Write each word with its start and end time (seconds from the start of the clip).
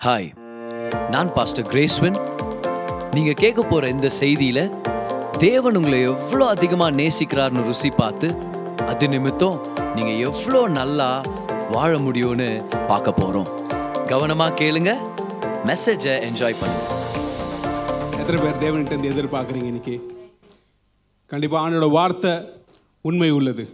Hi 0.00 0.28
நான் 1.10 1.30
pastor 1.34 1.66
கிரேஸ்வன் 1.66 2.18
நீங்கள் 3.14 3.34
கேட்க 3.34 3.60
போகிற 3.62 3.88
இந்த 3.88 4.08
செய்தியில் 4.18 4.62
தேவன் 5.38 5.76
உங்களை 5.76 5.98
எவ்வளோ 6.02 6.44
அதிகமாக 6.46 6.96
நேசிக்கிறார்னு 7.00 7.64
ருசி 7.66 7.90
பார்த்து 7.90 8.28
அது 8.86 9.08
நிமித்தம் 9.08 9.58
நீங்கள் 9.94 10.20
எவ்வளோ 10.28 10.68
நல்லா 10.78 11.08
வாழ 11.70 11.90
முடியும்னு 11.98 12.48
பார்க்க 12.88 13.12
போகிறோம் 13.12 13.50
கவனமாக 14.06 14.56
கேளுங்க 14.62 14.92
மெசேஜை 15.66 16.14
என்ஜாய் 16.28 16.58
பண்ணுங்க. 16.60 16.86
எத்தனை 18.20 18.38
பேர் 18.44 18.60
தேவன்கிட்ட 18.64 19.12
எதிர்பார்க்குறீங்க 19.12 19.70
இன்னைக்கு? 19.72 19.96
கண்டிப்பாக 21.30 21.62
ஆண்டோட 21.64 21.90
வார்த்தை 21.90 22.32
உண்மை 23.04 23.30
உள்ளது. 23.30 23.64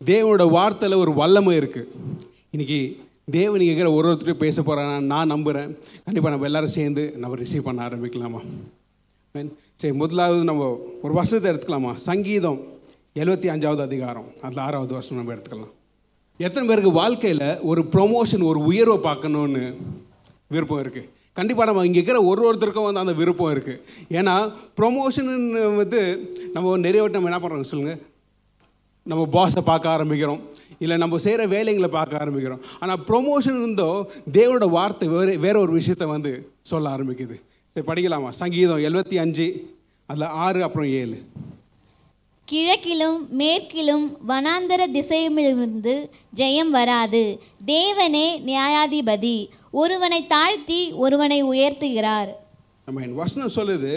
தேவனோட 0.00 0.46
வார்த்தையில் 0.58 1.02
ஒரு 1.04 1.14
வல்லமை 1.14 1.54
இருக்குது 1.60 1.90
இன்னைக்கு 2.50 2.80
தேவன் 3.34 3.62
கேட்குற 3.68 3.88
ஒரு 3.98 4.06
ஒருத்தரையும் 4.08 4.42
பேச 4.42 4.62
போகிறான் 4.62 5.06
நான் 5.12 5.32
நம்புகிறேன் 5.32 5.70
கண்டிப்பாக 6.04 6.32
நம்ம 6.32 6.46
எல்லாரும் 6.48 6.74
சேர்ந்து 6.76 7.04
நம்ம 7.22 7.36
ரிசீவ் 7.40 7.64
பண்ண 7.68 7.80
ஆரம்பிக்கலாமா? 7.86 8.40
சரி 9.80 9.94
முதலாவது 10.02 10.44
நம்ம 10.50 10.68
ஒரு 11.04 11.12
வருஷத்தை 11.18 11.48
எடுத்துக்கலாமா? 11.52 11.92
சங்கீதம் 12.08 12.60
எழுபத்தி 13.22 13.48
அஞ்சாவது 13.54 13.82
அதிகாரம். 13.88 14.28
அதில் 14.44 14.62
ஆறாவது 14.66 14.94
வருஷம் 14.96 15.18
நம்ம 15.18 15.32
எடுத்துக்கலாம். 15.34 15.72
எத்தனை 16.46 16.64
பேருக்கு 16.68 16.92
வாழ்க்கையில் 17.00 17.46
ஒரு 17.70 17.82
ப்ரொமோஷன் 17.94 18.44
ஒரு 18.50 18.60
உயர்வை 18.70 18.98
பார்க்கணுன்னு 19.08 19.62
விருப்பம் 20.54 20.82
இருக்குது 20.84 21.10
கண்டிப்பாக 21.38 21.68
நம்ம 21.70 21.84
இங்கே 21.86 21.98
இருக்கிற 22.00 22.20
ஒரு 22.30 22.42
ஒருத்தருக்கும் 22.48 22.88
வந்து 22.88 23.04
அந்த 23.04 23.14
விருப்பம் 23.20 23.52
இருக்குது 23.54 23.80
ஏன்னா 24.18 24.34
ப்ரொமோஷன் 24.80 25.32
வந்து 25.80 26.00
நம்ம 26.54 26.76
நிறைய 26.86 27.02
வட்டம் 27.02 27.18
நம்ம 27.18 27.32
என்ன 27.32 27.40
பண்ணுறோம் 27.42 27.70
சொல்லுங்கள் 27.72 28.00
நம்ம 29.06 29.24
பாஸை 29.34 29.62
பார்க்க 29.70 29.94
ஆரம்பிக்கிறோம். 29.96 30.40
இல்லை 30.78 30.96
நம்ம 30.96 31.18
செய்கிற 31.18 31.46
வேலைங்களை 31.46 31.88
பார்க்க 31.88 32.22
ஆரம்பிக்கிறோம். 32.22 32.62
ஆனால் 32.80 33.02
ப்ரொமோஷன் 33.08 33.58
இருந்தோ 33.62 33.90
தேவனோட 34.32 34.68
வார்த்தை 34.70 35.08
வேறு 35.08 35.38
வேற 35.38 35.56
ஒரு 35.60 35.72
விஷயத்தை 35.72 36.06
வந்து 36.06 36.32
சொல்ல 36.60 36.88
ஆரம்பிக்குது. 36.96 37.36
சரி 37.76 37.86
படிக்கலாமா? 37.86 38.30
சங்கீதம் 38.30 38.84
எழுபத்தி 38.88 39.18
அஞ்சு 39.24 39.48
அதில் 40.06 40.34
ஆறு 40.44 40.62
அப்புறம் 40.62 40.90
ஏழு. 41.00 41.18
கிழக்கிலும் 42.48 43.20
மேற்கிலும் 43.30 44.04
வனாந்தர 44.28 44.82
திசையுமிருந்து 44.96 45.94
ஜெயம் 46.40 46.70
வராது. 46.78 47.22
தேவனே 47.66 48.26
நியாயாதிபதி. 48.50 49.36
ஒருவனை 49.70 50.20
தாழ்த்தி 50.26 50.92
ஒருவனை 51.04 51.38
உயர்த்துகிறார். 51.44 52.30
நம்ம 52.86 53.02
என் 53.06 53.18
வசனம் 53.22 53.54
சொல்லுது 53.54 53.92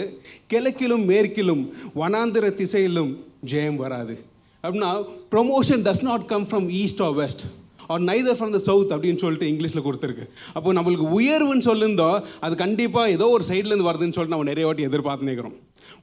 கிழக்கிலும் 0.52 1.04
மேற்கிலும் 1.04 1.62
வனாந்திர 2.00 2.54
திசையிலும் 2.54 3.12
ஜெயம் 3.52 3.76
வராது. 3.76 4.14
அப்படின்னா 4.64 4.90
promotion 5.34 5.82
does 5.88 6.04
not 6.10 6.26
come 6.32 6.46
from 6.50 6.68
east 6.82 7.02
or 7.06 7.14
west 7.22 7.44
or 7.92 8.02
neither 8.10 8.36
from 8.38 8.52
the 8.56 8.60
south 8.66 8.92
அப்படின்னு 8.94 9.22
சொல்லிட்டு 9.22 9.46
இங்கிலீஷில் 9.52 9.84
கொடுத்துருக்கு. 9.86 10.24
அப்போ 10.56 10.72
நம்மளுக்கு 10.78 11.06
உயர்வுன்னு 11.18 11.66
சொல்லியிருந்தோம் 11.70 12.18
அது 12.46 12.54
கண்டிப்பாக 12.64 13.14
ஏதோ 13.16 13.28
ஒரு 13.36 13.44
சைட்லேருந்து 13.50 13.88
வருதுன்னு 13.88 14.16
சொல்லிட்டு 14.16 14.36
நம்ம 14.36 14.48
நிறைய 14.50 14.66
வாட்டி 14.66 14.88
எதிர்பார்த்து 14.90 15.28
நிற்கிறோம் 15.30 15.56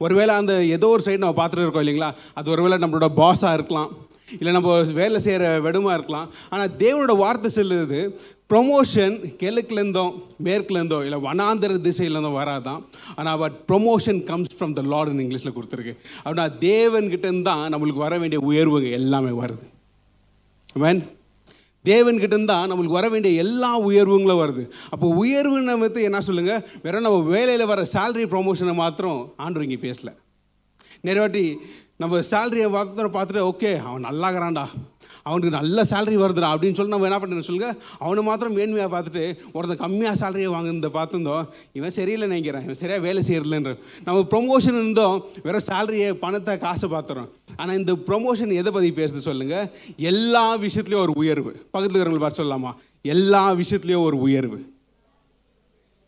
ஒருவேளை 0.05 0.33
அந்த 0.41 0.53
ஏதோ 0.77 0.87
ஒரு 0.95 1.03
சைடு 1.05 1.23
நம்ம 1.23 1.37
பார்த்துட்டு 1.41 1.65
இருக்கோம் 1.65 1.85
இல்லைங்களா? 1.85 2.09
அது 2.39 2.51
ஒருவேளை 2.55 2.77
நம்மளோட 2.83 3.07
பாஸாக 3.21 3.57
இருக்கலாம் 3.59 3.91
இல்லை 4.39 4.51
நம்ம 4.55 4.71
வேலை 5.01 5.19
செய்கிற 5.25 5.43
வெடுமா 5.65 5.91
இருக்கலாம். 5.97 6.27
ஆனால் 6.53 6.73
தேவனோட 6.83 7.13
வார்த்தை 7.23 7.49
சொல்லுது 7.55 7.99
ப்ரொமோஷன் 8.51 9.15
கிழக்குலேருந்தோ 9.41 10.03
மேற்குலேருந்தோ 10.45 10.99
இல்லை 11.05 11.17
வனாந்திர 11.25 11.77
திசையிலேருந்தோ 11.87 12.31
வராதான். 12.41 12.81
ஆனால் 13.19 13.39
but 13.41 13.55
promotion 13.71 14.21
comes 14.29 14.55
from 14.57 14.75
the 14.77 14.83
லார்டுன்னு 14.93 15.23
இங்கிலீஷில் 15.25 15.55
கொடுத்துருக்கு. 15.57 15.93
அப்படின்னா 16.23 16.45
தேவன்கிட்டேருந்து 16.69 17.47
தான் 17.51 17.65
நம்மளுக்கு 17.73 18.05
வர 18.05 18.17
வேண்டிய 18.23 18.41
உயர்வுங்க 18.49 18.89
எல்லாமே 18.99 19.33
வருது. 19.43 19.65
வேன் 20.83 21.03
தேவன்கிட்ட 21.85 22.37
தான் 22.45 22.69
நம்மளுக்கு 22.69 22.99
வர 22.99 23.07
வேண்டிய 23.09 23.41
எல்லா 23.43 23.71
உயர்வுங்களும் 23.89 24.41
வருது. 24.43 24.63
அப்போ 24.93 25.07
உயர்வுன்னு 25.23 25.75
வந்து 25.85 26.01
என்ன 26.07 26.21
சொல்லுங்கள் 26.29 26.63
வெறும் 26.85 27.05
நம்ம 27.07 27.19
வேலையில் 27.35 27.71
வர 27.73 27.81
சேலரி 27.95 28.25
ப்ரொமோஷனை 28.33 28.75
மாத்திரம் 28.83 29.19
ஆண்டு 29.45 29.67
இங்கே 29.67 29.79
பேசல. 29.87 30.09
நிறைய 31.07 31.23
வாட்டி 31.23 31.45
நம்ம 32.01 32.19
சேலரியை 32.31 32.69
பார்த்து 32.75 33.15
பார்த்துட்டு 33.17 33.47
ஓகே 33.51 33.71
அவன் 33.87 34.07
நல்லாகிறான்டா 34.07 34.65
அவனுக்கு 35.27 35.53
நல்ல 35.59 35.85
சேலரி 35.91 36.17
வருதுடா 36.23 36.49
அப்படின்னு 36.53 36.77
சொல்லி 36.79 36.93
நம்ம 36.95 37.07
என்ன 37.09 37.19
பண்ணுறோம் 37.21 37.47
சொல்லுங்க? 37.49 37.69
அவனை 38.05 38.23
மாத்திரம் 38.29 38.55
மேன்மையாக 38.57 38.91
பார்த்துட்டு 38.95 39.23
ஒருத்தன் 39.55 39.81
கம்மியாக 39.83 40.15
சேலரியை 40.21 40.51
வாங்குறத 40.55 40.91
பார்த்துருந்தோம். 40.99 41.47
இவன் 41.79 41.95
சரியில்லை 41.97 42.27
நினைக்கிறேன். 42.31 42.65
இவன் 42.67 42.79
சரியாக 42.83 43.05
வேலை 43.07 43.23
செய்யறதுலன்ற 43.29 43.73
நம்ம 44.07 44.19
ப்ரொமோஷன் 44.33 44.79
இருந்தோம் 44.81 45.17
வெறும் 45.47 45.67
சேலரியை 45.71 46.11
பணத்தை 46.25 46.55
காசை 46.65 46.89
பார்த்துறோம். 46.95 47.29
ஆனால் 47.59 47.77
இந்த 47.81 47.93
ப்ரொமோஷன் 48.07 48.57
எதை 48.61 48.71
பற்றி 48.77 48.91
பேசுது 49.01 49.27
சொல்லுங்கள் 49.29 49.69
எல்லா 50.11 50.45
விஷயத்துலையும் 50.65 51.05
ஒரு 51.05 51.15
உயர்வு. 51.23 51.51
பக்கத்தில் 51.73 51.97
இருக்கிறவங்களை 51.97 52.25
பார்த்து 52.25 52.43
சொல்லலாமா? 52.43 52.73
எல்லா 53.15 53.43
விஷயத்துலையும் 53.61 54.07
ஒரு 54.09 54.19
உயர்வு. 54.27 54.59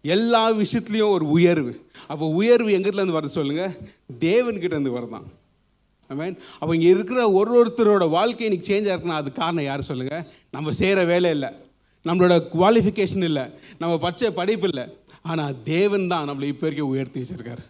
எல்லா 0.03 0.41
விஷயத்துலையும் 0.59 1.13
ஒரு 1.15 1.25
உயர்வு. 1.37 1.71
அப்போ 2.11 2.25
உயர்வு 2.41 2.69
எங்கிட்டேருந்து 2.75 3.17
வருது 3.17 3.37
சொல்லுங்கள் 3.39 3.75
தேவன்கிட்ட 4.25 4.75
இருந்து 4.75 4.97
வருதான். 4.97 5.27
மீன் 6.17 6.37
அப்போ 6.59 6.71
இங்கே 6.75 6.89
இருக்கிற 6.95 7.19
ஒரு 7.39 7.51
ஒருத்தரோட 7.59 8.05
வாழ்க்கை 8.09 8.45
இன்றைக்கி 8.49 8.67
சேஞ்ச் 8.69 8.87
ஆயிருக்குன்னா 8.89 9.19
அது 9.21 9.31
காரணம் 9.31 9.67
யார் 9.69 9.89
சொல்லுங்கள் 9.89 10.23
நம்ம 10.55 10.71
செய்கிற 10.71 11.03
வேலை 11.11 11.29
இல்லை. 11.35 11.49
நம்மளோட 12.05 12.35
குவாலிஃபிகேஷன் 12.53 13.25
இல்லை. 13.29 13.43
நம்ம 13.81 13.93
பச்சை 14.05 14.31
படிப்பு 14.39 14.67
இல்லை. 14.71 14.85
ஆனால் 15.21 15.55
தேவன் 15.73 16.07
தான் 16.13 16.27
நம்மளை 16.29 16.49
இப்போ 16.53 16.65
வரைக்கும் 16.65 16.91
உயர்த்தி 16.93 17.21
வச்சிருக்காரு. 17.21 17.63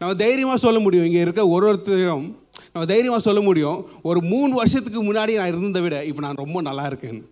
நம்ம 0.00 0.14
தைரியமாக 0.24 0.58
சொல்ல 0.64 0.78
முடியும். 0.86 1.06
இங்கே 1.08 1.20
இருக்க 1.26 1.42
ஒரு 1.56 1.64
ஒருத்தரையும் 1.70 2.26
நம்ம 2.72 2.84
தைரியமாக 2.92 3.22
சொல்ல 3.28 3.40
முடியும். 3.40 3.78
ஒரு 4.08 4.20
மூணு 4.32 4.52
வருஷத்துக்கு 4.60 5.00
முன்னாடி 5.08 5.32
நான் 5.38 5.52
இருந்ததை 5.54 5.82
விட 5.82 5.96
இப்போ 6.10 6.22
நான் 6.26 6.42
ரொம்ப 6.44 6.60
நல்லா 6.68 6.84
இருக்கேன்னு 6.90 7.24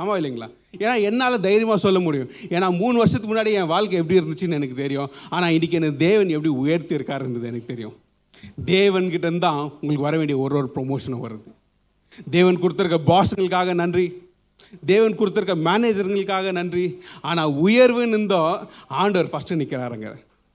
ஆமாம் 0.00 0.18
இல்லைங்களா? 0.20 0.48
ஏன்னா 0.82 0.94
என்னால் 1.08 1.42
தைரியமாக 1.48 1.80
சொல்ல 1.86 1.98
முடியும். 2.00 2.30
ஏன்னா 2.54 2.68
மூணு 2.78 2.96
வருஷத்துக்கு 2.98 3.32
முன்னாடி 3.32 3.50
என் 3.60 3.72
வாழ்க்கை 3.74 3.98
எப்படி 4.02 4.18
இருந்துச்சுன்னு 4.20 4.58
எனக்கு 4.60 4.76
தெரியும். 4.84 5.10
ஆனால் 5.34 5.54
இன்றைக்கி 5.56 5.76
எனக்கு 5.80 5.96
தேவன் 6.08 6.34
எப்படி 6.36 6.52
உயர்த்தி 6.62 6.96
இருக்காருன்றது 6.98 7.50
எனக்கு 7.50 7.70
தெரியும். 7.72 7.96
தேவன்கிட்ட 8.72 9.30
தான் 9.46 9.62
உங்களுக்கு 9.80 10.06
வர 10.08 10.16
வேண்டிய 10.20 10.38
ஒரு 10.44 10.56
ஒரு 10.60 10.68
ப்ரொமோஷனும் 10.76 11.24
வருது. 11.26 11.48
தேவன் 12.36 12.60
கொடுத்துருக்க 12.62 12.98
பாஸுங்களுக்காக 13.12 13.74
நன்றி. 13.82 14.06
தேவன் 14.90 15.16
கொடுத்துருக்க 15.20 15.54
மேனேஜருங்களுக்காக 15.68 16.52
நன்றி. 16.58 16.86
ஆனால் 17.28 17.54
உயர்வுன்னு 17.64 18.16
இருந்தோ 18.16 18.42
ஆண்டவர் 19.02 19.32
ஃபஸ்ட்டு 19.32 19.60
நிற்கிறாருங்க 19.62 20.10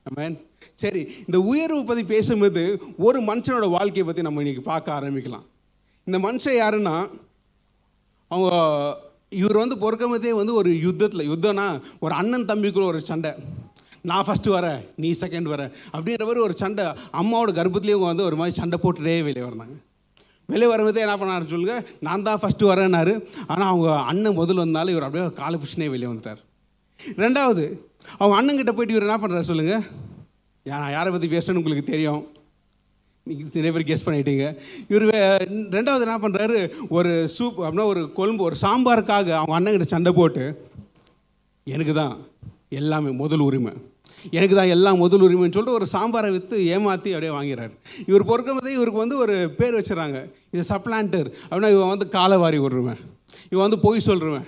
மேன் 0.05 0.37
சரி 0.81 1.01
இந்த 1.27 1.37
உயர்வு 1.51 1.81
பற்றி 1.87 2.03
பேசும்போது 2.11 2.61
ஒரு 3.07 3.19
மனுஷனோட 3.29 3.65
வாழ்க்கையை 3.77 4.05
பற்றி 4.05 4.25
நம்ம 4.27 4.41
இன்றைக்கி 4.43 4.63
பார்க்க 4.71 4.97
ஆரம்பிக்கலாம். 4.97 5.45
இந்த 6.07 6.17
மனுஷன் 6.25 6.59
யாருன்னா 6.61 6.95
அவங்க 8.31 8.49
இவர் 9.41 9.61
வந்து 9.61 9.77
பொறுக்கமதே 9.83 10.31
வந்து 10.39 10.53
ஒரு 10.59 10.69
யுத்தத்தில் 10.85 11.29
யுத்தம்னா 11.31 11.65
ஒரு 12.05 12.13
அண்ணன் 12.19 12.49
தம்பிக்குள்ள 12.51 12.87
ஒரு 12.93 13.01
சண்டை. 13.09 13.31
நான் 14.09 14.25
ஃபஸ்ட்டு 14.27 14.55
வரேன் 14.57 14.79
நீ 15.03 15.09
செகண்ட் 15.21 15.51
வர 15.53 15.61
அப்படின்ற 15.95 16.23
மாதிரி 16.27 16.43
ஒரு 16.47 16.55
சண்டை 16.61 16.85
அம்மாவோட 17.21 17.51
கர்ப்பத்துலேயும் 17.59 18.09
வந்து 18.11 18.27
ஒரு 18.29 18.39
மாதிரி 18.39 18.55
சண்டை 18.61 18.77
போட்டுட்டே 18.83 19.15
வெளியே 19.27 19.45
வந்தாங்க. 19.49 19.75
வெளியே 20.51 20.69
வரும்போதே 20.71 21.03
என்ன 21.05 21.15
பண்ணாரு 21.21 21.51
சொல்லுங்க 21.53 21.75
நான் 22.07 22.25
தான் 22.27 22.41
ஃபஸ்ட்டு 22.41 22.69
வரேன்னாரு. 22.71 23.13
ஆனால் 23.51 23.69
அவங்க 23.71 23.89
அண்ணன் 24.11 24.37
முதல் 24.41 24.63
வந்தாலும் 24.63 24.93
இவர் 24.95 25.07
அப்படியே 25.07 25.25
காலை 25.41 25.55
பிடிச்சினே 25.61 25.89
வெளியே 25.95 26.09
வந்துட்டார். 26.11 26.41
ரெண்டாவது 27.23 27.65
அவங்க 28.19 28.35
அண்ணங்கிட்ட 28.39 28.73
போயிட்டு 28.75 28.95
இவர் 28.95 29.07
என்ன 29.07 29.19
பண்ணுறாரு 29.23 29.49
சொல்லுங்கள் 29.51 29.83
நான் 30.65 30.95
யாரை 30.95 31.09
பற்றி 31.11 31.27
பேசுகிறேன்னு 31.33 31.61
உங்களுக்கு 31.61 31.91
தெரியும். 31.91 32.23
நீங்கள் 33.27 33.51
நிறைய 33.57 33.71
பேர் 33.75 33.89
கெஸ் 33.89 34.05
பண்ணிட்டீங்க. 34.07 34.45
இவர் 34.91 35.05
ரெண்டாவது 35.77 36.05
என்ன 36.07 36.17
பண்ணுறாரு 36.23 36.59
ஒரு 36.97 37.11
சூப் 37.35 37.59
அப்படின்னா 37.63 37.89
ஒரு 37.93 38.01
கொழும்பு 38.19 38.47
ஒரு 38.49 38.57
சாம்பாருக்காக 38.63 39.35
அவங்க 39.39 39.55
அண்ணங்கிட்ட 39.57 39.87
சண்டை 39.95 40.13
போட்டு 40.19 40.45
எனக்கு 41.67 41.95
தான் 42.01 42.15
எல்லாமே 42.79 43.11
முதல் 43.21 43.45
உரிமை. 43.47 43.73
எனக்கு 44.37 44.55
தான் 44.59 44.73
எல்லாம் 44.75 45.01
முதல் 45.03 45.23
உரிமைன்னு 45.27 45.55
சொல்லிட்டு 45.55 45.77
ஒரு 45.79 45.87
சாம்பாரை 45.93 46.29
விற்று 46.35 46.57
ஏமாற்றி 46.75 47.09
அப்படியே 47.15 47.33
வாங்கிறார். 47.37 47.73
இவர் 48.09 48.29
பொறுக்கும்போதே 48.29 48.73
இவருக்கு 48.77 49.03
வந்து 49.03 49.17
ஒரு 49.23 49.35
பேர் 49.59 49.77
வச்சுறாங்க. 49.79 50.19
இது 50.53 50.63
சப்ளான்டர் 50.73 51.27
அப்படின்னா 51.49 51.71
இவன் 51.75 51.93
வந்து 51.93 52.07
காலை 52.17 52.37
வாரி 52.43 52.59
விடுருவேன் 52.63 53.01
இவன் 53.51 53.65
வந்து 53.65 53.79
பொய் 53.85 54.07
சொல்கிறவன் 54.09 54.47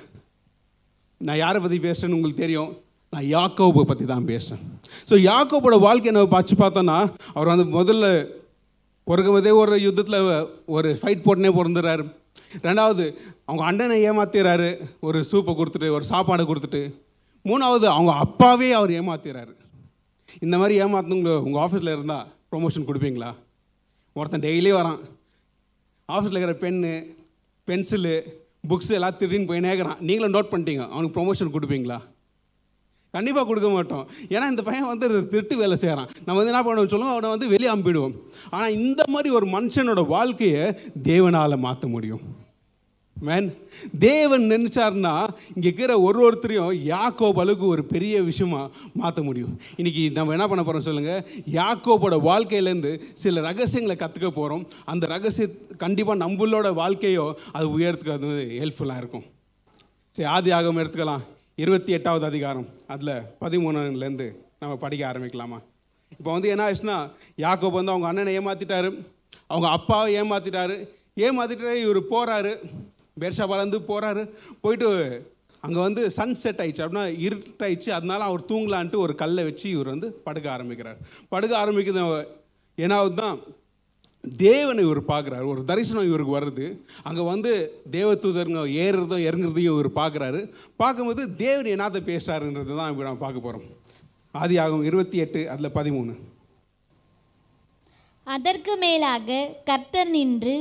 நான் 1.21 1.41
யாரை 1.43 1.59
பற்றி 1.61 1.77
பேசுகிறேன்னு 1.87 2.17
உங்களுக்கு 2.17 2.43
தெரியும்? 2.43 2.71
நான் 3.13 3.27
யாக்கோபை 3.35 3.83
பற்றி 3.89 4.05
தான் 4.13 4.27
பேசுகிறேன் 4.31 4.63
ஸோ 5.09 5.15
யாக்கோபோட 5.29 5.75
வாழ்க்கையை 5.85 6.13
நம்ம 6.15 6.31
பார்த்து 6.33 6.55
பார்த்தோன்னா 6.63 6.97
அவர் 7.35 7.51
வந்து 7.51 7.65
முதல்ல 7.77 8.07
பிறகும்போதே 9.07 9.51
ஒரு 9.59 9.77
யுத்தத்தில் 9.85 10.19
ஒரு 10.77 10.89
ஃபைட் 11.01 11.23
போட்டுனே 11.25 11.51
பிறந்துறாரு. 11.59 12.03
ரெண்டாவது 12.65 13.05
அவங்க 13.47 13.63
அண்ணனை 13.69 13.97
ஏமாத்திடுறாரு 14.09 14.69
ஒரு 15.07 15.19
சூப்பை 15.31 15.53
கொடுத்துட்டு 15.59 15.95
ஒரு 15.97 16.05
சாப்பாடை 16.11 16.43
கொடுத்துட்டு. 16.49 16.81
மூணாவது 17.45 17.85
அவங்க 17.95 18.13
அப்பாவே 18.25 18.69
அவர் 18.79 18.91
ஏமாத்திடுறாரு 18.99 19.53
இந்த 20.45 20.55
மாதிரி 20.61 20.75
ஏமாத்துங்க 20.83 21.33
உங்கள் 21.47 21.61
ஆஃபீஸில் 21.65 21.95
இருந்தால் 21.95 22.27
ப்ரொமோஷன் 22.51 22.87
கொடுப்பீங்களா? 22.89 23.31
ஒருத்தன் 24.19 24.45
டெய்லி 24.45 24.71
வரான். 24.79 25.01
ஆஃபீஸில் 26.09 26.39
இருக்கிற 26.39 26.55
பென்னு 26.63 26.93
பென்சிலு 27.67 28.15
புக்ஸ் 28.69 28.95
எல்லாம் 28.97 29.17
திருடின்னு 29.19 29.49
போய் 29.49 29.65
நேக்கிறான் 29.65 29.99
நீங்களும் 30.07 30.33
நோட் 30.35 30.51
பண்ணிட்டீங்க. 30.53 30.85
அவனுக்கு 30.93 31.17
ப்ரொமோஷன் 31.17 31.53
கொடுப்பீங்களா? 31.55 31.99
கண்டிப்பாக 33.15 33.45
கொடுக்க 33.49 33.67
மாட்டோம். 33.75 34.03
ஏன்னா 34.33 34.47
இந்த 34.53 34.63
பையன் 34.65 34.89
வந்து 34.91 35.07
திருட்டு 35.29 35.55
வேலை 35.61 35.75
செய்கிறான் 35.83 36.09
நம்ம 36.25 36.35
வந்து 36.39 36.51
என்ன 36.53 36.63
பண்ணுவோம் 36.65 36.91
சொல்லுவோம்? 36.93 37.13
அவனை 37.13 37.29
வந்து 37.35 37.47
வெளியே 37.53 37.71
அம்பிடுவோம் 37.75 38.15
ஆனால் 38.55 38.75
இந்த 38.81 39.03
மாதிரி 39.13 39.29
ஒரு 39.37 39.47
மனுஷனோட 39.55 40.01
வாழ்க்கையை 40.15 40.65
தேவனால் 41.09 41.63
மாற்ற 41.65 41.87
முடியும். 41.95 42.21
மேன் 43.27 43.47
தேவன் 43.99 44.43
நினச்சார்னா 44.51 45.13
இங்கே 45.53 45.67
இருக்கிற 45.67 45.93
ஒரு 45.99 46.19
ஒருத்தரையும் 46.25 46.75
யாக்கோப் 46.89 47.39
அளவுக்கு 47.41 47.65
ஒரு 47.67 47.83
பெரிய 47.83 48.21
விஷயமா 48.21 48.61
மாற்ற 48.93 49.21
முடியும். 49.23 49.53
இன்றைக்கி 49.77 50.03
நம்ம 50.17 50.31
என்ன 50.31 50.47
பண்ண 50.47 50.63
போகிறோம் 50.63 50.85
சொல்லுங்கள் 50.87 51.25
யாக்கோபோட 51.51 52.17
வாழ்க்கையிலேருந்து 52.29 52.91
சில 53.13 53.41
ரகசியங்களை 53.41 53.95
கற்றுக்க 53.95 54.29
போகிறோம் 54.29 54.63
அந்த 54.85 55.07
ரகசிய 55.07 55.47
கண்டிப்பாக 55.77 56.21
நம்மளோட 56.25 56.73
வாழ்க்கையோ 56.73 57.25
அது 57.51 57.67
உயர்த்துக்கிறது 57.77 58.29
அது 58.29 58.45
ஹெல்ப்ஃபுல்லாக 58.61 59.01
இருக்கும். 59.03 59.25
சரி 60.15 60.29
ஆதி 60.29 60.51
ஆகம் 60.51 60.77
எடுத்துக்கலாம். 60.77 61.25
இருபத்தி 61.55 61.91
எட்டாவது 61.91 62.25
அதிகாரம். 62.25 62.67
அதில் 62.87 63.15
பதிமூணுலேருந்து 63.41 64.29
நம்ம 64.59 64.75
படிக்க 64.75 65.11
ஆரம்பிக்கலாமா? 65.11 65.59
இப்போ 66.17 66.31
வந்து 66.31 66.49
என்ன 66.49 66.71
ஆச்சுன்னா 66.71 66.97
யாக்கோப் 67.37 67.77
வந்து 67.79 67.91
அவங்க 67.91 68.07
அண்ணனை 68.07 68.39
ஏமாற்றிட்டாரு 68.39 68.89
அவங்க 69.47 69.67
அப்பாவை 69.67 70.21
ஏமாற்றிட்டாரு 70.21 70.77
ஏமாற்றிட்டு 71.25 71.73
இவர் 71.85 72.01
போகிறாரு 72.13 72.53
பேர்ஷாபாலேருந்து 73.21 73.81
போகிறாரு 73.91 74.23
போயிட்டு 74.63 74.89
அங்கே 75.65 75.79
வந்து 75.85 76.01
சன் 76.17 76.39
செட் 76.41 76.61
ஆயிடுச்சு. 76.63 76.83
அப்படின்னா 76.83 77.05
இருட்டாயிடுச்சு. 77.27 77.89
அதனால 77.95 78.21
அவர் 78.29 78.49
தூங்கலான்ட்டு 78.51 79.03
ஒரு 79.05 79.13
கல்லை 79.21 79.43
வச்சு 79.47 79.65
இவர் 79.75 79.93
வந்து 79.93 80.09
படுக்க 80.27 80.47
ஆரம்பிக்கிறார். 80.55 80.99
படுக்க 81.33 81.53
ஆரம்பிக்கிறது 81.63 82.03
ஏன்னாவது 82.77 83.15
தான் 83.23 83.39
தேவனை 84.45 84.81
இவர் 84.87 85.01
பார்க்குறாரு. 85.11 85.45
ஒரு 85.51 85.61
தரிசனம் 85.69 86.07
இவருக்கு 86.09 86.37
வருது. 86.37 86.65
அங்கே 87.09 87.23
வந்து 87.33 87.51
தேவதூதருங்க 87.95 88.63
ஏறுறதும் 88.85 89.25
இறங்குறதையும் 89.27 89.75
இவர் 89.75 89.91
பார்க்குறாரு. 90.01 90.41
பார்க்கும்போது 90.81 91.21
தேவன் 91.43 91.71
என்னத்தை 91.75 92.01
பேசுறாருன்றது 92.11 92.73
தான் 92.79 92.91
இப்போ 92.93 93.05
நம்ம 93.07 93.21
பார்க்க 93.25 93.45
போகிறோம் 93.45 93.67
ஆதி 94.41 94.57
ஆகும் 94.63 94.83
இருபத்தி 94.89 95.17
எட்டு 95.23 95.39
அதில் 95.53 95.75
பதிமூணு. 95.77 96.13
அதற்கு 98.27 98.73
மேலாக 98.83 99.37
கர்த்தர் 99.69 100.11
நின்று 100.17 100.57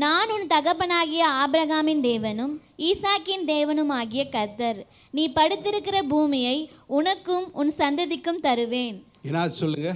நான் 0.00 0.30
உன் 0.34 0.44
தகப்பனாகிய 0.52 1.22
ஆபிரகாமின் 1.40 2.00
தேவனும் 2.06 2.52
ஈசாக்கின் 2.90 3.42
தேவனும் 3.50 3.90
ஆகிய 3.96 4.22
கர்த்தர். 4.36 4.78
நீ 5.16 5.24
படுத்திருக்கிற 5.38 5.96
பூமியை 6.12 6.54
உனக்கும் 6.98 7.44
உன் 7.60 7.72
சந்ததிக்கும் 7.80 8.40
தருவேன். 8.46 8.96
என்ன 9.28 9.42
சொல்லுங்க? 9.58 9.90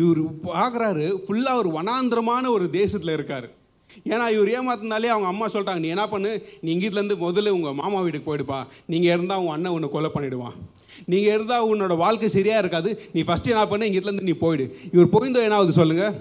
இவர் 0.00 0.20
பார்க்குறாரு 0.44 1.06
ஃபுல்லாக 1.24 1.60
ஒரு 1.62 1.70
வனாந்திரமான 1.78 2.44
ஒரு 2.56 2.66
தேசத்தில் 2.78 3.14
இருக்கார். 3.16 3.46
ஏன்னா 4.10 4.26
இவர் 4.34 4.50
ஏமாத்தினாலே 4.58 5.10
அவங்க 5.14 5.30
அம்மா 5.32 5.48
சொல்லிட்டாங்க 5.54 5.84
நீ 5.84 5.90
என்ன 5.94 6.04
பண்ணு? 6.12 6.30
நீங்கள் 6.68 6.88
இதுலேருந்து 6.88 7.16
முதல்ல 7.24 7.54
உங்கள் 7.56 7.78
மாமா 7.80 8.02
வீட்டுக்கு 8.04 8.28
போயிடுப்பா. 8.28 8.60
நீங்கள் 8.94 9.14
இருந்தால் 9.14 9.42
உங்கள் 9.42 9.56
அண்ணன் 9.56 9.74
உன்னை 9.78 9.90
கொலை 9.96 10.10
பண்ணிவிடுவான் 10.14 10.56
நீங்கள் 11.14 11.34
இருந்தால் 11.36 11.66
உன்னோட 11.72 11.96
வாழ்க்கை 12.04 12.30
சரியாக 12.36 12.62
இருக்காது. 12.64 12.92
நீ 13.16 13.22
ஃபஸ்ட்டு 13.30 13.54
என்ன 13.56 13.66
பண்ணு? 13.72 13.88
இங்கேருந்து 13.90 14.28
நீ 14.30 14.36
போயிடு. 14.44 14.66
இவர் 14.94 15.12
போயிருந்தோம் 15.16 15.48
என்ன 15.48 15.58
ஆகுது 15.58 15.78
சொல்லுங்கள் 15.80 16.14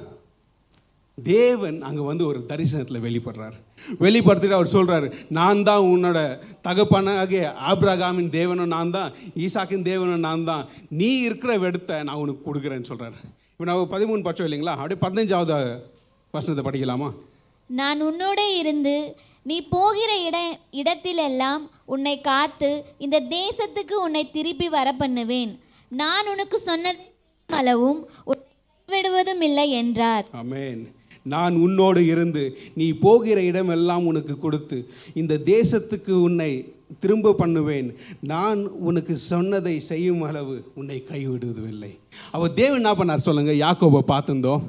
தேவன் 1.17 1.77
அங்கே 1.87 2.03
வந்து 2.09 2.23
ஒரு 2.29 2.39
தரிசனத்தில் 2.49 3.03
வெளிப்படுறார். 3.05 3.55
வெளிப்படுத்திட்டு 4.03 4.57
அவர் 4.57 4.71
சொல்கிறாரு 4.75 5.07
நான் 5.37 5.61
தான் 5.67 5.87
உன்னோட 5.93 6.19
தகப்பனாகிய 6.67 7.41
ஆப்ரகாமின் 7.71 8.31
தேவனும் 8.37 8.73
நான் 8.75 8.93
தான் 8.95 9.11
ஈசாக்கின் 9.45 9.85
தேவனும் 9.89 10.25
நான் 10.27 10.47
தான். 10.49 10.63
நீ 10.99 11.09
இருக்கிற 11.27 11.51
வெடுத்தை 11.63 11.97
நான் 12.07 12.21
உனக்கு 12.23 12.41
கொடுக்குறேன்னு 12.47 12.89
சொல்கிறாரு 12.91 13.17
இப்போ 13.51 13.65
நான் 13.69 13.91
பதிமூணு 13.93 14.25
பட்சம் 14.27 14.47
இல்லைங்களா? 14.47 14.75
அப்படியே 14.77 15.03
பதினஞ்சாவது 15.05 15.57
வசனத்தை 16.33 16.63
படிக்கலாமா? 16.67 17.09
நான் 17.69 18.01
உன்னோட 18.09 18.39
இருந்து 18.61 18.95
நீ 19.45 19.55
போகிற 19.75 20.11
இட 20.27 20.37
இடத்திலெல்லாம் 20.81 21.63
உன்னை 21.93 22.15
காத்து 22.21 22.69
இந்த 23.05 23.17
தேசத்துக்கு 23.37 23.95
உன்னை 24.05 24.23
திருப்பி 24.37 24.67
வர 24.77 24.89
பண்ணுவேன் 25.01 25.51
நான் 25.91 26.29
உனக்கு 26.33 26.57
சொன்ன 26.69 26.93
அளவும் 27.49 27.99
உன்னை 28.29 28.43
கைவிடுவதும் 28.89 29.43
இல்லை 29.47 29.65
என்றார். 29.81 30.25
ஆமென். 30.41 30.83
நான் 31.23 31.55
உன்னோடு 31.55 32.05
இருந்து 32.05 32.57
நீ 32.75 32.91
போகிற 32.91 33.41
இடமெல்லாம் 33.41 34.05
உனக்கு 34.05 34.37
கொடுத்து 34.37 34.77
இந்த 35.13 35.41
தேசத்துக்கு 35.45 36.11
உன்னை 36.27 36.51
திரும்ப 36.99 37.33
பண்ணுவேன். 37.33 37.93
நான் 38.19 38.67
உனக்கு 38.67 39.15
சொன்னதை 39.15 39.79
செய்யும் 39.79 40.21
அளவு 40.21 40.71
உன்னை 40.75 41.05
கைவிடுவதில்லை. 41.09 41.91
அவர் 42.31 42.53
தேவன் 42.53 42.81
என்ன 42.81 42.93
பண்ணார் 42.93 43.27
சொல்லுங்கள் 43.27 43.61
யாக்கோபை 43.65 44.01
பார்த்துருந்தோம். 44.13 44.63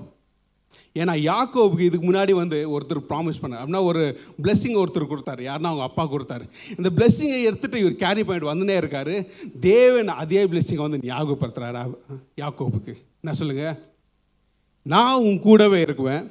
ஏன்னா 0.97 1.15
யாக்கோபுக்கு 1.31 1.87
இதுக்கு 1.87 2.13
முன்னாடி 2.13 2.33
வந்து 2.33 2.59
ஒருத்தர் 2.75 3.07
ப்ராமிஸ் 3.09 3.41
பண்ணார். 3.43 3.61
அப்படின்னா 3.63 3.83
ஒரு 3.85 4.03
பிளெஸ்ஸிங் 4.43 4.79
ஒருத்தர் 4.83 5.11
கொடுத்தாரு. 5.13 5.43
யாருன்னா 5.49 5.71
அவங்க 5.73 5.83
அப்பா 5.83 6.05
கொடுத்தாரு. 6.13 6.45
இந்த 6.79 6.91
பிளெஸ்ஸிங்கை 6.97 7.41
எடுத்துகிட்டு 7.49 7.83
இவர் 7.85 7.97
கேரி 7.97 8.25
பண்ணிட்டு 8.25 8.53
வந்துனே 8.53 8.77
இருக்கார். 8.77 9.15
தேவன் 9.61 10.09
அதே 10.09 10.45
பிளெஸ்ஸிங்கை 10.45 10.87
வந்து 10.87 11.03
ஞாபகப்படுத்துறாரு? 11.11 11.83
யாக்கோபுக்கு. 12.43 12.95
என்ன 13.23 13.37
சொல்லுங்கள் 13.41 13.77
நான் 14.93 15.23
உன் 15.27 15.39
கூடவே 15.45 15.79
இருக்குவேன். 15.85 16.25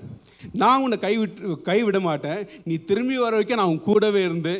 நான் 0.61 0.81
உன்னை 0.83 0.97
கைவிட்டு 1.03 1.53
கைவிட 1.69 1.99
மாட்டேன். 2.07 2.41
நீ 2.67 2.75
திரும்பி 2.89 3.15
வர 3.21 3.31
வரைக்கும் 3.35 3.59
நான் 3.61 3.71
உன் 3.73 3.87
கூடவே 3.87 4.21
இருந்து 4.27 4.53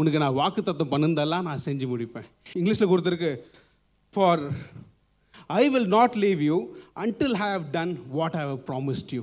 உனக்கு 0.00 0.22
நான் 0.22 0.38
வாக்கு 0.38 0.60
தத்தம் 0.62 0.92
பண்ணுந்தெல்லாம் 0.92 1.46
நான் 1.48 1.64
செஞ்சு 1.66 1.86
முடிப்பேன். 1.90 2.28
இங்கிலீஷில் 2.58 2.90
கொடுத்துருக்கு 2.92 3.32
for 4.12 4.42
I 5.60 5.62
will 5.74 5.90
not 5.96 6.16
leave 6.24 6.42
you 6.50 6.56
until 7.04 7.36
have 7.42 7.64
done 7.76 7.92
what 8.18 8.38
have 8.40 8.54
promised 8.70 9.12
you 9.16 9.22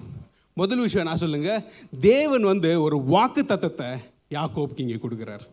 முதல் 0.57 0.83
விஷயம் 0.85 1.07
நான் 1.09 1.23
சொல்லுங்கள் 1.23 1.63
தேவன் 2.09 2.45
வந்து 2.51 2.71
ஒரு 2.85 2.99
வாக்கு 3.15 3.43
தத்தத்தை 3.51 3.89
யாக்கோப்புக்கு 4.37 4.85
இங்கே 4.85 4.99
கொடுக்குறார். 5.01 5.45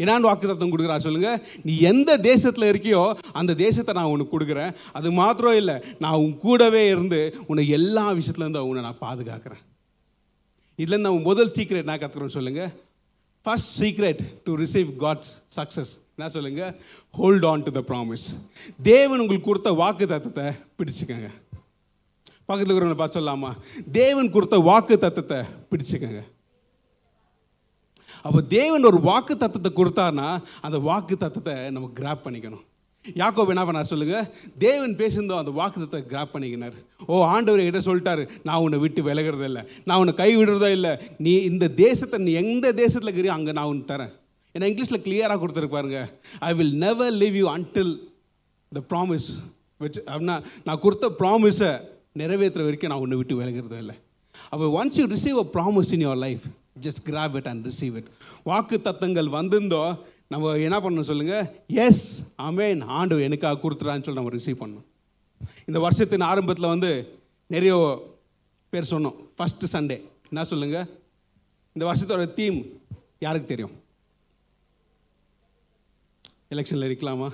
என்னான்னு 0.00 0.28
வாக்கு 0.28 0.50
தத்தம் 0.50 0.72
கொடுக்குறா 0.72 0.96
சொல்லுங்க. 1.06 1.30
நீ 1.66 1.72
எந்த 1.90 2.10
தேசத்தில் 2.28 2.70
இருக்கியோ 2.72 3.02
அந்த 3.40 3.52
தேசத்தை 3.64 3.94
நான் 3.98 4.12
உனக்கு 4.14 4.34
கொடுக்குறேன். 4.34 4.72
அது 4.98 5.08
மாத்திரம் 5.20 5.58
இல்லை 5.62 5.76
நான் 6.04 6.20
உன் 6.22 6.36
கூடவே 6.44 6.82
இருந்து 6.92 7.20
உன்னை 7.50 7.64
எல்லா 7.78 8.06
விஷயத்துலேருந்து 8.20 8.64
உன்னை 8.70 8.84
நான் 8.88 9.02
பாதுகாக்கிறேன். 9.06 9.62
இதுலேருந்து 10.82 11.12
அவன் 11.12 11.28
முதல் 11.30 11.54
சீக்ரெட் 11.58 11.88
நான் 11.90 12.02
கற்றுக்குறேன்னு 12.02 12.38
சொல்லுங்கள் 12.38 12.72
first 13.44 13.72
secret 13.80 14.20
to 14.46 14.52
receive 14.64 14.90
God's 15.04 15.32
success 15.58 15.92
என்ன 16.16 16.28
சொல்லுங்க? 16.34 16.64
Hold 17.18 17.46
on 17.52 17.64
to 17.66 17.70
the 17.78 17.80
promise 17.88 18.26
தேவன் 18.90 19.22
உங்களுக்கு 19.22 19.48
கொடுத்த 19.48 19.70
வாக்கு 19.80 20.04
தத்தத்தை 20.12 20.46
பிடிச்சுக்கங்க. 20.78 21.30
பக்கத்தில் 22.48 22.70
இருக்கிறவங்களை 22.70 23.00
பார்த்து 23.00 23.18
சொல்லலாமா? 23.18 23.50
தேவன் 23.98 24.30
கொடுத்த 24.36 24.56
வாக்கு 24.68 24.96
தத்தத்தை 25.04 25.40
பிடிச்சுக்கங்க. 25.70 26.22
அப்போ 28.26 28.40
தேவன் 28.58 28.88
ஒரு 28.90 28.98
வாக்கு 29.08 29.34
தத்துவத்தை 29.44 29.72
கொடுத்தாருன்னா 29.78 30.28
அந்த 30.66 30.78
வாக்கு 30.88 31.14
தத்துவத்தை 31.24 31.54
நம்ம 31.76 31.90
கிராப் 31.98 32.24
பண்ணிக்கணும். 32.26 32.64
யாக்கோ 33.20 33.44
என்ன 33.52 33.62
பண்ணார் 33.68 33.88
சொல்லுங்க? 33.92 34.16
தேவன் 34.64 34.92
பேசியிருந்தோம் 34.98 35.40
அந்த 35.42 35.52
வாக்கு 35.58 35.78
தத்தத்தை 35.82 36.04
கிராப் 36.12 36.32
பண்ணிக்கினார். 36.34 36.76
ஓ 37.10 37.22
ஆண்டவர் 37.34 37.62
கிட்ட 37.68 37.80
சொல்லிட்டாரு 37.86 38.24
நான் 38.48 38.62
உன்னை 38.64 38.78
விட்டு 38.84 39.00
விலகிறதே 39.08 39.46
இல்லை. 39.50 39.62
நான் 39.88 40.00
உன்னை 40.02 40.14
கை 40.20 40.30
விடுறதோ 40.40 40.68
இல்லை. 40.78 40.92
நீ 41.26 41.32
இந்த 41.50 41.68
தேசத்தை 41.84 42.20
நீ 42.26 42.34
எந்த 42.42 42.72
தேசத்தில் 42.82 43.08
இருக்கிறியோ 43.08 43.34
அங்கே 43.38 43.56
நான் 43.58 43.70
உன் 43.72 43.82
தரேன். 43.90 44.12
ஏன்னா 44.54 44.68
இங்கிலீஷில் 44.70 45.04
கிளியராக 45.08 45.38
கொடுத்துருக்கு 45.42 45.78
பாருங்க. 45.78 46.00
I 46.48 46.52
will 46.60 46.74
never 46.86 47.12
leave 47.22 47.40
you 47.42 47.48
until 47.56 47.92
the 48.72 48.82
promise 48.92 49.28
வச்சு 49.84 50.00
அப்படின்னா 50.10 50.38
நான் 50.66 50.82
கொடுத்த 50.86 51.14
ப்ராமிஸை 51.20 51.72
நிறைவேற்றுற 52.20 52.62
வரைக்கும் 52.66 52.92
நான் 52.92 53.04
உன்னை 53.04 53.18
விட்டு 53.20 53.40
விலகிறதோ 53.42 53.78
இல்லை. 53.84 53.96
அப்போ 54.52 54.66
once 54.80 54.98
you 55.00 55.06
receive 55.16 55.38
a 55.44 55.48
promise 55.56 55.92
in 55.96 56.04
your 56.06 56.22
life 56.26 56.44
just 56.80 57.02
grab 57.04 57.34
it 57.34 57.46
and 57.46 57.66
receive 57.66 57.96
it 57.96 58.06
வாக்கு 58.44 58.80
தத்தங்கள் 58.84 59.28
வந்திருந்தோ 59.38 59.98
நம்ம 60.28 60.54
என்ன 60.56 60.78
பண்ணணும் 60.80 61.08
சொல்லுங்கள் 61.10 61.46
எஸ் 61.66 62.32
அமேன் 62.42 62.84
ஆண்டு 62.84 63.22
எனக்காக 63.22 63.68
கொடுத்துறான்னு 63.68 64.02
சொல்லி 64.02 64.20
நம்ம 64.20 64.30
ரிசீவ் 64.30 64.62
பண்ணணும். 64.62 64.86
இந்த 65.66 65.78
வருஷத்தின் 65.80 66.20
ஆரம்பத்தில் 66.20 66.66
வந்து 66.66 67.20
நிறைய 67.46 67.74
பேர் 68.70 68.90
சொன்னோம். 68.90 69.16
ஃபஸ்ட்டு 69.38 69.72
சண்டே 69.72 70.00
என்ன 70.28 70.44
சொல்லுங்கள் 70.44 70.88
இந்த 71.72 71.92
வருஷத்தோட 71.92 72.32
தீம் 72.32 72.66
யாருக்கு 73.18 73.48
தெரியும்? 73.48 73.81
எலெக்ஷனில் 76.54 76.86
இருக்கலாமா. 76.88 77.28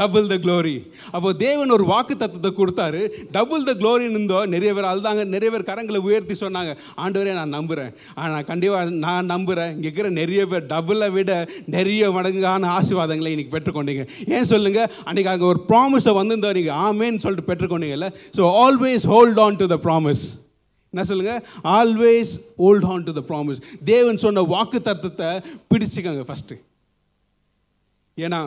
டபுள் 0.00 0.28
த 0.32 0.36
க்ளோரி 0.44 0.74
அப்போ 1.16 1.28
தேவன் 1.44 1.74
ஒரு 1.76 1.84
வாக்கு 1.92 2.14
தத்துவத்தை 2.22 2.52
கொடுத்தாரு. 2.60 3.02
டபுள் 3.36 3.66
த 3.68 3.74
க்ளோரின்னு 3.80 4.16
இருந்தோ 4.18 4.40
நிறைய 4.54 4.70
பேர் 4.78 4.90
அழுதாங்க 4.92 5.24
நிறைய 5.34 5.50
பேர் 5.54 5.68
கரங்களை 5.70 6.00
உயர்த்தி 6.08 6.36
சொன்னாங்க. 6.44 6.72
ஆண்டவரே 7.04 7.34
நான் 7.40 7.54
நம்புகிறேன் 7.58 7.92
ஆனால் 8.22 8.46
கண்டிப்பாக 8.50 8.96
நான் 9.06 9.30
நம்புகிறேன் 9.34 9.72
இங்கே 9.76 9.88
இருக்கிற 9.88 10.10
நிறைய 10.20 10.42
பேர் 10.52 10.66
டபுளை 10.74 11.10
விட 11.16 11.32
நிறைய 11.76 12.10
மடங்கான 12.18 12.70
ஆசீர்வாதங்களை 12.78 13.32
இன்னைக்கு 13.34 13.54
பெற்றுக்கொண்டீங்க. 13.56 14.04
ஏன் 14.36 14.50
சொல்லுங்கள் 14.52 14.90
அன்றைக்கி 15.08 15.32
அங்கே 15.34 15.48
ஒரு 15.52 15.62
ப்ராமிஸை 15.70 16.14
வந்திருந்தோம். 16.20 16.56
நீங்கள் 16.60 16.78
ஆமேன்னு 16.88 17.24
சொல்லிட்டு 17.26 17.48
பெற்றுக்கொண்டீங்கல்ல 17.50 18.10
so 18.38 18.44
always 18.66 19.06
hold 19.14 19.40
on 19.46 19.58
to 19.62 19.68
the 19.74 19.78
promise 19.86 20.24
என்ன 20.94 21.02
சொல்லுங்கள் 21.08 21.40
always 21.78 22.30
hold 22.62 22.86
on 22.92 23.04
to 23.08 23.12
the 23.18 23.22
promise 23.30 23.60
தேவன் 23.90 24.22
சொன்ன 24.22 24.44
வாக்கு 24.54 24.78
தத்துவத்தை 24.86 25.28
பிடிச்சிக்கங்க 25.70 26.22
ஃபஸ்ட்டு 26.28 26.56
ஏன்னா 28.24 28.40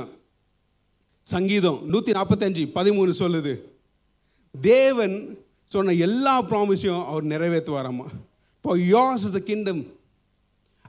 சங்கீதம் 1.28 1.80
நூற்றி 1.92 2.12
நாற்பத்தஞ்சு 2.18 2.64
பதிமூணு 2.78 3.12
சொல்லுது. 3.22 3.54
தேவன் 4.56 5.16
சொன்ன 5.72 5.94
எல்லா 6.08 6.36
ப்ராமிஸையும் 6.52 7.04
அவர் 7.12 7.26
நிறைவேற்றுவாராம்மா 7.34 8.08
இப்போ 8.58 8.72
yours 8.96 9.24
is 9.28 9.36
the 9.38 9.42
kingdom 9.50 9.82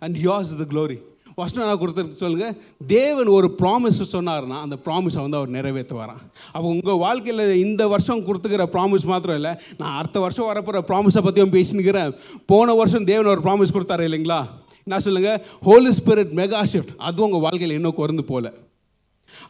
and 0.04 0.16
yours 0.28 0.48
is 0.52 0.60
the 0.62 0.66
glory 0.72 0.96
first 1.36 1.60
நான் 1.60 1.78
கொடுத்துருக்கு 1.82 2.22
சொல்லுங்கள் 2.22 2.56
தேவன் 2.94 3.28
ஒரு 3.36 3.48
ப்ராமிஸ் 3.60 4.00
சொன்னார்னா 4.14 4.56
அந்த 4.64 4.76
ப்ராமிஸை 4.86 5.20
வந்து 5.24 5.38
அவர் 5.38 5.54
நிறைவேற்றுவாராம். 5.56 6.18
அப்போ 6.54 6.66
உங்கள் 6.74 6.98
வாழ்க்கையில் 7.04 7.44
இந்த 7.66 7.82
வருஷம் 7.92 8.24
கொடுத்துக்கிற 8.26 8.64
ப்ராமிஸ் 8.74 9.06
மாத்திரம் 9.12 9.38
இல்லை 9.40 9.52
நான் 9.80 9.96
அடுத்த 10.00 10.18
வருஷம் 10.24 10.48
வரப்போகிற 10.50 10.82
ப்ராமிஸை 10.90 11.22
பற்றியும் 11.26 11.54
பேசினுக்கிறேன். 11.56 12.10
போன 12.52 12.74
வருஷம் 12.80 13.08
தேவன் 13.12 13.32
ஒரு 13.34 13.44
ப்ராமிஸ் 13.46 13.74
கொடுத்தாரு 13.76 14.04
இல்லைங்களா? 14.08 14.40
என்ன 14.86 15.00
சொல்லுங்கள் 15.06 15.40
ஹோலி 15.68 15.92
ஸ்பிரிட் 16.00 16.34
மெகா 16.40 16.60
ஷிஃப்ட் 16.72 16.94
அதுவும் 17.08 17.28
உங்கள் 17.28 17.44
வாழ்க்கையில் 17.46 17.76
இன்னும் 17.78 17.98
குறைந்து 18.00 18.26
போல 18.32 18.52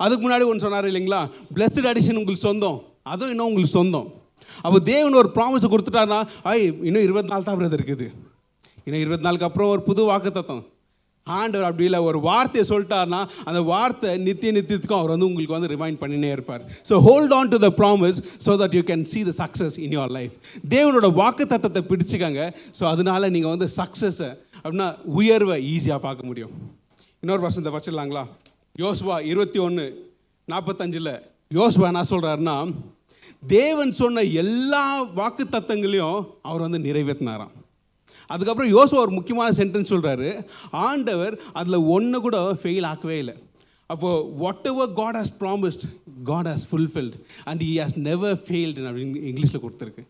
அதுக்கு 0.03 0.23
முன்னாடி 0.25 0.47
ஒன்று 0.51 0.65
சொன்னார் 0.67 0.91
இல்லைங்களா? 0.91 1.23
பிளஸ்ட் 1.57 1.89
அடிஷன் 1.93 2.21
உங்களுக்கு 2.23 2.47
சொந்தம். 2.49 2.81
அதுவும் 3.13 3.33
இன்னும் 3.35 3.49
உங்களுக்கு 3.51 3.77
சொந்தம். 3.79 4.09
அப்போ 4.67 4.79
தேவன் 4.93 5.21
ஒரு 5.23 5.31
ப்ராமிஸை 5.39 5.71
கொடுத்துட்டாருன்னா 5.73 6.21
ஐ 6.53 6.59
இன்னும் 6.89 7.07
இருபத்தி 7.07 7.33
நாலு 7.33 7.49
தான் 7.49 7.59
பிரதர் 7.61 7.81
இருக்குது. 7.81 8.07
இன்னும் 8.87 9.03
இருபத்தி 9.05 9.27
நாலுக்கு 9.29 9.49
அப்புறம் 9.49 9.73
ஒரு 9.75 9.83
புது 9.89 10.05
வாக்கு 10.11 10.31
தத்தம் 10.37 10.63
ஆண்டவர் 11.27 11.67
அப்படி 11.67 11.85
இல்லை. 11.89 11.99
ஒரு 12.09 12.19
வார்த்தையை 12.29 12.65
சொல்லிட்டாருன்னா 12.71 13.21
அந்த 13.49 13.61
வார்த்தை 13.71 14.11
நித்திய 14.27 14.53
நித்தியத்துக்கும் 14.57 15.01
அவர் 15.01 15.13
வந்து 15.15 15.29
உங்களுக்கு 15.29 15.55
வந்து 15.57 15.71
ரிமைண்ட் 15.75 16.01
பண்ணினே 16.01 16.31
இருப்பார். 16.37 16.63
So 16.89 16.95
hold 17.07 17.35
on 17.39 17.53
to 17.53 17.59
the 17.67 17.69
promise 17.81 18.19
so 18.47 18.57
that 18.63 18.75
you 18.79 18.83
can 18.91 19.05
see 19.13 19.21
the 19.29 19.35
success 19.43 19.77
in 19.85 19.95
your 19.97 20.13
life 20.19 20.35
தேவனோட 20.75 21.11
வாக்கு 21.21 21.47
தத்தத்தை 21.55 21.83
பிடிச்சிக்கங்க. 21.91 22.45
ஸோ 22.79 22.85
அதனால 22.93 23.31
நீங்கள் 23.37 23.55
வந்து 23.55 23.69
சக்ஸஸை 23.79 24.31
அப்படின்னா 24.63 24.89
உயர்வை 25.21 25.59
ஈஸியாக 25.75 26.01
பார்க்க 26.07 26.31
முடியும். 26.31 26.55
இன்னொரு 27.23 27.45
வசனத்தை 27.47 27.73
வச்சிடலாங்களா? 27.79 28.25
யோசுவா 28.81 29.17
இருபத்தி 29.31 29.59
ஒன்று 29.59 29.83
நாற்பத்தஞ்சில் 30.49 31.11
யோசுவா 31.57 31.89
என்ன 31.91 32.05
சொல்கிறாருன்னா 32.11 32.55
தேவன் 33.47 33.91
சொன்ன 33.91 34.23
எல்லா 34.43 35.03
வாக்கு 35.03 35.45
தத்தங்களையும் 35.45 36.27
அவர் 36.43 36.65
வந்து 36.65 36.79
நிறைவேற்றினாராம். 36.79 37.53
அதுக்கப்புறம் 38.27 38.73
யோசுவா 38.77 39.03
ஒரு 39.05 39.11
முக்கியமான 39.11 39.51
சென்டென்ஸ் 39.51 39.93
சொல்கிறாரு 39.95 40.47
ஆண்டவர் 40.71 41.41
அதில் 41.53 41.87
ஒன்று 41.97 42.21
கூட 42.21 42.39
ஃபெயில் 42.63 42.89
ஆக்கவே 42.93 43.19
இல்லை. 43.23 43.35
அப்போது 43.87 44.27
whatever 44.71 44.93
God 44.93 45.17
has 45.17 45.35
promised 45.41 45.87
God 46.25 46.49
has 46.53 46.67
fulfilled 46.71 47.17
and 47.45 47.63
he 47.63 47.73
has 47.79 47.97
never 48.09 48.39
failed 48.47 48.89
அப்படின்னு 48.91 49.25
இங்கிலீஷில் 49.31 49.65
கொடுத்துருக்கு. 49.65 50.05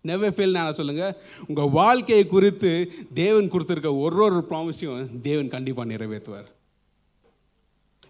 நெவர் 0.00 0.34
ஃபெயில் 0.36 0.56
நான் 0.60 0.78
சொல்லுங்கள் 0.80 1.16
உங்கள் 1.48 1.74
வாழ்க்கையை 1.80 2.24
குறித்து 2.26 2.72
தேவன் 3.14 3.50
கொடுத்துருக்க 3.50 3.92
ஒரு 4.06 4.24
ஒரு 4.24 4.46
ப்ராமிஸையும் 4.50 5.20
தேவன் 5.20 5.48
கண்டிப்பாக 5.48 5.92
நிறைவேற்றுவார். 5.92 6.48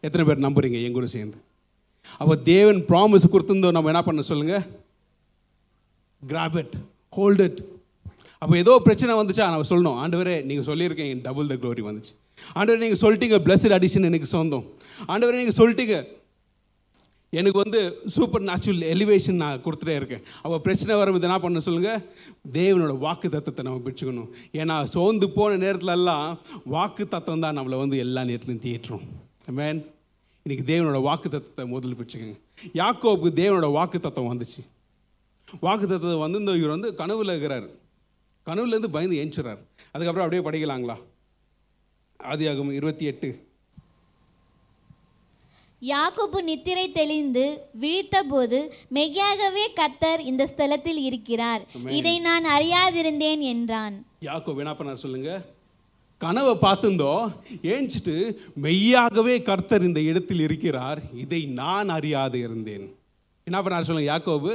எத்தனை 0.07 0.25
பேர் 0.29 0.45
நம்புறீங்க? 0.47 0.79
என் 0.87 0.97
கூட 0.99 1.09
சேர்ந்து. 1.17 1.39
அப்போ 2.21 2.35
தேவன் 2.53 2.81
ப்ராமிஸ் 2.91 3.33
கொடுத்துருந்தோம் 3.33 3.77
நம்ம 3.77 3.91
என்ன 3.93 4.03
பண்ண 4.07 4.23
சொல்லுங்க? 4.31 4.57
கிராப் 6.23 6.57
இட் 6.63 6.77
ஹோல்ட் 7.17 7.43
இட் 7.49 7.61
அப்போ 8.43 8.55
ஏதோ 8.63 8.73
பிரச்சனை 8.87 9.15
வந்துச்சா? 9.19 9.47
நான் 9.53 9.71
சொல்லணும். 9.73 9.99
ஆண்டவரே 10.03 10.37
நீங்கள் 10.49 10.67
சொல்லியிருக்கீங்க 10.71 11.17
டபுள் 11.27 11.51
த 11.51 11.57
க்ளோரி 11.63 11.83
வந்துச்சு. 11.89 12.13
ஆண்டவரே 12.59 12.83
நீங்கள் 12.85 13.03
சொல்லிட்டீங்க 13.05 13.39
பிளஸ்ட் 13.47 13.77
அடிஷன் 13.79 14.09
எனக்கு 14.11 14.29
சொந்தம். 14.37 14.65
ஆண்டவரே 15.13 15.41
நீங்கள் 15.43 15.61
சொல்லிட்டீங்க 15.61 15.97
எனக்கு 17.33 17.59
வந்து 17.63 17.81
சூப்பர் 18.15 18.45
நேச்சுரல் 18.49 18.85
எலிவேஷன் 18.93 19.41
நான் 19.43 19.61
கொடுத்துட்டே 19.65 19.95
இருக்கேன். 19.99 20.23
அப்போ 20.45 20.57
பிரச்சனை 20.67 20.95
வரும்போது 21.01 21.27
என்ன 21.29 21.37
பண்ண 21.45 21.61
சொல்லுங்கள் 21.67 22.01
தேவனோட 22.57 22.95
வாக்கு 23.05 23.29
தத்தத்தை 23.35 23.65
நம்ம 23.67 23.83
பிடிச்சிக்கணும். 23.85 24.31
ஏன்னா 24.61 24.77
சோர்ந்து 24.95 25.27
போன 25.37 25.59
நேரத்துலலாம் 25.65 26.29
வாக்கு 26.77 27.07
தத்தம் 27.15 27.45
தான் 27.45 27.59
நம்மளை 27.59 27.79
வந்து 27.83 27.99
எல்லா 28.07 28.23
நேரத்துலையும் 28.31 28.65
தீட்டுறோம் 28.67 29.05
மேன் 29.51 29.95
இன்னைக்கு 30.43 30.73
தேவனோட 30.73 31.03
வாக்கு 31.03 31.29
தத்தத்தை 31.29 31.61
முதல்ல 31.61 31.97
பிடிச்சுக்கோங்க 32.01 32.39
யாக்கோவுக்கு 32.75 33.31
தேவனோட 33.41 33.73
வாக்கு 33.73 34.01
தத்தம் 34.01 34.31
வந்துச்சு. 34.33 34.61
வாக்கு 35.61 35.87
தத்தத்தை 35.87 36.19
வந்து 36.19 36.39
இந்த 36.39 36.57
இவர் 36.57 36.69
வந்து 36.69 36.93
கனவுல 36.93 37.27
இருக்கிறார். 37.27 37.67
கனவுலேருந்து 38.47 38.87
பயந்து 38.87 39.17
ஏஞ்சுறார். 39.25 39.59
அதுக்கப்புறம் 39.93 40.27
அப்படியே 40.27 40.43
படிக்கலாங்களா? 40.49 40.97
ஆதியாகமம் 42.23 42.73
இருபத்தி 42.73 43.05
எட்டு. 43.05 43.49
யாக்கோபு 45.81 46.43
நித்திரை 46.43 46.93
தெளிந்து 46.93 47.61
விழித்தபோது 47.81 48.69
மெய்யாகவே 48.89 49.73
கத்தர் 49.73 50.19
இந்த 50.19 50.45
ஸ்தலத்தில் 50.57 51.01
இருக்கிறார். 51.11 51.67
இதை 51.89 52.19
நான் 52.19 52.45
அறியாதிருந்தேன் 52.45 53.41
என்றான். 53.41 54.07
யாக்கோப் 54.21 54.59
என்ன 54.59 54.73
பண்ணார் 54.73 55.05
சொல்லுங்க? 55.05 55.45
கனவை 56.23 56.55
பார்த்துந்தோ 56.65 57.13
ஏஞ்சிட்டு 57.75 58.15
மெய்யாகவே 58.65 59.35
கர்த்தர் 59.49 59.87
இந்த 59.89 60.01
இடத்தில் 60.11 60.43
இருக்கிறார். 60.47 61.01
இதை 61.23 61.41
நான் 61.61 61.91
அறியாது 61.97 62.39
இருந்தேன். 62.47 62.87
என்ன 63.47 63.59
பண்ணார் 63.61 63.87
சொல்லுங்க 63.89 64.11
யாக்கோபு? 64.13 64.51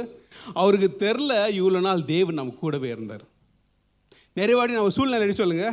அவருக்கு 0.60 0.88
தெரில 1.04 1.32
இவ்வளோ 1.58 1.80
நாள் 1.86 2.02
தேவன் 2.12 2.38
நம்ம 2.40 2.54
கூடவே 2.62 2.88
இருந்தார். 2.94 3.24
நிறைய 4.38 4.56
வாட்டி 4.58 4.78
நம்ம 4.78 4.94
சூழ்நிலை 4.96 5.34
சொல்லுங்க? 5.42 5.66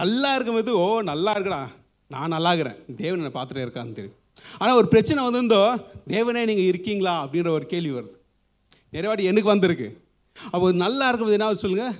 நல்லா 0.00 0.30
இருக்கும்போது 0.36 0.72
ஓ 0.84 0.86
நல்லா 1.12 1.32
இருக்கடா 1.36 1.62
நான் 2.14 2.34
நல்லா 2.36 2.52
இருக்கிறேன் 2.54 2.78
தேவன் 3.02 3.20
என்னை 3.20 3.34
பார்த்துட்டே 3.38 3.64
இருக்கான்னு 3.66 3.98
தெரியும். 3.98 4.16
ஆனால் 4.60 4.78
ஒரு 4.80 4.88
பிரச்சனை 4.94 5.20
வந்திருந்தோ 5.26 5.62
தேவனே 6.14 6.42
நீங்கள் 6.50 6.70
இருக்கீங்களா? 6.70 7.14
அப்படின்ற 7.24 7.50
ஒரு 7.58 7.66
கேள்வி 7.72 7.92
வருது. 7.98 8.16
நிறைய 8.94 9.08
வாட்டி 9.10 9.30
எனக்கு 9.32 9.54
வந்திருக்கு. 9.54 9.88
அப்போ 10.54 10.66
நல்லா 10.86 11.06
இருக்கும்போது 11.08 11.38
என்ன 11.38 11.54
சொல்லுங்கள் 11.64 11.96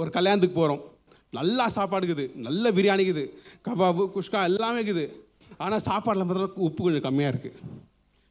ஒரு 0.00 0.10
கல்யாணத்துக்கு 0.16 0.58
போகிறோம் 0.60 0.82
நல்லா 1.38 1.66
சாப்பாடு 1.76 2.04
இருக்குது 2.06 2.26
நல்ல 2.46 2.72
பிரியாணி 2.76 3.06
இருக்குது 3.06 3.24
கபாபு 3.66 4.04
குஷ்கா 4.14 4.42
எல்லாமே 4.50 4.78
இருக்குது. 4.80 5.06
ஆனால் 5.64 5.84
சாப்பாடில் 5.88 6.28
பார்த்தா 6.28 6.62
உப்பு 6.68 6.80
கொஞ்சம் 6.84 7.06
கம்மியாக 7.08 7.32
இருக்குது 7.34 7.58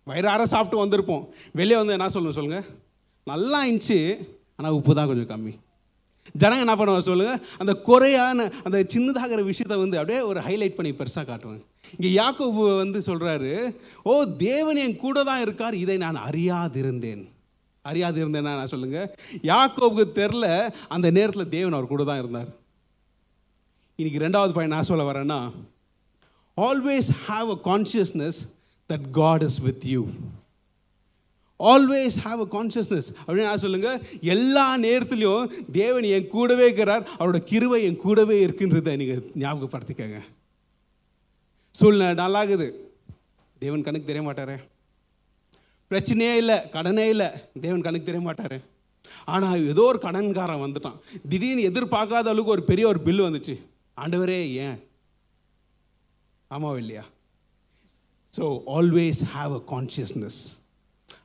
வயிறார 0.08 0.46
சாப்பிட்டு 0.54 0.82
வந்திருப்போம். 0.84 1.26
வெளியே 1.60 1.78
வந்து 1.82 1.96
என்ன 1.98 2.14
சொல்லணும் 2.16 2.40
சொல்லுங்கள் 2.40 2.66
நல்லா 3.28 3.60
இருந்துச்சு 3.66 4.00
ஆனால் 4.58 4.76
உப்பு 4.80 4.94
தான் 4.98 5.10
கொஞ்சம் 5.12 5.30
கம்மி. 5.34 5.54
ஜனங்க 6.42 6.66
என்ன 6.66 6.76
பண்ணுவாங்க 6.80 7.06
சொல்லுங்கள் 7.10 7.40
அந்த 7.62 7.74
குறையான 7.88 8.48
அந்த 8.68 8.78
சின்னதாகிற 8.94 9.42
விஷயத்தை 9.52 9.78
வந்து 9.84 10.00
அப்படியே 10.00 10.20
ஒரு 10.30 10.40
ஹைலைட் 10.48 10.78
பண்ணி 10.78 10.92
பெருசாக 11.00 11.26
காட்டுவாங்க. 11.30 11.62
இங்கே 11.96 12.10
யாக்கோபு 12.22 12.64
வந்து 12.84 13.00
சொல்கிறாரு 13.10 13.52
ஓ 14.12 14.14
தேவன் 14.48 14.82
என் 14.86 15.02
கூட 15.06 15.24
தான் 15.30 15.44
இருக்கார் 15.46 15.76
இதை 15.84 15.98
நான் 16.06 16.20
அறியாதிருந்தேன். 16.28 17.24
அறியாதிருந்தேன்னா 17.86 18.54
நான் 18.60 18.74
சொல்லுங்கள் 18.74 19.10
யாக்கோபுக்கு 19.52 20.18
தெரில 20.20 20.48
அந்த 20.98 21.08
நேரத்தில் 21.18 21.54
தேவன் 21.56 21.78
அவர் 21.78 21.94
கூட 21.94 22.04
தான் 22.12 22.22
இருந்தார். 22.22 22.52
இன்னைக்கு 23.96 24.28
ரெண்டாவது 24.28 24.54
பையன் 24.54 24.72
நான் 24.72 24.84
சொல்ல 24.84 25.04
வரேன்னா 25.12 25.52
always 26.58 27.10
have 27.28 27.50
a 27.56 27.58
consciousness 27.64 28.38
that 28.90 29.10
God 29.12 29.42
is 29.42 29.60
with 29.60 29.86
you 29.86 30.06
always 31.60 32.16
have 32.24 32.40
a 32.46 32.48
consciousness 32.56 33.10
அப்படின்னு 33.28 33.48
நான் 33.50 33.58
சொல்லுங்க? 33.58 34.02
எல்லா 34.22 34.78
நேரத்துலையும் 34.78 35.72
தேவன் 35.72 36.04
என் 36.04 36.28
கூடவே 36.28 36.64
இருக்கிறார். 36.64 37.04
அவரோட 37.20 37.40
கிருவை 37.52 37.82
என் 37.82 37.98
கூடவே 37.98 38.46
இருக்குன்றதை 38.46 38.96
நீங்கள் 38.96 39.22
ஞாபகப்படுத்திக்கங்க. 39.44 40.22
சூழ்நிலை 41.72 42.26
நல்லாகுது. 42.26 42.68
தேவன் 43.60 43.84
கணக்கு 43.84 44.14
தெரிய 44.14 44.24
மாட்டாரே. 44.30 44.58
பிரச்சனையே 45.90 46.36
இல்லை 46.36 46.70
கடனே 46.70 47.10
இல்லை 47.10 47.28
தேவன் 47.62 47.82
கணக்கு 47.82 48.12
தெரிய 48.12 48.32
மாட்டாரு. 48.32 48.60
ஆனால் 49.26 49.68
ஏதோ 49.68 49.82
ஒரு 49.82 50.00
கடன்காரன் 50.02 50.66
வந்துட்டான். 50.66 50.98
திடீர்னு 51.30 51.70
எதிர்பார்க்காத 51.70 52.32
அளவுக்கு 52.34 52.56
ஒரு 52.58 52.64
பெரிய 52.64 52.88
ஒரு 52.88 53.00
பில் 53.00 53.22
வந்துச்சு. 53.22 53.56
ஆண்டவரே 53.98 54.38
ஏன்? 54.58 54.78
ஆமாவா 56.52 56.78
இல்லையா 56.78 57.04
so 58.34 58.46
always 58.74 59.24
have 59.34 59.54
a 59.54 59.64
consciousness 59.70 60.40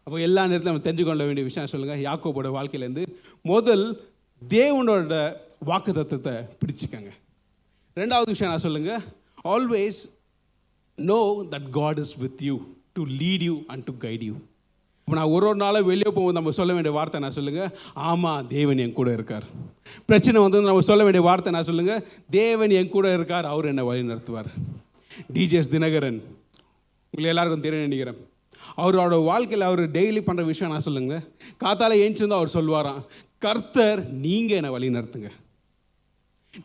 அப்போ 0.05 0.21
எல்லா 0.21 0.47
நேரத்தில் 0.47 0.71
நம்ம 0.71 0.85
தெரிஞ்சுக்கொள்ள 0.85 1.25
வேண்டிய 1.27 1.45
விஷயம் 1.45 1.67
சொல்லுங்கள் 1.67 2.03
யாக்கோபோட 2.03 2.49
வாழ்க்கையிலேருந்து 2.49 3.05
முதல் 3.45 3.85
தேவனோட 4.43 5.15
வாக்கு 5.61 5.93
தத்துவத்தை 5.93 6.35
பிடிச்சிக்கங்க. 6.61 7.11
ரெண்டாவது 7.97 8.27
விஷயம் 8.27 8.53
நான் 8.53 8.59
சொல்லுங்கள் 8.59 9.03
always 9.45 9.99
know 10.99 11.21
that 11.51 11.71
God 11.71 11.99
is 11.99 12.15
with 12.19 12.43
you 12.43 12.55
to 12.93 13.05
lead 13.19 13.43
you 13.43 13.55
and 13.67 13.85
to 13.85 13.95
guide 14.01 14.25
you 14.25 14.35
இப்போ 15.09 15.19
நான் 15.19 15.35
ஒரு 15.37 15.45
ஒரு 15.49 15.59
நாளும் 15.63 15.87
வெளியே 15.91 16.11
போகும்போது 16.15 16.37
நம்ம 16.37 16.51
சொல்ல 16.57 16.73
வேண்டிய 16.77 16.93
வார்த்தை 16.97 17.19
நான் 17.25 17.35
சொல்லுங்கள் 17.37 17.71
ஆமாம் 18.09 18.49
தேவன் 18.51 18.81
என் 18.85 18.93
கூட 18.99 19.09
இருக்கார். 19.17 19.47
பிரச்சனை 20.09 20.39
வந்து 20.45 20.59
நம்ம 20.67 20.83
சொல்ல 20.89 21.03
வேண்டிய 21.07 21.23
வார்த்தை 21.27 21.53
நான் 21.55 21.67
சொல்லுங்கள் 21.69 22.03
தேவன் 22.37 22.73
என் 22.79 22.91
கூட 22.97 23.13
இருக்கார் 23.19 23.47
அவர் 23.53 23.69
என்னை 23.71 23.85
வழி 23.91 24.03
நடத்துவார் 24.11 24.51
டிஜேஎஸ் 25.37 25.73
தினகரன். 25.77 26.19
உங்களை 27.13 27.31
எல்லாருக்கும் 27.33 27.65
தெரியும் 27.67 27.87
நினைக்கிறேன். 27.87 28.21
அவரோட 28.83 29.23
வாழ்க்கையில் 29.31 29.69
அவர் 29.69 29.83
டெய்லி 29.97 30.23
பண்ணுற 30.29 30.47
விஷயம் 30.51 30.75
நான் 30.75 30.87
சொல்லுங்கள் 30.89 31.25
காத்தால 31.65 31.99
ஏஞ்சிருந்தால் 32.05 32.43
அவர் 32.43 32.55
சொல்லுவாராம் 32.59 33.01
கர்த்தர் 33.47 34.03
நீங்கள் 34.27 34.61
என்னை 34.61 34.75
வழி 34.77 34.95
நடத்துங்க 34.99 35.33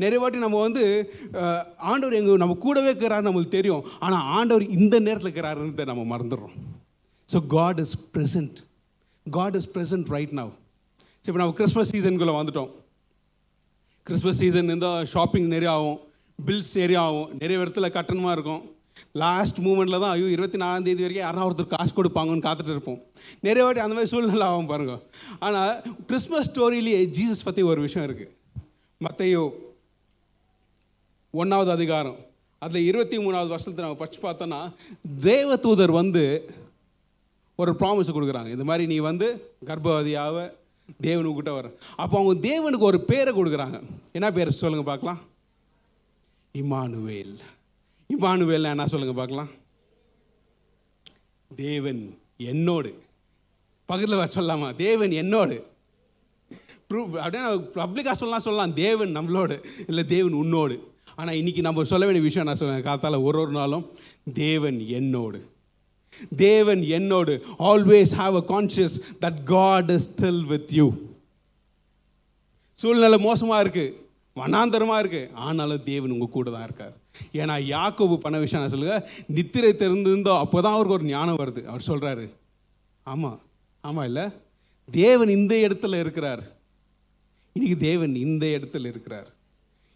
நிறைய 0.04 0.20
வாட்டி 0.26 0.46
நம்ம 0.46 0.62
வந்து 0.68 0.86
ஆண்டவர் 1.92 2.20
எங்கள் 2.22 2.44
நம்ம 2.46 2.60
கூடவே 2.68 2.92
இருக்கிறாரு 2.92 3.30
நம்மளுக்கு 3.30 3.58
தெரியும். 3.58 3.84
ஆனால் 4.06 4.28
ஆண்டவர் 4.38 4.72
இந்த 4.80 4.96
நேரத்தில் 5.08 5.30
இருக்கிறாருன்னு 5.30 5.92
நம்ம 5.94 6.06
மறந்துடுறோம். 6.14 6.56
So 7.34 7.40
God 7.58 7.80
is 7.86 7.96
present 8.16 8.58
God 9.26 9.58
is 9.60 9.70
present 9.76 10.10
right 10.16 10.34
now 10.42 10.52
சரி 11.24 11.32
இப்போ 11.32 11.42
நம்ம 11.42 11.56
கிறிஸ்மஸ் 11.60 11.92
சீசனுக்குள்ளே 11.94 12.36
வந்துட்டோம். 12.40 12.72
கிறிஸ்மஸ் 14.08 14.40
சீசன் 14.44 14.70
இருந்தால் 14.72 15.06
ஷாப்பிங் 15.14 15.48
நிறைய 15.56 15.70
ஆகும் 15.78 16.00
பில்ஸ் 16.40 16.72
நிறைய 16.82 17.00
ஆகும் 17.08 17.30
நிறைய 17.42 17.62
இடத்துல 17.64 17.90
கட்டணமாக 17.98 18.36
இருக்கும். 18.38 18.64
லாஸ்ட் 19.22 19.60
மூமெண்ட்டில் 19.66 20.02
தான் 20.04 20.14
ஐயோ 20.16 20.28
இருபத்தி 20.34 20.58
நாலாம் 20.62 20.86
தேதி 20.88 21.04
வரைக்கும் 21.06 21.26
யாரா 21.26 21.46
ஒருத்தர் 21.48 21.70
காசு 21.74 21.92
கொடுப்பாங்கன்னு 22.00 22.46
காத்துட்டு 22.48 22.74
இருப்போம். 22.76 23.00
நிறைய 23.48 23.64
வாட்டி 23.66 23.82
அந்த 23.84 23.96
மாதிரி 23.98 24.12
சூழ்நிலை 24.14 24.48
ஆகும் 24.52 24.70
பாருங்க. 24.72 24.96
ஆனால் 25.46 25.72
கிறிஸ்மஸ் 26.10 26.50
ஸ்டோரியிலேயே 26.50 27.00
ஜீசஸ் 27.18 27.46
பற்றி 27.48 27.64
ஒரு 27.72 27.82
விஷயம் 27.86 28.06
இருக்குது 28.08 28.34
மத்தையோ 29.02 29.44
ஒன்றாவது 31.34 31.72
அதிகாரம். 31.78 32.20
அதில் 32.62 32.88
இருபத்தி 32.90 33.18
மூணாவது 33.24 33.54
வருஷத்தை 33.56 33.82
நம்ம 33.86 34.00
படிச்சு 34.02 34.22
பார்த்தோன்னா 34.28 34.62
தேவதூதர் 35.30 35.94
வந்து 36.02 36.26
ஒரு 37.62 37.72
ப்ராமிஸ் 37.80 38.16
கொடுக்குறாங்க. 38.16 38.52
இது 38.56 38.64
மாதிரி 38.70 38.84
நீ 38.92 38.98
வந்து 39.10 39.28
கர்ப்பவதியாவ 39.70 40.38
தேவனுக்கிட்ட 41.08 41.52
வர 41.58 41.68
அப்போ 42.04 42.16
அவங்க 42.20 42.34
தேவனுக்கு 42.48 42.90
ஒரு 42.92 43.00
பேரை 43.10 43.32
கொடுக்குறாங்க. 43.34 43.78
என்ன 44.18 44.28
பேர் 44.38 44.60
சொல்லுங்கள் 44.62 44.90
பார்க்கலாம். 44.92 45.20
இமானுவேல் 46.62 47.36
இமானுவேல் 48.14 48.72
என்ன 48.72 48.88
சொல்லுங்கள் 48.94 49.20
பார்க்கலாம். 49.20 49.52
தேவன் 51.52 52.02
என்னோடு. 52.52 52.92
பக்கத்தில் 53.90 54.20
வர 54.20 54.30
சொல்லலாமா 54.36 54.68
தேவன் 54.86 55.14
என்னோடு. 55.22 55.56
ப்ரூவ் 56.90 57.14
அப்படியே 57.24 57.44
பப்ளிக்காக 57.80 58.16
சொல்லலாம் 58.20 58.46
சொல்லலாம். 58.48 58.74
தேவன் 58.84 59.16
நம்மளோடு 59.18 59.56
இல்லை 59.88 60.04
தேவன் 60.16 60.40
உன்னோடு. 60.44 60.76
ஆனால் 61.20 61.38
இன்றைக்கி 61.40 61.62
நம்ம 61.68 61.84
சொல்ல 61.92 62.06
வேண்டிய 62.08 62.26
விஷயம் 62.28 62.48
நான் 62.48 62.60
சொல்லுவேன் 62.60 62.88
காத்தால 62.90 63.18
ஒரு 63.28 63.38
ஒரு 63.44 63.52
நாளும் 63.58 63.86
தேவன் 64.34 64.78
என்னோடு. 65.00 65.40
தேவன் 66.46 66.82
என்னோடு 66.98 67.34
always 67.72 68.14
have 68.22 68.38
a 68.42 68.46
conscious 68.54 68.96
that 69.26 69.42
God 69.56 69.92
is 69.98 70.08
still 70.12 70.44
with 70.54 70.74
you 70.80 70.88
சூழ்நிலை 72.80 73.20
மோசமாக 73.30 73.64
இருக்குது 73.66 74.02
வனாந்தரமாக 74.36 75.02
இருக்குது 75.04 75.32
ஆனாலும் 75.48 75.84
தேவன் 75.90 76.14
உங்கள் 76.14 76.36
கூட 76.36 76.48
தான் 76.52 76.64
இருக்கார். 76.68 76.94
ஏன்னா 77.42 77.56
யாக்கோபு 77.74 78.16
பண்ண 78.24 78.38
விஷயம் 78.44 78.62
நான் 78.62 78.74
சொல்லுங்க? 78.74 78.96
நித்திரை 79.38 79.72
தெரிந்திருந்தோ 79.82 80.34
அப்போ 80.44 80.62
தான் 80.62 80.76
அவருக்கு 80.78 80.98
ஒரு 80.98 81.06
ஞானம் 81.12 81.40
வருது. 81.42 81.62
அவர் 81.72 81.88
சொல்கிறாரு 81.90 82.26
ஆமாம் 83.06 83.40
ஆமாம் 83.84 84.08
இல்லை? 84.10 84.26
தேவன் 84.90 85.32
இந்த 85.38 85.54
இடத்துல 85.66 86.00
இருக்கிறார். 86.00 86.44
இன்னைக்கு 87.56 87.78
தேவன் 87.88 88.16
இந்த 88.16 88.46
இடத்துல 88.58 88.88
இருக்கிறார். 88.94 89.30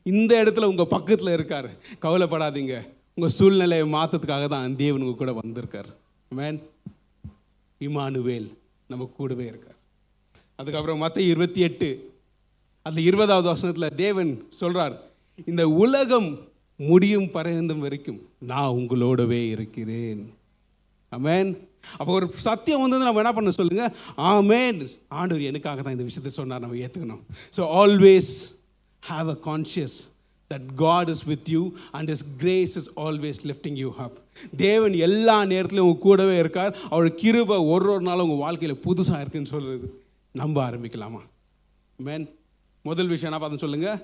இந்த 0.06 0.44
இடத்துல 0.44 0.70
உங்கள் 0.72 0.94
பக்கத்தில் 0.96 1.36
இருக்கார். 1.38 1.70
கவலைப்படாதீங்க. 2.06 2.76
உங்கள் 3.16 3.36
சூழ்நிலையை 3.38 3.86
மாற்றத்துக்காக 3.96 4.48
தான் 4.48 4.76
தேவன் 4.84 5.04
உங்கள் 5.06 5.22
கூட 5.24 5.34
வந்திருக்கார். 5.42 5.90
மேன் 6.32 6.60
இமானுவேல் 7.82 8.48
நம்ம 8.88 9.12
கூடவே 9.18 9.46
இருக்கார். 9.46 9.78
அதுக்கப்புறம் 10.56 10.98
மற்ற 10.98 11.22
இருபத்தி 11.22 11.62
எட்டு 11.62 12.16
அதில் 12.82 13.06
இருபதாவது 13.06 13.48
வசனத்தில் 13.48 13.96
தேவன் 13.96 14.48
சொல்கிறார் 14.50 14.96
இந்த 15.46 15.70
உலகம் 15.70 16.30
முடியும் 16.76 17.30
பரந்தும் 17.32 17.80
வரைக்கும் 17.80 18.20
நான் 18.40 18.76
உங்களோடவே 18.80 19.50
இருக்கிறேன். 19.50 20.34
அமேன் 21.12 21.50
அப்போ 21.98 22.12
ஒரு 22.14 22.28
சத்தியம் 22.36 22.82
வந்து 22.82 22.98
நம்ம 22.98 23.22
என்ன 23.24 23.34
பண்ண 23.34 23.52
சொல்லுங்க? 23.52 23.96
ஆமேன் 24.18 24.90
ஆண்டவர் 25.08 25.42
எனக்காக 25.42 25.82
தான் 25.82 25.94
இந்த 25.94 26.04
விஷயத்தை 26.04 26.32
சொன்னார் 26.32 26.60
நம்ம 26.60 26.76
ஏற்றுக்கணும் 26.76 27.24
so 27.58 27.62
always 27.82 28.32
have 29.04 29.30
a 29.30 29.38
conscious 29.46 29.98
that 30.52 30.68
God 30.82 31.10
is 31.14 31.24
with 31.30 31.50
you 31.56 31.62
and 31.98 32.10
his 32.14 32.24
grace 32.42 32.74
is 32.80 32.90
always 33.06 33.40
lifting 33.50 33.78
you 33.84 33.90
up 34.00 34.18
தேவன் 34.58 34.94
எல்லா 35.08 35.38
நேரத்திலும் 35.52 35.86
உங்கள் 35.86 36.06
கூடவே 36.08 36.36
இருக்கார். 36.44 36.74
அவர் 36.90 37.10
கிருபை 37.22 37.58
ஒரு 37.74 37.90
ஒரு 37.94 38.04
நாளும் 38.10 38.30
உங்கள் 38.30 38.44
வாழ்க்கையில் 38.46 38.82
புதுசாக 38.86 39.22
இருக்குன்னு 39.24 39.54
சொல்கிறது 39.54 39.88
நம்ப 40.32 40.58
ஆரம்பிக்கலாமா? 40.70 41.22
மேன் 42.08 42.26
முதல் 42.82 43.12
விஷயம் 43.14 43.32
என்ன 43.32 43.42
பார்த்து 43.44 43.64
சொல்லுங்கள் 43.66 44.00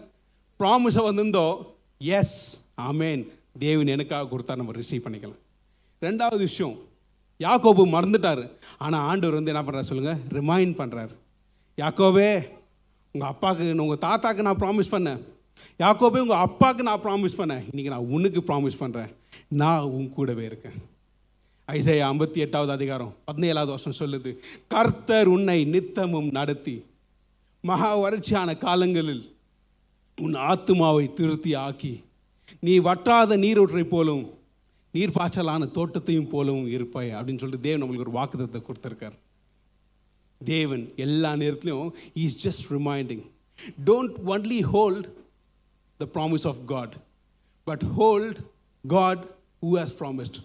ப்ராமிஸை 0.59 1.03
வந்திருந்தோ? 1.09 1.47
எஸ் 2.19 2.38
ஆமேன் 2.89 3.23
தேவன் 3.59 3.93
எனக்காக 3.95 4.29
கொடுத்தா 4.31 4.55
நம்ம 4.55 4.73
ரிசீவ் 4.79 5.05
பண்ணிக்கலாம். 5.05 5.39
ரெண்டாவது 6.01 6.43
விஷயம் 6.50 6.75
யாக்கோபு 7.39 7.83
மறந்துட்டார். 7.95 8.43
ஆனால் 8.77 9.05
ஆண்டவர் 9.09 9.38
வந்து 9.38 9.51
என்ன 9.53 9.63
பண்ணுறாரு 9.65 9.89
சொல்லுங்கள் 9.89 10.19
ரிமைண்ட் 10.38 10.73
பண்ணுறாரு 10.81 11.13
யாக்கோவே 11.77 12.29
உங்கள் 13.15 13.31
அப்பாவுக்கு 13.33 13.83
உங்கள் 13.85 14.03
தாத்தாக்கு 14.07 14.45
நான் 14.47 14.62
ப்ராமிஸ் 14.63 14.93
பண்ணேன். 14.95 15.21
யாக்கோபே 15.79 16.22
உங்கள் 16.25 16.43
அப்பாவுக்கு 16.48 16.84
நான் 16.84 17.03
ப்ராமிஸ் 17.03 17.38
பண்ணேன். 17.38 17.63
இன்றைக்கி 17.72 17.91
நான் 17.96 18.10
உனக்கு 18.17 18.41
ப்ராமிஸ் 18.48 18.79
பண்ணுறேன் 18.79 19.12
நான் 19.48 19.82
உன் 19.82 20.10
கூடவே 20.10 20.46
இருக்கேன். 20.46 20.77
ஐசையா 21.67 22.05
ஐம்பத்தி 22.12 22.39
எட்டாவது 22.46 22.72
அதிகாரம் 22.72 23.15
பதினேழாவது 23.27 23.74
வருஷம் 23.75 24.00
சொல்லுது 24.00 24.32
கர்த்தர் 24.67 25.27
உன்னை 25.27 25.60
நித்தமும் 25.65 26.32
நடத்தி 26.32 26.75
மகா 27.62 27.91
வறட்சியான 28.00 28.58
காலங்களில் 28.58 29.24
உன் 30.17 30.36
ஆத்துமாவை 30.50 31.13
திருத்தி 31.13 31.53
ஆக்கி 31.53 32.03
நீ 32.60 32.79
வற்றாத 32.79 33.38
நீரூற்றை 33.38 33.84
போலும் 33.84 34.24
நீர் 34.91 35.15
பாய்ச்சலான 35.17 35.67
தோட்டத்தையும் 35.72 36.29
போலவும் 36.29 36.67
இருப்பாய். 36.67 37.10
அப்படின்னு 37.10 37.41
சொல்லிட்டு 37.43 37.67
தேவன் 37.67 37.84
நம்மளுக்கு 37.84 38.05
ஒரு 38.05 38.17
வாக்குதத்தை 38.20 38.60
கொடுத்துருக்கார். 38.63 39.15
தேவன் 40.46 40.84
எல்லா 40.96 41.34
நேரத்துலையும் 41.34 41.91
is 42.13 42.38
just 42.48 42.65
reminding 42.74 43.24
don't 43.86 44.15
only 44.26 44.60
hold 44.62 45.08
the 46.03 46.09
promise 46.15 46.47
of 46.47 46.65
God 46.65 46.95
but 47.67 47.83
hold 47.95 48.39
God 48.85 49.23
who 49.63 49.77
has 49.77 49.95
promised 49.99 50.39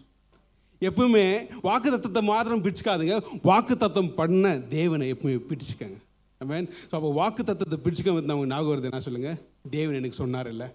எப்பவுமே 0.83 1.25
வாக்கு 1.61 1.91
தத்தத்தை 1.91 2.23
மாத்திரம் 2.25 2.65
பிடிச்சிக்காதுங்க 2.65 3.15
வாக்கு 3.43 3.77
தத்தம் 3.77 4.15
பண்ண 4.15 4.59
தேவனை 4.69 5.13
எப்பவுமே 5.15 5.39
பிடிச்சிக்கங்க 5.49 5.97
ஆமென் 6.41 6.67
ஸோ 6.83 6.95
அப்போ 6.95 7.11
வாக்கு 7.13 7.43
தத்தத்தை 7.43 7.79
பிடிச்சிக்க 7.85 8.13
வந்து 8.13 8.27
நமக்கு 8.27 8.51
ஞாபகம் 8.51 8.73
வருது 8.73 8.85
என்ன 8.85 9.01
சொல்லுங்கள் 9.01 9.39
தேவன் 9.71 9.95
எனக்கு 9.95 10.17
சொன்னார் 10.17 10.47
இல்லை. 10.47 10.69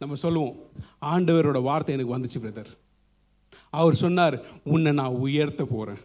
நம்ம 0.00 0.14
சொல்லுவோம். 0.14 0.54
ஆண்டவரோட 1.02 1.62
வார்த்தை 1.62 1.94
எனக்கு 1.94 2.14
வந்துச்சு 2.16 2.38
பிரதர் 2.38 2.70
அவர் 3.72 3.94
சொன்னார் 3.94 4.36
உன்னை 4.64 4.92
நான் 4.92 5.18
உயர்த்த 5.18 5.64
போகிறேன் 5.64 6.00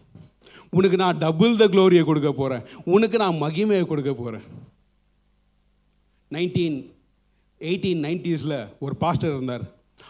உனக்கு 0.70 0.98
நான் 0.98 1.18
டபுள் 1.18 1.56
த 1.56 1.66
க்ளோரியை 1.66 2.06
கொடுக்க 2.06 2.32
போகிறேன் 2.32 2.64
உனக்கு 2.86 3.18
நான் 3.18 3.42
மகிமையை 3.42 3.86
கொடுக்க 3.88 4.14
போகிறேன் 4.14 4.46
நைன்டீன் 6.32 6.78
எயிட்டீன் 7.62 8.04
நைன்டிஸில் 8.08 8.58
ஒரு 8.86 8.96
பாஸ்டர் 9.04 9.34
இருந்தார். 9.36 9.66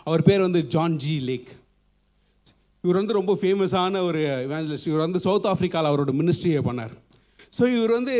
அவர் 0.07 0.25
பேர் 0.27 0.45
வந்து 0.47 0.61
ஜான் 0.73 0.97
ஜி 1.03 1.15
லேக் 1.29 1.51
இவர் 2.83 2.99
வந்து 3.01 3.17
ரொம்ப 3.19 3.33
ஃபேமஸான 3.41 4.01
ஒரு 4.07 4.19
இவாஞ்சலிஸ்ட் 4.47 4.89
இவர் 4.89 5.05
வந்து 5.05 5.21
சவுத் 5.25 5.47
ஆஃப்ரிக்காவில் 5.51 5.89
அவரோட 5.91 6.11
மினிஸ்ட்ரியை 6.19 6.61
பண்ணார். 6.67 6.93
ஸோ 7.57 7.63
இவர் 7.75 7.93
வந்து 7.99 8.15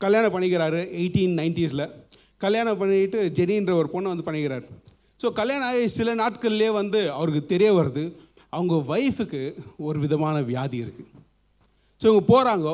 கல்யாணம் 0.00 0.34
பண்ணிக்கிறாரு 0.34 0.80
எயிட்டீன் 1.00 1.36
நைன்டிஸில் 1.40 1.84
கல்யாணம் 2.44 2.80
பண்ணிட்டு 2.80 3.18
ஜெனின்ற 3.38 3.72
ஒரு 3.80 3.88
பொண்ணை 3.94 4.08
வந்து 4.12 4.26
பண்ணிக்கிறார். 4.28 4.64
ஸோ 5.20 5.26
கல்யாணம் 5.40 5.68
ஆகி 5.68 5.84
சில 5.98 6.14
நாட்கள்லேயே 6.22 6.72
வந்து 6.80 7.00
அவருக்கு 7.18 7.42
தெரிய 7.52 7.70
வருது. 7.78 8.04
அவங்க 8.56 8.74
ஒய்ஃபுக்கு 8.94 9.40
ஒரு 9.86 9.98
விதமான 10.02 10.36
வியாதி 10.50 10.78
இருக்குது 10.84 11.10
ஸோ 12.00 12.04
இவங்க 12.10 12.24
போகிறாங்க 12.32 12.66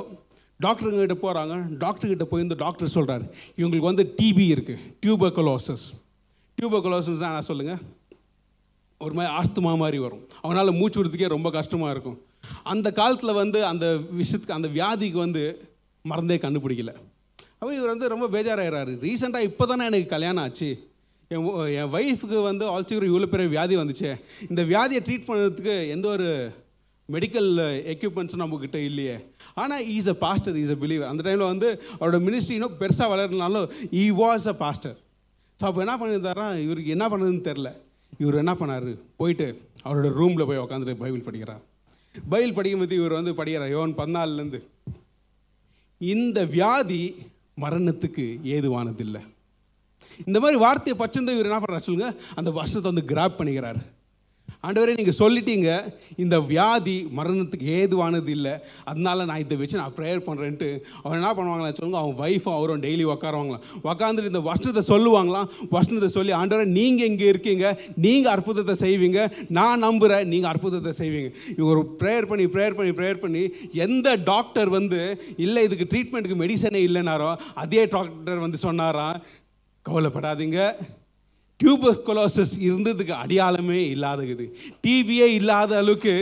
டாக்டருங்கிட்ட 0.61 1.17
போகிறாங்க 1.25 1.55
டாக்டர்கிட்ட 1.85 2.25
போய் 2.31 2.45
இந்த 2.47 2.57
டாக்டர் 2.65 2.95
சொல்கிறார் 2.97 3.25
இவங்களுக்கு 3.59 3.91
வந்து 3.91 4.05
டிபி 4.19 4.47
இருக்குது 4.55 4.85
டியூபர்கலோசஸ் 5.03 5.87
டியூபர்கலோசஸ் 6.59 7.23
தான் 7.25 7.49
சொல்லுங்கள் 7.51 7.81
ஒரு 9.01 9.15
மாதிரி 9.19 9.31
ஆஸ்துமா 9.39 9.71
மாதிரி 9.83 9.99
வரும். 10.03 10.21
அவனால் 10.45 10.77
மூச்சு 10.79 10.99
விடுறதுக்கே 10.99 11.29
ரொம்ப 11.35 11.49
கஷ்டமாக 11.57 11.95
இருக்கும். 11.95 12.19
அந்த 12.73 12.89
காலத்தில் 12.99 13.39
வந்து 13.43 13.59
அந்த 13.71 13.87
விஷயத்துக்கு 14.21 14.59
அந்த 14.59 14.69
வியாதிக்கு 14.77 15.19
வந்து 15.25 15.43
மறந்தே 16.05 16.37
கண்டுபிடிக்கல. 16.45 16.93
அப்போ 17.59 17.73
இவர் 17.79 17.93
வந்து 17.95 18.13
ரொம்ப 18.13 18.27
பேஜாராகிறாரு 18.35 18.93
ரீசெண்டாக 19.07 19.49
இப்போ 19.49 19.67
தானே 19.71 19.89
எனக்கு 19.91 20.13
கல்யாணம் 20.15 20.43
ஆச்சு. 20.45 20.71
என் 21.31 21.45
என் 21.81 21.93
ஒய்ஃபுக்கு 21.97 22.39
வந்து 22.51 22.65
ஆல்சீக்கிரம் 22.75 23.11
இவ்வளோ 23.13 23.29
பெரிய 23.35 23.49
வியாதி 23.57 23.75
வந்துச்சு. 23.83 24.11
இந்த 24.51 24.63
வியாதியை 24.73 25.01
ட்ரீட் 25.07 25.29
பண்ணுறதுக்கு 25.29 25.75
எந்த 25.95 26.09
ஒரு 26.17 26.29
மெடிக்கல் 27.09 27.49
எக்யூப்மெண்ட்ஸும் 27.93 28.43
நம்மக்கிட்ட 28.43 28.79
இல்லையே. 28.89 29.17
ஆனால் 29.63 29.83
he's 29.95 30.11
a 30.13 30.17
pastor 30.25 30.57
is 30.63 30.73
a 30.75 30.77
believer 30.83 31.11
அந்த 31.13 31.23
டைமில் 31.27 31.51
வந்து 31.53 31.69
அவரோட 31.99 32.19
மினிஸ்ட்ரி 32.27 32.55
இன்னும் 32.59 32.77
பெருசாக 32.83 33.09
வளர்னாலும் 33.13 33.67
he 34.03 34.05
was 34.23 34.47
a 34.53 34.57
pastor 34.65 34.97
so 35.59 35.65
அப்போ 35.69 35.81
என்ன 35.85 35.95
பண்ணியிருந்தாரா 36.01 36.47
இவருக்கு 36.67 36.95
என்ன 36.97 37.07
பண்ணுதுன்னு 37.13 37.45
தெரில 37.49 37.71
இவர் 38.23 38.41
என்ன 38.43 38.53
பண்ணார்? 38.61 38.89
போயிட்டு 39.21 39.47
அவரோட 39.85 40.09
ரூமில் 40.21 40.47
போய் 40.49 40.63
உட்காந்துட்டு 40.65 41.01
பைபிள் 41.03 41.27
படிக்கிறார். 41.29 41.63
பைபிள் 42.15 42.57
படிக்கும்போது 42.57 42.97
இவர் 43.01 43.19
வந்து 43.19 43.33
படிக்கிறார் 43.41 43.75
யோன் 43.77 43.93
பதினாலுலேருந்து 44.01 44.61
இந்த 46.01 46.39
வியாதி 46.57 47.03
மரணத்துக்கு 47.65 48.25
ஏதுவானதில்லை 48.55 49.23
இந்த 50.29 50.39
மாதிரி 50.43 50.59
வார்த்தையை 50.65 50.97
பச்சிருந்த 51.01 51.35
இவர் 51.37 51.49
என்ன 51.51 51.59
பண்ணுறாரு 51.63 51.87
சொல்லுங்கள் 51.89 52.17
அந்த 52.41 52.51
வருஷத்தை 52.59 52.89
வந்து 52.91 53.05
கிராப் 53.11 53.39
பண்ணிக்கிறார். 53.39 53.81
ஆண்டவரே 54.67 54.93
நீங்கள் 54.99 55.17
சொல்லிட்டீங்க. 55.21 55.69
இந்த 56.23 56.37
வியாதி 56.51 56.97
மரணத்துக்கு 57.19 57.67
ஏதுவானது 57.79 58.31
இல்லை. 58.37 58.53
அதனால 58.91 59.25
நான் 59.31 59.43
இதை 59.45 59.57
வச்சு 59.61 59.81
நான் 59.81 59.97
ப்ரேயர் 59.99 60.23
பண்ணுறேன்ட்டு 60.29 60.69
அவன் 61.03 61.17
என்ன 61.19 61.33
பண்ணுவாங்களா 61.39 61.73
சொல்லுங்க 61.79 62.01
அவன் 62.03 62.21
ஒய்ஃபும் 62.27 62.57
அவரும் 62.59 62.85
டெய்லி 62.87 63.07
உக்காருவாங்களாம் 63.15 63.65
உக்காந்துட்டு 63.91 64.33
இந்த 64.33 64.43
வருஷத்தை 64.51 64.85
சொல்லுவாங்களாம் 64.93 65.49
வருஷத்தை 65.75 66.11
சொல்லி 66.17 66.35
ஆண்டவரே 66.41 66.69
நீங்கள் 66.79 67.11
இங்கே 67.13 67.27
இருக்கீங்க. 67.33 67.67
நீங்கள் 68.07 68.33
அற்புதத்தை 68.35 68.77
செய்வீங்க. 68.85 69.21
நான் 69.61 69.85
நம்புகிறேன் 69.87 70.31
நீங்கள் 70.35 70.53
அற்புதத்தை 70.53 70.95
செய்வீங்க. 71.03 71.31
இவர் 71.61 71.83
ப்ரேயர் 72.03 72.31
பண்ணி 72.33 72.49
ப்ரேயர் 72.57 72.79
பண்ணி 72.81 72.95
ப்ரேயர் 73.01 73.23
பண்ணி 73.27 73.45
எந்த 73.87 74.17
டாக்டர் 74.33 74.73
வந்து 74.79 75.03
இல்லை 75.47 75.63
இதுக்கு 75.69 75.91
ட்ரீட்மெண்ட்டுக்கு 75.93 76.43
மெடிசனே 76.45 76.83
இல்லைனாரோ 76.89 77.31
அதே 77.65 77.85
டாக்டர் 77.99 78.45
வந்து 78.47 78.59
சொன்னாராம். 78.67 79.21
கவலைப்படாதீங்க. 79.87 80.59
டியூபர்கொலோசஸ் 81.63 82.55
இருந்ததுக்கு 82.69 83.15
அடையாளமே 83.23 83.81
இல்லாதது. 83.95 84.47
டிவியே 84.87 85.27
இல்லாத 85.41 85.77
அளவுக்கு 85.83 86.15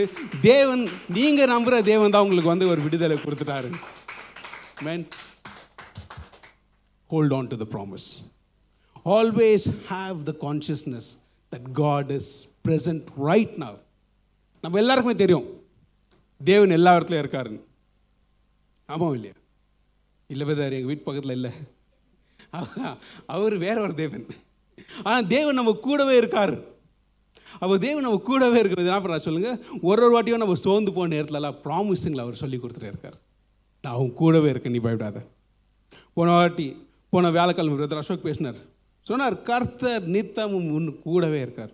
தேவன் 0.49 0.83
நீங்கள் 1.17 1.51
நம்புகிற 1.53 1.79
தேவன் 1.91 2.13
தான் 2.15 2.25
உங்களுக்கு 2.25 2.53
வந்து 2.53 2.69
ஒரு 2.73 2.81
விடுதலை 2.87 3.17
கொடுத்துட்டாரு. 3.23 3.71
Amen 4.87 5.05
hold 7.13 7.35
on 7.37 7.49
to 7.53 7.59
the 7.63 7.67
promise 7.75 8.09
always 9.17 9.65
have 9.93 10.17
the 10.29 10.33
consciousness 10.45 11.09
that 11.53 11.67
God 11.81 12.11
is 12.19 12.31
present 12.67 13.07
right 13.29 13.55
now 13.63 13.79
நம்ம 14.63 14.79
எல்லாருக்குமே 14.83 15.15
தெரியும். 15.23 15.47
தேவன் 16.41 16.75
எல்லா 16.77 16.91
இடத்துலையும் 16.97 17.23
இருக்காருன்னு. 17.23 17.61
ஆமாம் 18.93 19.13
இல்லையா? 19.17 19.35
இல்லை 20.31 20.45
பிரதர் 20.47 20.75
எங்கள் 20.77 20.89
வீட்டு 20.91 21.07
பக்கத்தில் 21.07 21.35
இல்லை. 21.37 21.51
அவர் 23.35 23.55
வேற 23.65 23.77
ஒரு 23.87 23.93
தேவன். 24.01 24.25
ஆனால் 25.07 25.27
தேவன் 25.35 25.59
நம்ம 25.59 25.73
கூடவே 25.87 26.15
இருக்கார். 26.21 26.53
அப்போ 27.61 27.75
தேவன் 27.85 28.05
நம்ம 28.07 28.21
கூடவே 28.29 28.59
இருக்கிறது 28.61 28.89
என்ன 28.89 29.01
பண்ணுறா 29.03 29.25
சொல்லுங்கள் 29.27 29.57
ஒரு 29.89 30.01
ஒரு 30.05 30.11
வாட்டியும் 30.15 30.43
நம்ம 30.43 30.55
சோர்ந்து 30.65 30.93
போன 30.97 31.11
நேரத்துலலாம் 31.15 31.59
ப்ராமிஸுங்களை 31.65 32.23
அவர் 32.25 32.41
சொல்லி 32.43 32.57
கொடுத்துட்டே 32.61 32.91
இருக்கார். 32.93 33.17
நான் 33.83 33.95
அவன் 33.97 34.13
கூடவே 34.21 34.49
இருக்கேன் 34.53 34.75
நீ 34.75 34.81
பயப்படாத. 34.87 35.19
போன 36.17 36.31
வாட்டி 36.37 36.67
போன 37.13 37.31
வேலைக்கிழமை 37.37 37.77
பிரதர் 37.77 38.01
அசோக் 38.01 38.27
பேசினார். 38.27 38.59
சொன்னார் 39.07 39.35
கர்த்தர் 39.49 40.03
நித்தமும் 40.15 40.67
உன் 40.77 40.89
கூடவே 41.05 41.39
இருக்கார். 41.45 41.71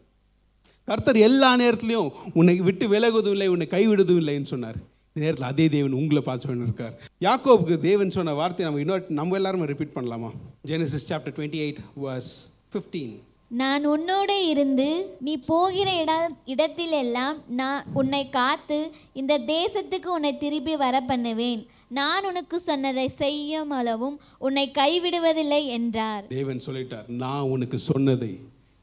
கர்த்தர் 0.88 1.18
எல்லா 1.28 1.50
நேரத்துலையும் 1.62 2.12
உன்னை 2.40 2.56
விட்டு 2.68 2.86
விலகுவதும் 2.94 3.36
இல்லை 3.36 3.48
உன்னை 3.54 3.68
கைவிடுவதும் 3.72 4.22
இல்லைன்னு 4.22 4.52
சொன்னார். 4.54 4.78
இந்த 5.14 5.26
நேரத்தில் 5.26 5.50
அதே 5.52 5.66
தேவன் 5.76 5.98
உங்களை 6.00 6.22
பார்த்து 6.26 6.56
இருக்கார் 6.68 6.94
யாக்கோவுக்கு 7.26 7.76
தேவன் 7.88 8.16
சொன்ன 8.16 8.36
வார்த்தை 8.40 8.66
நம்ம 8.66 8.82
இன்னொரு 8.84 9.04
நம்ம 9.20 9.36
எல்லாருமே 9.40 9.70
ரிப்பீட் 9.72 9.96
பண்ணலாமா? 9.96 10.30
Genesis 10.72 11.08
chapter 11.10 11.36
twenty 11.38 11.60
eight 11.66 11.82
verse 12.06 12.30
fifteen 12.74 13.16
நான் 13.50 13.86
உன்னோடு 13.86 14.48
இருந்து 14.48 15.18
நீ 15.20 15.38
போகிற 15.38 16.02
இட 16.02 16.32
இடத்திலெல்லாம் 16.46 17.36
நான் 17.48 17.86
உன்னை 17.94 18.30
காத்து 18.30 18.92
இந்த 19.14 19.40
தேசத்துக்கு 19.40 20.06
உன்னை 20.06 20.38
திருப்பி 20.38 20.76
வர 20.76 21.02
பண்ணுவேன் 21.02 21.66
நான் 21.90 22.26
உனக்கு 22.26 22.60
சொன்னதை 22.60 23.08
செய்யும் 23.08 23.70
அளவும் 23.70 24.20
உன்னை 24.38 24.72
கைவிடுவதில்லை 24.72 25.66
என்றார். 25.66 26.28
தேவன் 26.28 26.62
சொல்லிட்டார் 26.66 27.08
நான் 27.08 27.42
உனக்கு 27.42 27.80
சொன்னதை 27.80 28.40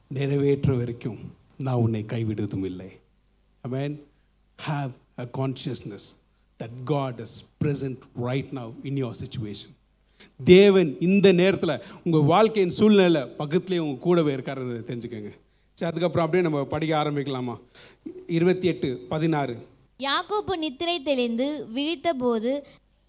நிறைவேற்ற 0.09 0.75
வரைக்கும் 0.75 1.18
நான் 1.57 1.75
உன்னை 1.75 2.05
கைவிடுவதும் 2.09 2.64
இல்லை. 2.64 2.90
Amen 3.68 4.01
have 4.68 4.90
a 5.18 5.25
consciousness 5.38 6.07
that 6.59 6.83
God 6.85 7.20
is 7.20 7.44
present 7.64 7.97
right 8.14 8.51
now 8.53 8.73
in 8.83 8.97
your 8.97 9.14
situation 9.14 9.75
தேவன் 10.45 10.97
இந்த 11.01 11.33
நேரத்தில் 11.33 11.83
உங்கள் 12.05 12.29
வாழ்க்கையின் 12.33 12.77
சூழ்நிலை 12.79 13.23
பக்கத்துலேயே 13.39 13.85
உங்கள் 13.87 14.05
கூடவே 14.07 14.35
இருக்காருன்றதை 14.35 14.83
தெரிஞ்சுக்கோங்க. 14.91 15.33
சரி 15.79 15.91
அதுக்கப்புறம் 15.91 16.27
அப்படியே 16.27 16.45
நம்ம 16.49 16.65
படிக்க 16.65 16.93
ஆரம்பிக்கலாமா? 17.03 17.55
இருபத்தி 18.27 18.67
எட்டு 18.69 18.89
பதினாறு. 19.09 19.55
யாக்கோபு 19.99 20.57
நித்திரை 20.57 21.03
தெளிந்து 21.03 21.67
விழித்தபோது 21.75 22.53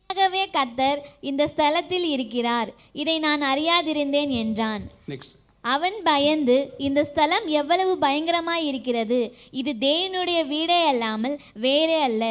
மெய்யாகவே 0.10 0.50
கர்த்தர் 0.50 1.00
இந்த 1.20 1.44
ஸ்தலத்தில் 1.54 2.06
இருக்கிறார். 2.16 2.70
இதை 2.92 3.20
நான் 3.20 3.42
அறியாதிருந்தேன் 3.42 4.32
என்றான். 4.44 4.84
நெக்ஸ்ட் 5.10 5.36
அவன் 5.62 5.98
பயந்து 6.04 6.56
இந்த 6.78 7.04
ஸ்தலம் 7.04 7.48
எவ்வளவு 7.60 7.94
பயங்கரமாய் 8.02 8.66
இருக்கிறது. 8.72 9.20
இது 9.52 9.72
தேவனுடைய 9.80 10.40
வீடே 10.48 10.80
அல்லாமல் 10.92 11.40
வேறே 11.66 12.02
அல்ல. 12.02 12.24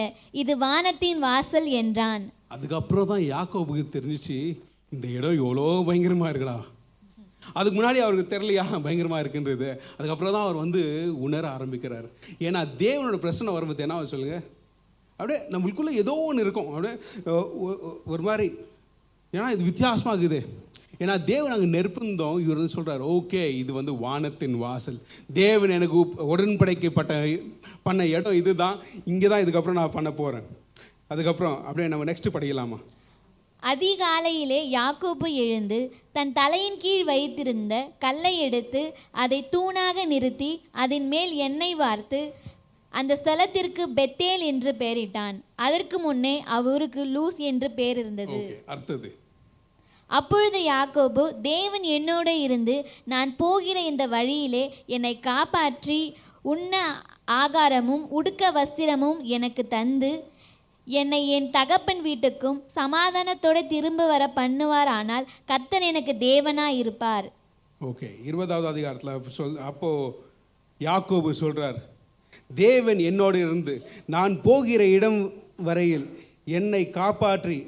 இது 0.42 0.58
வானத்தின் 0.58 1.18
வாசல் 1.18 1.66
என்றான். 1.80 2.24
அதுக்கப்புறம் 2.48 3.06
தான் 3.06 3.24
யாக்கோபுக்கு 3.32 3.84
தெரிஞ்சிச்சு 3.96 4.38
இந்த 4.94 5.06
இடம் 5.18 5.40
எவ்வளோ 5.42 5.66
பயங்கரமாக 5.88 6.32
இருக்குடா. 6.32 6.56
அதுக்கு 7.58 7.76
முன்னாடி 7.78 7.98
அவருக்கு 8.04 8.26
தெரியலையா 8.34 8.64
பயங்கரமாக 8.84 9.22
இருக்குன்றது. 9.24 9.70
அதுக்கப்புறம் 9.96 10.34
தான் 10.36 10.46
அவர் 10.46 10.62
வந்து 10.64 10.82
உணர 11.26 11.44
ஆரம்பிக்கிறார். 11.56 12.06
ஏன்னா 12.46 12.60
தேவனோட 12.84 13.16
பிரச்சனை 13.24 13.54
வரும்போது 13.56 13.86
என்ன 13.86 13.96
ஆகும் 13.96 14.44
அப்படியே 15.18 15.40
நம்மளுக்குள்ளே 15.54 15.92
ஏதோ 16.02 16.14
ஒன்று 16.28 16.44
இருக்கும். 16.44 16.70
அப்படியே 16.76 16.94
ஒரு 18.12 18.22
மாதிரி. 18.28 18.46
ஏன்னா 19.34 19.48
இது 19.54 19.68
வித்தியாசமாக 19.68 20.14
இருக்குது. 20.14 20.40
ஏன்னா 21.02 21.14
தேவன் 21.30 21.54
அங்கே 21.54 21.68
நெருப்பிருந்தோம் 21.76 22.40
இவர் 22.42 22.58
வந்து 22.58 22.74
சொல்கிறார் 22.74 23.02
ஓகே 23.14 23.42
இது 23.60 23.70
வந்து 23.78 23.92
வானத்தின் 24.02 24.56
வாசல். 24.64 24.98
தேவன் 25.40 25.74
எனக்கு 25.76 25.98
உடன்படைக்கப்பட்ட 26.32 27.14
பண்ண 27.86 28.06
இடம் 28.16 28.38
இதுதான். 28.40 28.76
இங்கே 29.12 29.30
தான் 29.32 29.44
இதுக்கப்புறம் 29.44 29.80
நான் 29.80 29.96
பண்ண 29.96 30.12
போகிறேன் 30.20 30.46
அதுக்கப்புறம் 31.12 31.56
அப்படியே 31.68 31.88
நம்ம 31.92 32.06
நெக்ஸ்ட் 32.10 32.34
படிக்கலாமா? 32.36 32.78
அதிகாலையிலே 33.70 34.60
யாக்கோபு 34.76 35.28
எழுந்து 35.34 35.78
தன் 36.12 36.32
தலையின் 36.32 36.78
கீழ் 36.78 37.04
வைத்திருந்த 37.04 37.74
கல்லை 37.98 38.38
எடுத்து 38.38 38.82
அதை 39.12 39.48
தூணாக 39.56 40.04
நிறுத்தி 40.04 40.50
அதன் 40.72 41.06
மேல் 41.08 41.32
எண்ணெய் 41.32 41.74
வார்த்து 41.74 42.20
அந்த 42.94 43.18
ஸ்தலத்திற்கு 43.24 43.84
பெத்தேல் 43.96 44.42
என்று 44.42 44.72
பெயரிட்டான். 44.78 45.36
அதற்கு 45.56 45.98
முன்னே 45.98 46.42
அவருக்கு 46.44 47.04
லூஸ் 47.04 47.36
என்று 47.36 47.70
பெயர் 47.70 47.98
இருந்தது. 47.98 48.62
அடுத்தது. 48.66 49.08
அப்பொழுது 50.06 50.58
யாக்கோபு 50.62 51.22
தேவன் 51.42 51.82
என்னோடு 51.82 52.40
இருந்து 52.40 52.76
நான் 53.04 53.36
போகிற 53.36 53.80
இந்த 53.80 54.06
வழியிலே 54.06 54.64
என்னை 54.86 55.20
காப்பாற்றி 55.20 56.16
உண்ண 56.42 56.74
ஆகாரமும் 57.32 58.04
உடுக்க 58.08 58.50
வஸ்திரமும் 58.50 59.20
எனக்கு 59.36 59.68
தந்து 59.68 60.10
என்னை 60.86 61.20
என் 61.36 61.48
தகப்பன் 61.56 62.02
வீட்டுக்கும் 62.06 62.58
சமாதானத்தோட 62.78 63.58
திரும்ப 63.72 64.06
வர 64.06 64.24
பண்ணுவாரானால் 64.36 65.28
கத்தன் 65.50 65.86
எனக்கு 65.90 66.12
தேவனா 66.28 66.66
இருப்பார். 66.82 67.26
ஓகே 67.80 68.08
இருபதாவது 68.28 68.68
அதிகாரத்தில் 68.72 69.36
சொல் 69.38 69.56
அப்போ 69.70 69.90
யாக்கோபு 70.80 71.30
சொல்றார் 71.40 71.78
தேவன் 72.54 73.00
என்னோடு 73.10 73.38
இருந்து 73.46 73.74
நான் 74.14 74.34
போகிற 74.48 74.82
இடம் 74.96 75.18
வரையில் 75.68 76.06
என்னை 76.58 76.82
காப்பாற்றி 76.98 77.58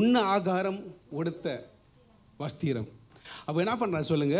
உண்ண 0.00 0.14
ஆகாரம் 0.34 0.80
உடுத்த 1.18 1.48
வஸ்திரம். 2.42 2.88
அப்போ 3.46 3.58
என்ன 3.64 3.74
பண்ணுறாரு 3.80 4.06
சொல்லுங்க 4.12 4.38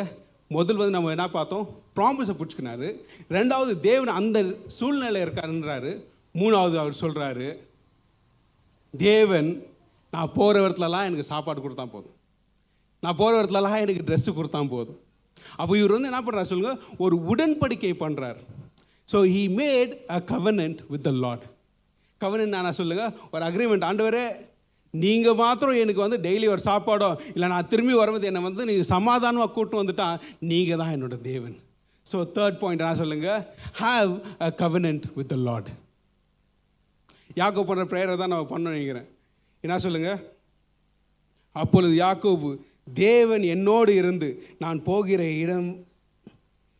முதல் 0.56 0.80
வந்து 0.80 0.96
நம்ம 0.96 1.12
என்ன 1.14 1.26
பார்த்தோம் 1.28 1.68
ப்ராமிஸை 1.98 2.34
பிடிச்சிக்கினாரு. 2.38 2.88
ரெண்டாவது 3.36 3.72
தேவன் 3.88 4.18
அந்த 4.20 4.38
சூழ்நிலை 4.78 5.20
இருக்காருன்றாரு. 5.22 5.92
மூணாவது 6.40 6.76
அவர் 6.82 7.00
சொல்கிறாரு 7.02 7.48
தேவன் 9.06 9.48
நான் 10.12 10.34
போகிற 10.36 10.62
இடத்துலலாம் 10.64 11.06
எனக்கு 11.08 11.30
சாப்பாடு 11.32 11.60
கொடுத்தா 11.64 11.84
போதும். 11.94 12.16
நான் 13.02 13.18
போகிற 13.20 13.40
இடத்துலலாம் 13.40 13.82
எனக்கு 13.84 14.06
ட்ரெஸ்ஸு 14.08 14.32
கொடுத்தா 14.38 14.60
போதும். 14.74 14.98
அப்போ 15.60 15.72
இவர் 15.78 15.94
வந்து 15.96 16.10
என்ன 16.10 16.20
பண்ணுறாரு 16.26 16.50
சொல்லுங்க? 16.50 16.74
ஒரு 17.04 17.16
உடன்படிக்கை 17.32 17.92
பண்ணுறார் 18.04 18.38
so 19.08 19.18
he 19.34 19.42
made 19.60 19.92
a 20.16 20.18
covenant 20.32 20.80
with 20.92 21.06
the 21.08 21.12
Lord 21.24 21.44
covenant 22.20 22.56
நான் 22.56 22.78
சொல்லுங்க? 22.80 23.06
ஒரு 23.32 23.44
அக்ரிமெண்ட் 23.48 23.86
ஆண்டவரே 23.88 24.26
நீங்கள் 24.94 25.38
மாத்திரம் 25.42 25.80
எனக்கு 25.84 26.04
வந்து 26.04 26.18
டெய்லி 26.26 26.46
ஒரு 26.54 26.62
சாப்பாடோ 26.70 27.10
இல்லை 27.34 27.46
நான் 27.52 27.70
திரும்பி 27.72 27.94
வரும்போது 28.00 28.28
என்னை 28.30 28.42
வந்து 28.48 28.68
நீங்கள் 28.70 28.90
சமாதானமாக 28.94 29.52
கூட்டு 29.56 29.80
வந்துட்டா 29.82 30.08
நீங்கள் 30.50 30.80
தான் 30.82 30.92
என்னோட 30.96 31.16
தேவன். 31.30 31.56
ஸோ 32.06 32.18
தேர்ட் 32.36 32.60
பாயிண்ட் 32.62 32.84
நான் 32.86 33.00
சொல்லுங்கள் 33.02 33.42
have 33.82 34.12
a 34.46 34.50
covenant 34.62 35.06
with 35.18 35.30
the 35.34 35.38
Lord 35.48 35.70
யாக்கோ 37.36 37.62
பண்ணுற 37.68 37.84
ப்ரேயரை 37.92 38.14
தான் 38.16 38.32
நம்ம 38.32 38.46
பண்ண 38.52 38.72
நினைக்கிறேன். 38.74 39.08
என்ன 39.64 39.76
சொல்லுங்கள் 39.86 40.20
அப்பொழுது 41.56 41.94
யாக்கோபு 42.04 42.48
தேவன் 43.04 43.44
என்னோடு 43.54 43.92
இருந்து 44.00 44.28
நான் 44.62 44.78
போகிற 44.88 45.22
இடம் 45.42 45.68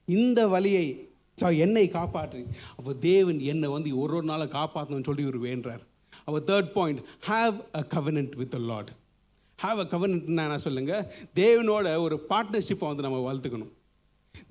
இந்த 0.09 0.41
வழியை 0.55 0.87
ஸோ 1.39 1.47
என்னை 1.65 1.85
காப்பாற்றி. 1.89 2.43
அப்போ 2.77 2.91
தேவன் 3.11 3.39
என்னை 3.53 3.69
வந்து 3.77 3.91
ஒரு 4.03 4.15
ஒரு 4.19 4.27
நாளை 4.33 4.47
காப்பாற்றணும்னு 4.59 5.09
சொல்லி 5.09 5.23
இவர் 5.27 5.39
வேண்டார் 5.49 5.83
அப்போ 6.27 6.39
third 6.51 6.71
point 6.77 7.01
have 7.31 7.57
a 7.81 7.83
covenant 7.95 8.35
with 8.41 8.55
a 8.55 8.63
Lord 8.73 8.91
have 9.59 9.81
a 9.85 9.87
கவனன்ட்னா 9.95 10.45
என்ன 10.49 10.59
சொல்லுங்கள் 10.67 11.07
தேவனோட 11.41 11.95
ஒரு 12.05 12.17
பார்ட்னர்ஷிப்பை 12.31 12.87
வந்து 12.91 13.07
நம்ம 13.07 13.19
வளர்த்துக்கணும். 13.27 13.73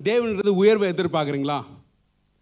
தேவன்றது 0.04 0.52
உயர்வை 0.62 0.86
எதிர்பார்க்குறீங்களா? 0.92 1.58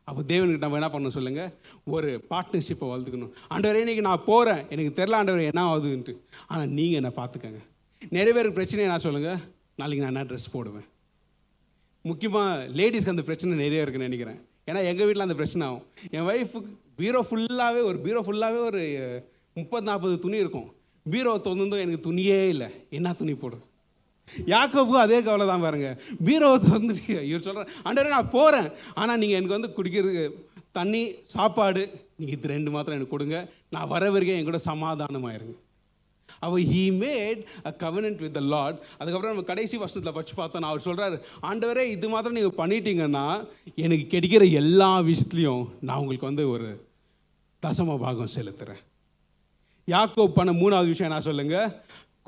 அப்போ 0.08 0.20
தேவனுக்கு 0.30 0.64
நம்ம 0.64 0.78
என்ன 0.80 0.88
பண்ணணும் 0.92 1.16
சொல்லுங்கள் 1.16 1.50
ஒரு 1.94 2.08
பார்ட்னர்ஷிப்பை 2.30 2.86
வளர்த்துக்கணும். 2.92 3.32
ஆண்டவரே 3.52 3.82
இன்னைக்கு 3.84 4.04
நான் 4.08 4.24
போகிறேன் 4.30 4.62
எனக்கு 4.74 4.92
தெரில 5.00 5.18
ஆண்டவர் 5.18 5.50
என்ன 5.50 5.64
ஆகுதுன்ட்டு. 5.72 6.14
ஆனால் 6.52 6.70
நீங்கள் 6.78 6.98
என்னை 7.00 7.12
பார்த்துக்கங்க. 7.20 7.60
நிறைய 8.16 8.32
பேருக்கு 8.36 8.58
பிரச்சனை 8.58 8.86
என்ன 8.88 8.98
சொல்லுங்கள் 9.06 9.40
நாளைக்கு 9.80 10.04
நான் 10.04 10.14
என்ன 10.14 10.26
ட்ரெஸ் 10.30 10.52
போடுவேன். 10.54 10.86
முக்கியமாக 12.10 12.66
லேடிஸ்க்கு 12.78 13.14
அந்த 13.14 13.24
பிரச்சனை 13.28 13.58
நிறைய 13.64 13.84
இருக்குன்னு 13.84 14.08
நினைக்கிறேன். 14.10 14.40
ஏன்னா 14.68 14.80
எங்கள் 14.90 15.06
வீட்டில் 15.08 15.26
அந்த 15.26 15.36
பிரச்சனை 15.40 15.62
ஆகும். 15.68 15.84
என் 16.16 16.26
ஒய்ஃபுக்கு 16.30 16.70
பீரோ 17.00 17.20
ஃபுல்லாகவே 17.28 17.82
ஒரு 17.90 17.98
பீரோ 18.06 18.20
ஃபுல்லாகவே 18.26 18.62
ஒரு 18.70 18.82
முப்பது 19.58 19.84
நாற்பது 19.88 20.16
துணி 20.24 20.36
இருக்கும். 20.44 20.68
பீரோ 21.12 21.32
திறந்தும் 21.46 21.84
எனக்கு 21.84 22.06
துணியே 22.08 22.40
இல்லை. 22.54 22.68
என்ன 22.98 23.12
துணி 23.20 23.32
போடுறது? 23.32 23.64
யாக்கோபு 24.52 24.94
அதே 25.04 25.18
கவலை 25.26 25.46
தான் 25.52 25.64
பாருங்க. 25.66 25.90
பீரோவை 26.28 26.58
திறந்துட்டு 26.68 27.16
இவர் 27.30 27.46
சொல்கிறேன் 27.48 27.72
ஆண்டவரே 27.86 28.14
நான் 28.16 28.32
போகிறேன் 28.36 28.70
ஆனால் 29.00 29.20
நீங்கள் 29.22 29.38
எனக்கு 29.40 29.56
வந்து 29.58 29.74
குடிக்கிறதுக்கு 29.78 30.24
தண்ணி 30.78 31.02
சாப்பாடு 31.34 31.82
நீங்கள் 32.18 32.36
இது 32.38 32.54
ரெண்டு 32.54 32.72
மாத்திரம் 32.74 32.98
எனக்கு 32.98 33.14
கொடுங்க. 33.16 33.38
நான் 33.74 33.92
வர 33.94 34.10
வரைக்கும் 34.14 34.38
என் 34.38 34.50
கூட 34.50 34.60
சமாதானமாயிருங்க. 34.72 35.56
அவர் 36.46 36.62
he 36.72 36.84
made 37.02 37.40
a 37.68 37.70
covenant 37.82 38.22
with 38.24 38.36
the 38.36 38.42
Lord 38.52 38.78
அதுக்கப்புறம் 39.00 39.32
நம்ம 39.34 39.46
கடைசி 39.50 39.76
வருஷத்தில் 39.82 40.16
வச்சு 40.16 40.34
பார்த்தோம் 40.38 40.68
அவர் 40.70 40.86
சொல்கிறார் 40.86 41.16
ஆண்டவரே 41.48 41.84
இது 41.96 42.08
மாத்திரம் 42.14 42.38
நீங்கள் 42.38 42.58
பண்ணிட்டீங்கன்னா 42.60 43.26
எனக்கு 43.84 44.06
கிடைக்கிற 44.14 44.44
எல்லா 44.62 44.90
விஷயத்துலையும் 45.10 45.64
நான் 45.88 46.00
உங்களுக்கு 46.02 46.30
வந்து 46.30 46.46
ஒரு 46.54 46.68
தசம 47.62 47.98
பாகம் 48.04 48.34
செலுத்துகிறேன் 48.36 48.80
யாக்கோ 49.88 50.24
பண்ண 50.38 50.50
மூணாவது 50.62 50.92
விஷயம் 50.92 51.12
நான் 51.14 51.28
சொல்லுங்கள் 51.28 51.70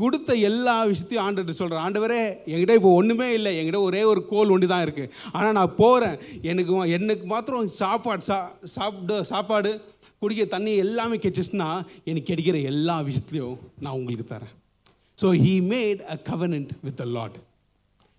கொடுத்த 0.01 0.31
எல்லா 0.49 0.75
விஷயத்தையும் 0.91 1.25
ஆண்டுகிட்ட 1.25 1.53
சொல்கிறேன் 1.59 1.85
ஆண்டவரே 1.87 2.21
என்கிட்ட 2.53 2.75
இப்போ 2.79 2.93
ஒன்றுமே 3.01 3.29
இல்லை. 3.39 3.53
என்கிட்ட 3.59 3.81
ஒரே 3.89 4.03
ஒரு 4.13 4.21
கோல் 4.31 4.53
ஒன்று 4.55 4.73
தான் 4.73 4.85
இருக்குது 4.87 5.13
ஆனால் 5.35 5.57
நான் 5.59 5.77
போகிறேன் 5.83 6.17
எனக்கு 6.51 6.73
எனக்கு 6.97 7.27
மாத்திரம் 7.35 7.69
சாப்பாடு 7.83 8.27
சா 8.31 8.39
சாப்பிட 8.77 9.19
சாப்பாடு 9.33 9.73
குடிக்க 10.23 10.43
தண்ணி 10.57 10.73
எல்லாமே 10.85 11.17
கிடைச்சிச்சுன்னா 11.23 11.71
எனக்கு 12.11 12.29
கிடைக்கிற 12.31 12.57
எல்லா 12.73 12.97
விஷயத்துலையும் 13.09 13.57
நான் 13.85 13.97
உங்களுக்கு 14.01 14.27
தரேன். 14.35 14.55
So 15.19 15.27
he 15.45 15.55
made 15.73 16.03
a 16.15 16.19
covenant 16.31 16.73
with 16.89 17.03
a 17.07 17.09
Lord 17.17 17.39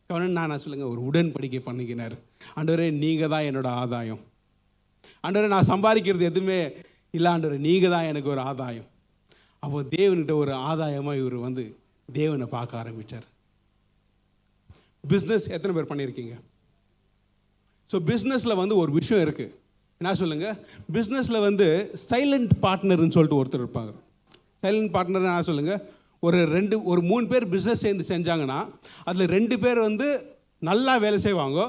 covenant 0.09 0.37
நான் 0.39 0.61
சொல்லுங்கள் 0.63 0.91
ஒரு 0.93 1.01
உடன்படிக்கை 1.09 1.61
பண்ணிக்கினார். 1.67 2.15
ஆண்டவரே 2.57 2.87
நீங்கள் 3.03 3.31
தான் 3.33 3.47
என்னோட 3.49 3.69
ஆதாயம். 3.83 4.21
ஆண்டவரே 5.23 5.47
நான் 5.55 5.71
சம்பாதிக்கிறது 5.73 6.31
எதுவுமே 6.31 6.59
இல்லை 7.17 7.29
ஆண்டவரே 7.35 7.57
நீங்கள் 7.69 7.93
தான் 7.95 8.09
எனக்கு 8.11 8.29
ஒரு 8.35 8.43
ஆதாயம். 8.51 8.87
அப்போ 9.65 9.79
தேவன்கிட்ட 9.95 10.33
ஒரு 10.43 10.53
ஆதாயமாக 10.69 11.19
இவர் 11.21 11.37
வந்து 11.47 11.63
தேவனை 12.09 12.47
பார்க்க 12.55 12.81
ஆரம்பித்தார் 12.81 13.27
பிஸ்னஸ் 15.11 15.45
எத்தனை 15.55 15.71
பேர் 15.75 15.91
பண்ணியிருக்கீங்க? 15.91 16.35
ஸோ 17.89 17.97
பிஸ்னஸில் 18.09 18.59
வந்து 18.61 18.75
ஒரு 18.81 18.91
விஷயம் 18.99 19.23
இருக்குது 19.25 19.53
என்ன 20.01 20.13
சொல்லுங்கள் 20.21 20.55
பிஸ்னஸில் 20.95 21.45
வந்து 21.47 21.67
சைலண்ட் 22.09 22.53
பார்ட்னர்னு 22.63 23.15
சொல்லிட்டு 23.17 23.39
ஒருத்தர் 23.41 23.63
இருப்பாங்க. 23.65 23.91
சைலண்ட் 24.63 24.91
பார்ட்னர் 24.95 25.27
என்ன 25.29 25.47
சொல்லுங்கள் 25.49 25.81
ஒரு 26.27 26.39
ரெண்டு 26.55 26.75
ஒரு 26.91 27.01
மூணு 27.09 27.25
பேர் 27.31 27.45
பிஸ்னஸ் 27.55 27.83
சேர்ந்து 27.85 28.05
செஞ்சாங்கன்னா 28.13 28.59
அதில் 29.09 29.33
ரெண்டு 29.37 29.55
பேர் 29.63 29.79
வந்து 29.87 30.07
நல்லா 30.69 30.93
வேலை 31.05 31.17
செய்வாங்க. 31.25 31.59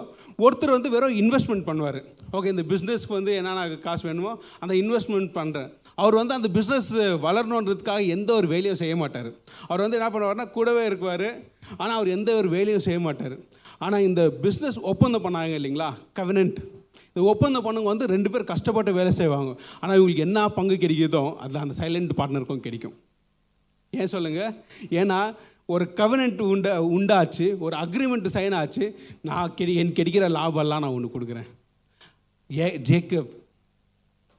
ஒருத்தர் 0.44 0.76
வந்து 0.76 0.92
வெறும் 0.94 1.16
இன்வெஸ்ட்மெண்ட் 1.22 1.66
பண்ணுவார். 1.68 2.00
ஓகே 2.36 2.50
இந்த 2.54 2.64
பிஸ்னஸ்க்கு 2.72 3.18
வந்து 3.18 3.32
என்னென்ன 3.40 3.66
காசு 3.86 4.04
வேணுமோ 4.08 4.32
அந்த 4.62 4.72
இன்வெஸ்ட்மெண்ட் 4.82 5.30
பண்ணுறேன் 5.38 5.70
அவர் 6.02 6.18
வந்து 6.20 6.36
அந்த 6.38 6.48
பிஸ்னஸ் 6.56 6.90
வளரணுன்றதுக்காக 7.26 8.00
எந்த 8.14 8.30
ஒரு 8.38 8.46
வேலையும் 8.54 8.80
செய்ய 8.80 8.94
மாட்டார். 9.02 9.28
அவர் 9.68 9.82
வந்து 9.84 9.98
என்ன 9.98 10.08
பண்ணுவார்னா 10.14 10.46
கூடவே 10.56 10.82
இருக்குவார். 10.88 11.28
ஆனால் 11.80 11.96
அவர் 11.98 12.14
எந்த 12.16 12.30
ஒரு 12.40 12.48
வேலையும் 12.56 12.84
செய்ய 12.86 12.98
மாட்டார். 13.06 13.36
ஆனால் 13.84 14.06
இந்த 14.08 14.22
பிஸ்னஸ் 14.44 14.78
ஒப்பந்தம் 14.90 15.24
பண்ணாங்க 15.26 15.54
இல்லைங்களா? 15.60 15.90
கவனன்ட் 16.18 16.58
இந்த 17.10 17.22
ஒப்பந்தம் 17.32 17.66
பண்ணுங்க 17.66 17.88
வந்து 17.92 18.06
ரெண்டு 18.12 18.30
பேர் 18.32 18.50
கஷ்டப்பட்டு 18.52 18.92
வேலை 18.98 19.12
செய்வாங்க. 19.18 19.52
ஆனால் 19.80 19.96
இவங்களுக்கு 19.98 20.26
என்ன 20.28 20.40
பங்கு 20.56 20.76
கிடைக்குதோ 20.82 21.22
அதில் 21.42 21.62
அந்த 21.64 21.76
சைலண்ட் 21.82 22.12
பார்ட்னருக்கும் 22.18 22.64
கிடைக்கும். 22.66 22.96
ஏன் 23.92 24.12
சொல்லுங்கள் 24.14 24.54
ஏன்னா 25.00 25.18
ஒரு 25.74 25.84
கவனன்ட் 26.00 26.40
உண்ட 26.52 26.68
உண்டாச்சு 26.96 27.46
ஒரு 27.66 27.74
அக்ரிமெண்ட் 27.84 28.28
சைன் 28.34 28.56
ஆச்சு 28.58 28.84
நான் 29.28 29.54
கெடி 29.58 29.72
என் 29.82 29.96
கிடைக்கிற 29.98 30.26
லாபம்லாம் 30.36 30.84
நான் 30.84 30.96
ஒன்று 30.96 31.14
கொடுக்குறேன். 31.14 31.48
ஏ 32.50 32.68
ஜேக்கப் 32.90 33.32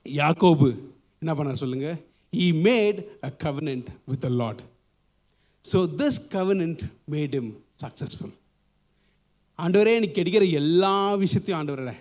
யாக்கோபு 0.06 0.70
என்ன 1.20 1.34
பண்ணார் 1.34 1.62
சொல்லுங்க? 1.64 2.02
He 2.34 2.48
made 2.68 3.00
a 3.24 3.36
covenant 3.44 3.88
with 4.06 4.26
a 4.26 4.30
Lord 4.30 4.62
so 5.72 5.80
this 6.02 6.20
covenant 6.32 6.80
made 7.12 7.34
him 7.34 7.64
successful 7.82 8.36
ஆண்டவரே 9.60 9.94
எனக்கு 9.96 10.22
கிடைக்கிற 10.22 10.52
எல்லா 10.52 11.14
விஷயத்தையும் 11.14 11.62
ஆண்டவரே 11.62 11.96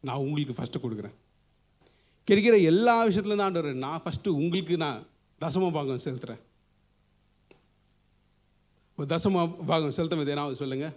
நான் 0.00 0.16
உங்களுக்கு 0.16 0.54
ஃபஸ்ட்டு 0.58 0.82
கொடுக்குறேன். 0.82 1.14
கிடைக்கிற 2.28 2.62
எல்லா 2.62 3.06
விஷயத்துலேருந்து 3.06 3.46
ஆண்டவர் 3.48 3.74
நான் 3.74 4.02
ஃபஸ்ட்டு 4.04 4.28
உங்களுக்கு 4.28 4.76
நான் 4.76 5.06
தசம 5.40 5.72
பாகம் 5.72 6.04
செலுத்துகிறேன் 6.04 6.42
ஒரு 8.98 9.06
தசம 9.08 9.64
பாகம் 9.66 9.90
செலுத்தும் 9.90 10.18
போது 10.18 10.34
நான் 10.34 10.54
சொல்லுங்கள் 10.54 10.94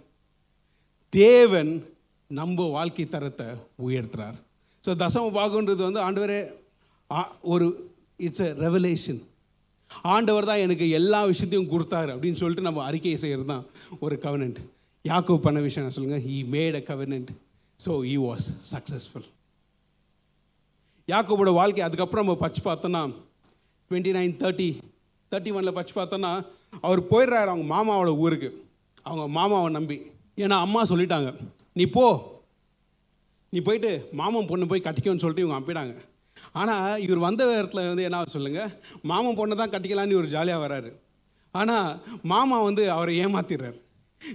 தேவன் 1.08 1.72
நம்ம 2.26 2.68
வாழ்க்கை 2.70 3.08
தரத்தை 3.08 3.46
உயர்த்துறார். 3.86 4.34
ஸோ 4.84 4.90
தசம 5.02 5.30
பாகன்றது 5.38 5.82
வந்து 5.88 6.00
ஆண்டவரே 6.06 6.40
ஒரு 7.52 7.66
இட்ஸ் 8.20 8.44
எ 8.46 8.50
ரெவலேஷன் 8.64 9.20
ஆண்டவர் 10.14 10.48
தான் 10.50 10.62
எனக்கு 10.64 10.86
எல்லா 10.90 11.20
விஷயத்தையும் 11.24 11.70
கொடுத்தாரு 11.72 12.10
அப்படின்னு 12.14 12.40
சொல்லிட்டு 12.42 12.66
நம்ம 12.68 12.82
அறிக்கை 12.82 13.16
செய்கிறது 13.16 13.46
தான் 13.46 13.64
ஒரு 13.98 14.16
கவர்னண்ட் 14.24 14.60
யாக்கோ 15.04 15.36
பண்ண 15.46 15.60
விஷயம் 15.60 15.86
நான் 15.86 15.96
சொல்லுங்கள் 15.96 16.24
he 16.26 16.36
made 16.54 16.78
a 16.80 16.82
covenant 16.90 17.30
so 17.80 17.92
he 18.08 18.14
was 18.26 18.46
successful 18.72 19.26
யாக்கோவோட 21.08 21.52
வாழ்க்கை 21.52 21.82
அதுக்கப்புறம் 21.86 22.24
நம்ம 22.24 22.38
பச்சு 22.44 22.60
பார்த்தோன்னா 22.64 23.02
டுவெண்ட்டி 23.90 24.12
நைன் 24.16 24.34
தேர்ட்டி 24.42 24.68
தேர்ட்டி 25.32 25.52
ஒனில் 25.58 25.76
பச்சு 25.78 25.94
பார்த்தோன்னா 25.96 26.32
அவர் 26.80 27.00
போயிடுறாரு 27.10 27.48
அவங்க 27.52 27.66
மாமாவோட 27.74 28.10
ஊருக்கு. 28.16 28.48
அவங்க 29.02 29.24
மாமாவை 29.28 29.68
நம்பி. 29.70 29.96
ஏன்னா 30.36 30.56
அம்மா 30.66 30.80
சொல்லிட்டாங்க 30.84 31.28
நீ 31.72 31.84
போ. 31.84 32.04
நீ 33.52 33.58
போயிட்டு 33.60 33.90
மாமன் 34.12 34.48
பொண்ணு 34.50 34.66
போய் 34.66 34.84
கட்டிக்கோன்னு 34.86 35.22
சொல்லிட்டு 35.22 35.44
இவங்க 35.44 35.56
அனுப்பிட்டாங்க. 35.58 35.94
ஆனால் 36.52 37.00
இவர் 37.04 37.24
வந்த 37.26 37.42
இடத்துல 37.58 37.82
வந்து 37.90 38.06
என்ன 38.08 38.24
சொல்லுங்கள் 38.36 38.72
மாமன் 39.10 39.38
பொண்ணை 39.38 39.56
தான் 39.60 39.72
கட்டிக்கலான்னு 39.74 40.16
இவர் 40.16 40.34
ஜாலியாக 40.34 40.64
வராரு. 40.64 40.90
ஆனால் 41.54 41.90
மாமா 42.32 42.58
வந்து 42.68 42.82
அவரை 42.96 43.14
ஏமாத்திடுறார். 43.24 43.78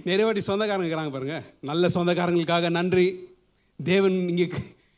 நிறைய 0.08 0.24
வாட்டி 0.26 0.42
சொந்தக்காரங்க 0.48 0.86
இருக்கிறாங்க 0.86 1.12
பாருங்கள் 1.16 1.44
நல்ல 1.70 1.88
சொந்தக்காரங்களுக்காக 1.96 2.70
நன்றி. 2.78 3.06
தேவன் 3.80 4.18
இங்கே 4.32 4.46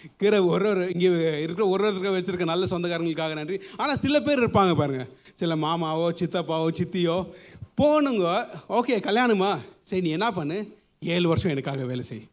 இருக்கிற 0.02 0.35
ஒரு 0.52 0.66
ஒரு 0.72 0.83
இங்கே 0.94 1.09
இருக்கிற 1.44 1.64
ஒரு 1.74 1.83
ஒருத்தருக்கு 1.85 2.16
வச்சுருக்க 2.16 2.46
நல்ல 2.52 2.66
சொந்தக்காரங்களுக்காக 2.72 3.35
நன்றி. 3.40 3.57
ஆனால் 3.81 4.00
சில 4.04 4.16
பேர் 4.26 4.42
இருப்பாங்க 4.42 4.74
பாருங்கள் 4.81 5.11
சில 5.42 5.54
மாமாவோ 5.66 6.07
சித்தப்பாவோ 6.20 6.68
சித்தியோ 6.78 7.16
போனுங்க 7.81 8.26
ஓகே 8.78 8.96
கல்யாணமா? 9.09 9.50
சரி 9.88 10.02
நீ 10.07 10.12
என்ன 10.18 10.28
பண்ணு? 10.38 10.59
ஏழு 11.14 11.26
வருஷம் 11.33 11.52
எனக்காக 11.54 11.85
வேலை 11.90 12.04
செய். 12.11 12.24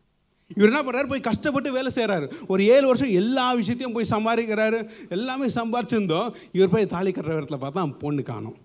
இவர் 0.54 0.70
என்ன 0.72 0.82
பண்ணுறாரு 0.86 1.10
போய் 1.12 1.28
கஷ்டப்பட்டு 1.28 1.70
வேலை 1.76 1.90
செய்கிறாரு 1.96 2.26
ஒரு 2.54 2.62
ஏழு 2.74 2.86
வருஷம் 2.90 3.14
எல்லா 3.22 3.46
விஷயத்தையும் 3.60 3.96
போய் 3.98 4.14
சம்பாதிக்கிறாரு. 4.14 4.80
எல்லாமே 5.16 5.48
சம்பாரிச்சிருந்தோம். 5.58 6.30
இவர் 6.58 6.74
போய் 6.74 6.94
தாலி 6.94 7.12
கட்டுற 7.12 7.38
இடத்துல 7.40 7.60
பார்த்தா 7.64 7.84
பொண்ணு 8.04 8.24
காணும். 8.32 8.58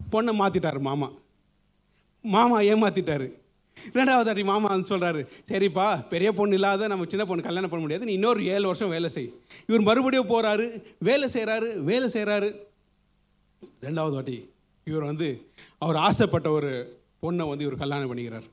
பொண்ணை 0.00 0.32
மாற்றிட்டாரு 0.40 0.80
மாமா. 0.88 1.08
மாமா 2.24 2.58
ஏமாற்றிட்டாரு 2.72 3.28
ரெண்டாவது 3.96 4.30
அடி 4.30 4.42
மாமா 4.50 4.68
வந்து 4.72 4.90
சொல்கிறாரு 4.90 5.20
சரிப்பா 5.50 5.84
பெரிய 6.10 6.28
பொண்ணு 6.38 6.56
இல்லாத 6.58 6.88
நம்ம 6.92 7.06
சின்ன 7.12 7.24
பொண்ணு 7.28 7.46
கல்யாணம் 7.46 7.70
பண்ண 7.70 7.82
முடியாது. 7.84 8.06
நீ 8.08 8.12
இன்னொரு 8.18 8.40
ஏழு 8.54 8.66
வருஷம் 8.70 8.92
வேலை 8.94 9.08
செய். 9.14 9.30
இவர் 9.68 9.86
மறுபடியும் 9.88 10.30
போகிறாரு 10.32 10.66
வேலை 11.08 11.28
செய்கிறாரு 11.34 11.68
வேலை 11.90 12.08
செய்கிறாரு 12.16 12.50
ரெண்டாவது 13.86 14.14
வாட்டி 14.18 14.36
இவர் 14.86 15.08
வந்து 15.10 15.28
அவர் 15.84 15.98
ஆசைப்பட்ட 16.06 16.50
ஒரு 16.58 16.70
பொண்ணை 17.24 17.46
வந்து 17.50 17.66
இவர் 17.66 17.82
கல்யாணம் 17.82 18.10
பண்ணிக்கிறார். 18.12 18.46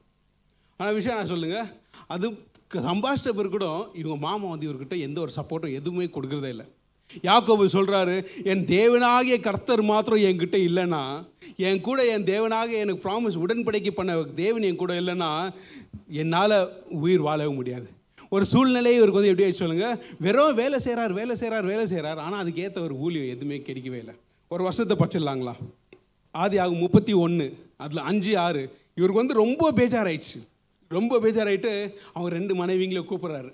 ஆனால் 0.80 0.98
விஷயம் 0.98 1.20
நான் 1.20 1.32
சொல்லுங்கள் 1.34 1.70
அது 2.08 2.38
க- 2.68 2.80
சம்பாஷிட்ட 2.80 3.30
பிறகு 3.30 3.50
கூட 3.50 3.88
இவங்க 3.94 4.18
மாமா 4.18 4.50
வந்து 4.50 4.70
இவர்கிட்ட 4.70 5.00
எந்த 5.00 5.22
ஒரு 5.22 5.32
சப்போர்ட்டும் 5.36 5.74
எதுவுமே 5.74 6.06
கொடுக்குறதே 6.06 6.48
இல்லை. 6.48 6.66
யாக்கோபு 7.22 7.66
சொல்கிறாரு 7.74 8.28
என் 8.44 8.66
தேவனாகிய 8.66 9.40
கர்த்தர் 9.40 9.82
மாத்திரம் 9.82 10.20
என்கிட்ட 10.20 10.58
இல்லைன்னா 10.68 11.26
என் 11.58 11.82
கூட 11.82 12.06
என் 12.06 12.24
தேவனாக 12.24 12.72
எனக்கு 12.72 13.10
ப்ராமிஸ் 13.10 13.34
உடன்படிக்கை 13.34 13.92
பண்ண 13.92 14.24
தேவன் 14.24 14.62
என் 14.62 14.76
கூட 14.76 14.94
இல்லைன்னா 15.02 15.54
என்னால் 16.10 16.70
உயிர் 16.90 17.22
வாழவே 17.22 17.54
முடியாது. 17.54 17.90
ஒரு 18.30 18.46
சூழ்நிலை 18.46 18.92
இவருக்கு 18.94 19.14
வந்து 19.14 19.30
எப்படி 19.30 19.48
ஆச்சு 19.48 19.60
சொல்லுங்கள் 19.60 20.04
வெறும் 20.20 20.56
வேலை 20.56 20.80
செய்கிறார் 20.80 21.14
வேலை 21.14 21.36
செய்கிறார் 21.36 21.66
வேலை 21.66 21.86
செய்கிறார் 21.86 22.18
ஆனால் 22.18 22.46
அதுக்கேற்ற 22.46 22.80
ஒரு 22.80 22.98
ஊழியம் 22.98 23.28
எதுவுமே 23.28 23.58
கிடைக்கவே 23.58 23.98
இல்லை. 23.98 24.14
ஒரு 24.48 24.64
வருஷத்தை 24.64 24.98
பச்சிடலாங்களா? 24.98 25.54
ஆதி 26.32 26.58
ஆகும் 26.58 26.78
முப்பத்தி 26.78 27.14
ஒன்று 27.14 27.58
அதில் 27.78 27.98
அஞ்சு 27.98 28.38
ஆறு. 28.38 28.78
இவருக்கு 28.96 29.20
வந்து 29.20 29.34
ரொம்ப 29.34 29.72
பேஜாராயிடுச்சு. 29.72 30.48
ரொம்ப 30.92 31.20
பேஜாராயிட்டு 31.20 31.72
அவங்க 32.14 32.30
ரெண்டு 32.30 32.56
மனைவிங்களை 32.56 33.02
கூப்பிட்றாரு. 33.04 33.52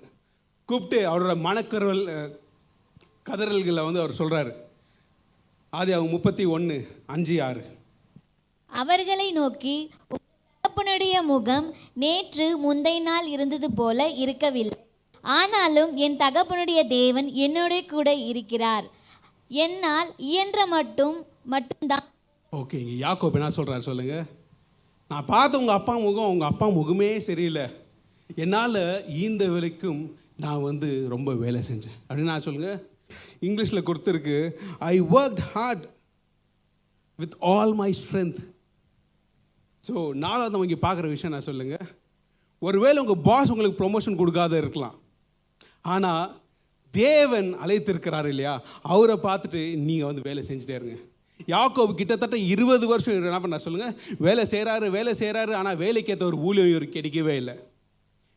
கூப்பிட்டு 0.68 0.98
அவரோட 1.10 1.34
மனக்கரவல் 1.38 2.04
அஹ், 2.08 2.30
கதறல்களை 3.26 3.84
வந்து 3.84 4.00
அவர் 4.00 4.18
சொல்கிறாரு 4.18 4.52
ஆதி 5.72 5.92
ஆகும் 5.92 6.10
முப்பத்தி 6.10 6.44
ஒன்று 6.46 6.76
அஞ்சு 7.06 7.42
ஆறு. 7.42 7.62
அவர்களை 8.70 9.32
நோக்கி 9.32 9.74
"உங்கள் 10.08 10.24
தகப்பனுடைய 10.54 11.22
முகம் 11.22 11.66
நேற்று 11.94 12.58
முந்தைய 12.58 13.00
நாள் 13.00 13.26
இருந்தது 13.26 13.72
போல 13.72 14.08
இருக்கவில்லை. 14.16 14.78
ஆனாலும் 15.24 15.96
என் 15.96 16.16
தகப்பனுடைய 16.16 16.88
தேவன் 16.88 17.30
என்னோட 17.38 17.86
கூட 17.86 18.14
இருக்கிறார். 18.14 18.86
என்னால் 19.50 20.14
இயன்ற 20.24 20.66
மட்டும் 20.66 21.16
மட்டும்தான். 21.44 22.06
ஓகே 22.52 22.74
இங்கே 22.74 23.06
யாக்கோப் 23.06 23.32
என்ன 23.32 23.48
சொல்கிறாரு 23.50 23.78
சொல்லுங்கள் 23.80 24.26
நான் 25.10 25.28
பார்த்த 25.32 25.58
உங்கள் 25.62 25.78
அப்பா 25.78 25.94
முகம் 26.04 26.30
உங்கள் 26.34 26.50
அப்பா 26.52 26.66
முகமே 26.76 27.10
சரியில்லை. 27.26 27.66
என்னால் 28.42 28.80
ஈந்த 29.24 29.44
வேலைக்கும் 29.54 30.00
நான் 30.44 30.64
வந்து 30.68 30.88
ரொம்ப 31.12 31.30
வேலை 31.42 31.60
செஞ்சேன். 31.68 31.98
அப்படின்னு 32.06 32.32
நான் 32.32 32.44
சொல்லுங்கள் 32.46 32.80
இங்கிலீஷில் 33.48 33.86
கொடுத்துருக்கு 33.88 34.36
I 34.92 34.94
work 35.18 35.42
hard 35.52 35.84
with 37.18 37.36
all 37.52 37.74
my 37.82 37.90
strength 38.02 38.40
so 39.88 39.94
நாலாவது 40.24 40.58
அவங்க 40.58 40.78
பார்க்குற 40.86 41.08
விஷயம் 41.14 41.34
நான் 41.34 41.48
சொல்லுங்கள் 41.50 41.86
ஒருவேளை 42.62 42.98
உங்கள் 43.04 43.24
பாஸ் 43.28 43.52
உங்களுக்கு 43.54 43.80
ப்ரொமோஷன் 43.82 44.20
கொடுக்காத 44.20 44.52
இருக்கலாம். 44.62 44.96
ஆனால் 45.94 46.24
தேவன் 46.94 47.48
அழைத்திருக்கிறார் 47.64 48.28
இல்லையா? 48.32 48.54
அவரை 48.94 49.16
பார்த்துட்டு 49.26 49.60
நீங்கள் 49.88 50.08
வந்து 50.08 50.26
வேலை 50.28 50.42
செஞ்சுட்டே 50.48 50.76
இருங்க. 50.78 50.96
யாக்கோவு 51.54 51.92
கிட்டத்தட்ட 52.00 52.36
இருபது 52.52 52.86
வருஷம் 52.92 53.16
என்ன 53.30 53.40
பண்ண 53.44 53.58
சொல்லுங்கள் 53.64 53.96
வேலை 54.26 54.44
செய்கிறாரு 54.52 54.86
வேலை 54.96 55.12
செய்கிறாரு 55.22 55.52
ஆனால் 55.60 55.80
வேலைக்கேற்ற 55.84 56.24
ஒரு 56.30 56.38
ஊழியம் 56.48 56.70
இவருக்கு 56.72 56.96
கிடைக்கவே 56.98 57.34
இல்லை. 57.42 57.54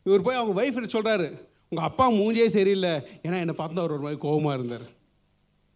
இவர் 0.06 0.26
போய் 0.26 0.40
அவங்க 0.40 0.54
ஒய்ஃப் 0.60 0.94
சொல்கிறாரு 0.96 1.28
உங்கள் 1.70 1.88
அப்பா 1.88 2.06
மூஞ்சே 2.18 2.46
சரியில்லை. 2.58 2.92
ஏன்னா 3.24 3.40
என்னை 3.44 3.54
பார்த்தா 3.58 3.82
அவர் 3.82 3.96
ஒரு 3.96 4.04
மாதிரி 4.06 4.20
கோபமாக 4.26 4.56
இருந்தார். 4.58 4.86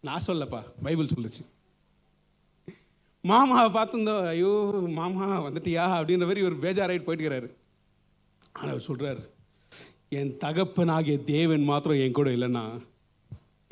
நான் 0.07 0.25
சொல்லப்பா 0.29 0.61
பைபிள் 0.85 1.13
சொல்லுச்சு. 1.15 1.43
மாமாவை 3.23 3.69
பார்த்துருந்தோம் 3.75 4.25
ஐயோ 4.31 4.51
மாமா 4.97 5.27
வந்துட்டியா? 5.45 5.85
அப்படின்ற 5.99 6.25
மாதிரி 6.29 6.43
இவர் 6.45 6.63
பேஜாராயிட்டு 6.65 7.07
போயிட்டுக்கிறாரு. 7.07 7.47
ஆனால் 8.57 8.73
அவர் 8.73 8.87
சொல்கிறார் 8.89 9.21
என் 10.17 10.33
தகப்பனாகிய 10.43 11.17
தேவன் 11.31 11.63
மாத்திரம் 11.69 12.01
என் 12.03 12.17
கூட 12.17 12.29
இல்லைன்னா 12.37 12.65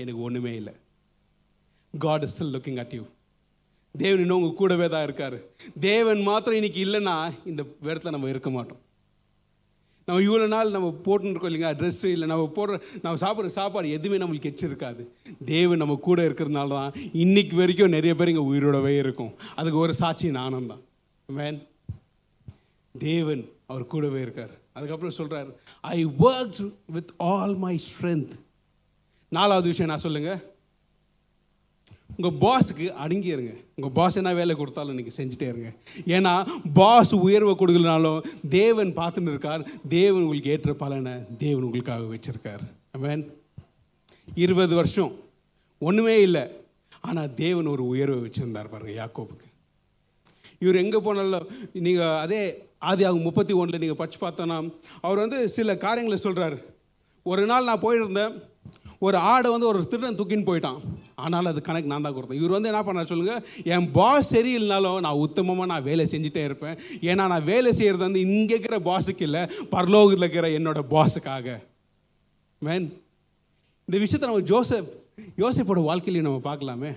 எனக்கு 0.02 0.22
ஒன்றுமே 0.28 0.54
இல்லை. 0.62 0.74
God 1.94 2.24
is 2.26 2.34
still 2.34 2.56
looking 2.56 2.80
at 2.84 2.96
you 2.98 3.04
தேவன் 3.98 4.20
இன்னும் 4.20 4.38
உங்கள் 4.42 4.58
கூடவே 4.60 4.88
தான் 4.90 5.04
இருக்கார். 5.04 5.36
தேவன் 5.80 6.22
மாத்திரம் 6.22 6.58
இன்னைக்கு 6.60 6.80
இல்லைன்னா 6.86 7.34
இந்த 7.46 7.64
இடத்துல 7.84 8.10
நம்ம 8.10 8.30
இருக்க 8.30 8.50
மாட்டோம். 8.50 8.80
நம்ம 10.08 10.22
இவ்வளோ 10.22 10.48
நாள் 10.48 10.74
நம்ம 10.76 10.88
போட்டுன்னு 11.06 11.34
இருக்கோம் 11.34 11.78
ட்ரெஸ்ஸு 11.82 12.06
இல்லை. 12.06 12.28
நம்ம 12.28 12.52
போடுற 12.56 12.82
நம்ம 13.02 13.20
சாப்பிட்ற 13.24 13.46
சாப்பாடு 13.46 13.92
எதுவுமே 13.98 14.18
நம்மளுக்கு 14.24 14.52
எச்சிருக்காது. 14.52 15.04
தேவன் 15.46 15.82
நம்ம 15.84 15.96
கூட 15.96 16.28
இருக்கிறதுனால 16.30 16.70
தான் 16.80 16.94
இன்னைக்கு 17.12 17.56
வரைக்கும் 17.56 17.96
நிறைய 17.98 18.16
பேர் 18.16 18.32
இங்கே 18.34 18.46
உயிரோடவே 18.54 18.98
இருக்கும். 18.98 19.32
அதுக்கு 19.56 19.78
ஒரு 19.78 19.94
சாட்சி 19.94 20.32
நானும் 20.32 20.68
தான். 20.68 20.84
மேன் 21.26 21.60
தேவன் 22.96 23.44
அவர் 23.66 23.92
கூடவே 23.94 24.22
இருக்கார். 24.22 24.54
அதுக்கப்புறம் 24.74 25.18
சொல்கிறார் 25.20 25.52
I 25.82 26.06
work 26.06 26.74
with 26.86 27.14
all 27.18 27.56
my 27.56 27.76
strength 27.90 28.34
நாலாவது 29.30 29.68
விஷயம் 29.68 29.92
நான் 29.92 30.06
சொல்லுங்கள் 30.08 30.42
உங்கள் 32.18 32.36
பாஸுக்கு 32.44 32.88
அடங்கிடுங்க 33.04 33.54
உங்கள் 33.78 33.94
பாஸ் 33.98 34.18
என்ன 34.22 34.32
வேலை 34.40 34.54
கொடுத்தாலும் 34.58 34.98
நீங்கள் 35.00 35.18
செஞ்சுட்டே 35.20 35.48
இருங்க. 35.52 35.70
ஏன்னா 36.16 36.34
பாஸ் 36.80 37.14
உயர்வை 37.26 37.54
கொடுக்கலனாலும் 37.62 38.20
தேவன் 38.58 38.92
பார்த்துன்னு 39.00 39.34
இருக்கார். 39.34 39.64
தேவன் 39.96 40.24
உங்களுக்கு 40.26 40.54
ஏற்ற 40.56 40.74
பலனை 40.84 41.14
தேவன் 41.44 41.66
உங்களுக்காக 41.68 42.10
வச்சுருக்கார். 42.14 42.64
அவன் 42.98 43.24
இருபது 44.44 44.74
வருஷம். 44.82 45.14
ஒன்றுமே 45.88 46.18
இல்லை. 46.28 46.44
ஆனால் 47.08 47.34
தேவன் 47.44 47.72
ஒரு 47.72 47.84
உயர்வை 47.94 48.20
வச்சுருந்தார் 48.26 48.72
பாருங்கள் 48.74 49.00
யாக்கோபுக்கு. 49.00 49.48
இவர் 50.64 50.82
எங்கே 50.84 51.00
போனாலும் 51.06 51.50
நீங்கள் 51.86 52.20
அதே 52.26 52.42
ஆதி 52.90 53.04
ஆகும் 53.08 53.26
முப்பத்தி 53.28 53.54
ஒன்றில் 53.62 53.82
நீங்கள் 53.84 54.00
படிச்சு 54.02 54.20
பார்த்தோன்னா 54.22 54.58
அவர் 55.06 55.22
வந்து 55.24 55.40
சில 55.56 55.76
காரியங்களை 55.84 56.18
சொல்கிறார் 56.26 56.56
ஒரு 57.32 57.44
நாள் 57.50 57.68
நான் 57.70 57.86
போயிருந்தேன். 57.86 58.34
ஒரு 59.06 59.18
ஆடை 59.32 59.48
வந்து 59.54 59.68
ஒரு 59.72 59.80
திருடன் 59.92 60.18
தூக்கின்னு 60.20 60.48
போயிட்டான். 60.50 60.80
ஆனாலும் 61.24 61.52
அது 61.52 61.62
கணக்கு 61.68 61.92
நான் 61.92 62.06
தான் 62.06 62.16
கொடுத்தேன். 62.18 62.40
இவர் 62.42 62.56
வந்து 62.56 62.70
என்ன 62.72 62.82
பண்ணார் 62.88 63.12
சொல்லுங்கள் 63.12 63.42
என் 63.76 63.88
பாஸ் 63.98 64.32
சரியில்லைனாலும் 64.34 65.00
நான் 65.06 65.22
உத்தமமாக 65.26 65.68
நான் 65.72 65.88
வேலை 65.90 66.06
செஞ்சுட்டே 66.14 66.44
இருப்பேன். 66.50 66.76
ஏன்னா 67.10 67.24
நான் 67.34 67.48
வேலை 67.52 67.72
செய்கிறது 67.80 68.06
வந்து 68.08 68.26
இங்கே 68.28 68.54
இருக்கிற 68.56 68.80
பாஸுக்கு 68.90 69.26
இல்லை 69.30 69.44
பரலோகத்தில் 69.76 70.26
இருக்கிற 70.26 70.50
என்னோட 70.60 70.82
பாஸுக்காக 70.94 71.58
மேன் 72.68 72.88
இந்த 73.88 73.98
விஷயத்தை 74.04 74.28
நம்ம 74.30 74.46
ஜோசப் 74.52 74.92
யோசிப்போட 75.44 75.80
வாழ்க்கையிலையும் 75.90 76.28
நம்ம 76.30 76.42
பார்க்கலாமே. 76.50 76.92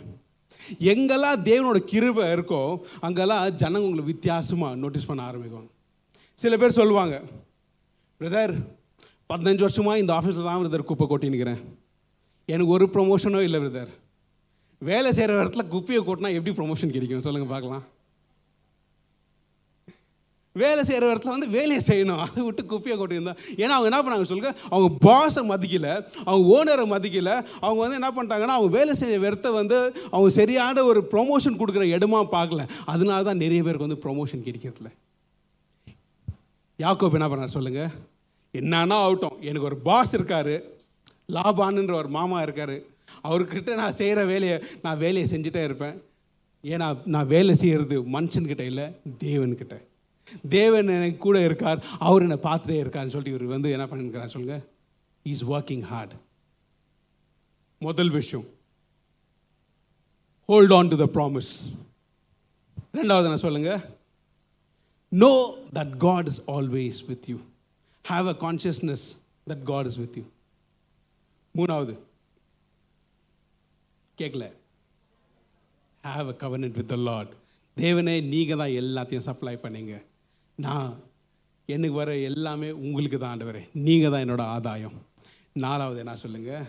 எங்கெல்லாம் 0.93 1.43
தேவனோட 1.49 1.79
கிருபை 1.91 2.25
இருக்கோ 2.35 2.61
அங்கெல்லாம் 3.07 3.43
ஜனங்க 3.63 3.89
உங்களை 3.89 4.05
வித்தியாசமாக 4.13 4.79
நோட்டீஸ் 4.83 5.09
பண்ண 5.11 5.23
ஆரம்பிக்கும். 5.31 5.67
சில 6.39 6.55
பேர் 6.61 6.79
சொல்லுவாங்க 6.79 7.17
பிரதர் 8.21 8.55
பதினஞ்சு 9.31 9.65
வருஷமாக 9.67 10.01
இந்த 10.03 10.13
ஆஃபீஸில் 10.17 10.49
தான் 10.49 10.63
பிரதர் 10.63 10.89
குப்பை 10.91 11.07
கொட்டின்னுக்கிறேன் 11.11 11.61
எனக்கு 12.47 12.73
ஒரு 12.73 12.87
ப்ரொமோஷனோ 12.93 13.41
இல்லை 13.41 13.61
பிரதர் 13.61 13.93
வேலை 14.79 15.13
செய்கிற 15.13 15.45
இடத்துல 15.45 15.69
குப்பையை 15.69 16.05
கூட்டினா 16.05 16.33
எப்படி 16.35 16.57
ப்ரொமோஷன் 16.57 16.95
கிடைக்கும்? 16.95 17.21
சொல்லுங்கள் 17.21 17.53
பார்க்கலாம். 17.53 17.85
வேலை 20.53 20.85
செய்கிற 20.85 21.15
இடத்துல 21.15 21.35
வந்து 21.35 21.49
வேலையை 21.49 21.81
செய்யணும். 21.87 22.19
அதை 22.19 22.45
விட்டு 22.45 22.65
குப்பையை 22.65 23.01
கொட்டியிருந்தா. 23.01 23.35
ஏன்னா 23.57 23.75
அவங்க 23.77 23.89
என்ன 23.91 24.01
பண்ணாங்க 24.03 24.23
சொல்லுங்க? 24.23 24.61
அவங்க 24.71 24.89
பாஸை 25.01 25.49
மதிக்கல. 25.49 25.89
அவங்க 26.25 26.47
ஓனரை 26.57 26.85
மதிக்கல. 26.95 27.47
அவங்க 27.61 27.81
வந்து 27.87 27.99
என்ன 28.01 28.11
பண்ணிட்டாங்கன்னா 28.11 28.55
அவங்க 28.57 28.77
வேலை 28.77 28.95
செய்ய 28.95 29.19
இடத்த 29.19 29.51
வந்து 29.51 29.79
அவங்க 30.11 30.31
சரியான 30.31 30.85
ஒரு 30.85 31.09
ப்ரொமோஷன் 31.11 31.59
கொடுக்குற 31.59 31.85
இடமா 31.97 32.21
பார்க்கல. 32.37 32.69
அதனால 32.87 33.23
தான் 33.23 33.37
நிறைய 33.37 33.63
பேருக்கு 33.63 33.89
வந்து 33.89 34.03
ப்ரொமோஷன் 34.07 34.47
கிடைக்கிறதில்ல 34.47 34.93
யாக்கோப் 36.79 37.13
என்ன 37.13 37.29
பண்ணார் 37.29 37.57
சொல்லுங்கள் 37.59 37.93
என்னன்னா 38.55 38.93
ஆகட்டும். 38.93 39.37
எனக்கு 39.41 39.67
ஒரு 39.67 39.77
பாஸ் 39.77 40.17
இருக்காரு. 40.17 40.75
லாபான்ன்ற 41.33 41.93
ஒரு 41.93 42.09
மாமா 42.09 42.43
இருக்கார். 42.43 42.77
அவர்கிட்ட 43.25 43.75
நான் 43.75 43.99
செய்கிற 44.01 44.25
வேலையை 44.25 44.57
நான் 44.83 44.99
வேலையை 44.99 45.27
செஞ்சுட்டே 45.33 45.65
இருப்பேன். 45.65 45.97
ஏன்னா 46.63 46.87
நான் 47.05 47.27
வேலை 47.27 47.55
செய்கிறது 47.55 47.97
மனுஷன்கிட்ட 48.17 48.61
இல்லை 48.61 48.85
தேவன்கிட்ட. 49.25 49.77
தேவன் 50.49 50.89
எனக்கு 50.89 51.19
கூட 51.19 51.41
இருக்கார் 51.45 51.85
அவர் 51.99 52.25
என்னை 52.27 52.37
பார்த்துட்டே 52.37 52.77
இருக்காருன்னு 52.83 53.15
சொல்லிட்டு 53.15 53.35
இவர் 53.35 53.55
வந்து 53.55 53.71
என்ன 53.71 53.87
பண்ணிருக்கிறார் 53.87 54.35
சொல்லுங்க? 54.37 54.59
இஸ் 55.23 55.45
ஒர்க்கிங் 55.45 55.85
ஹார்ட் 55.93 56.15
முதல் 57.79 58.11
விஷயம். 58.11 58.47
Hold 60.47 60.73
on 60.73 60.89
to 60.89 60.97
the 61.05 61.09
promise 61.17 61.53
ரெண்டாவது 62.95 63.29
என்ன 63.31 63.37
சொல்லுங்க? 63.37 63.73
Know 65.09 65.33
that 65.75 65.97
God 65.97 66.27
is 66.27 66.41
always 66.51 67.01
with 67.07 67.29
you 67.33 67.39
have 68.09 68.29
a 68.35 68.37
consciousness 68.47 69.07
that 69.49 69.63
God 69.73 69.87
is 69.87 69.97
with 69.97 70.17
you 70.17 70.25
மூணாவது. 71.59 71.95
கேட்கல 74.19 74.47
have 76.05 76.29
a 76.33 76.37
covenant 76.45 76.79
with 76.81 76.93
the 76.95 76.99
Lord 77.09 77.33
தேவனே 77.77 78.15
நீங்கள் 78.33 78.61
தான் 78.63 78.77
எல்லாத்தையும் 78.83 79.27
சப்ளை 79.29 79.55
பண்ணீங்க. 79.65 79.95
நான் 80.59 80.91
எனக்கு 81.69 81.97
வர 82.01 82.11
எல்லாமே 82.31 82.69
உங்களுக்கு 82.87 83.19
தான் 83.19 83.33
ஆண்டு 83.35 83.49
வரேன் 83.49 83.69
நீங்கள் 83.87 84.13
தான் 84.13 84.25
என்னோட 84.25 84.45
ஆதாயம். 84.57 84.97
நாலாவது 85.65 86.01
என்ன 86.03 86.17
சொல்லுங்கள் 86.25 86.67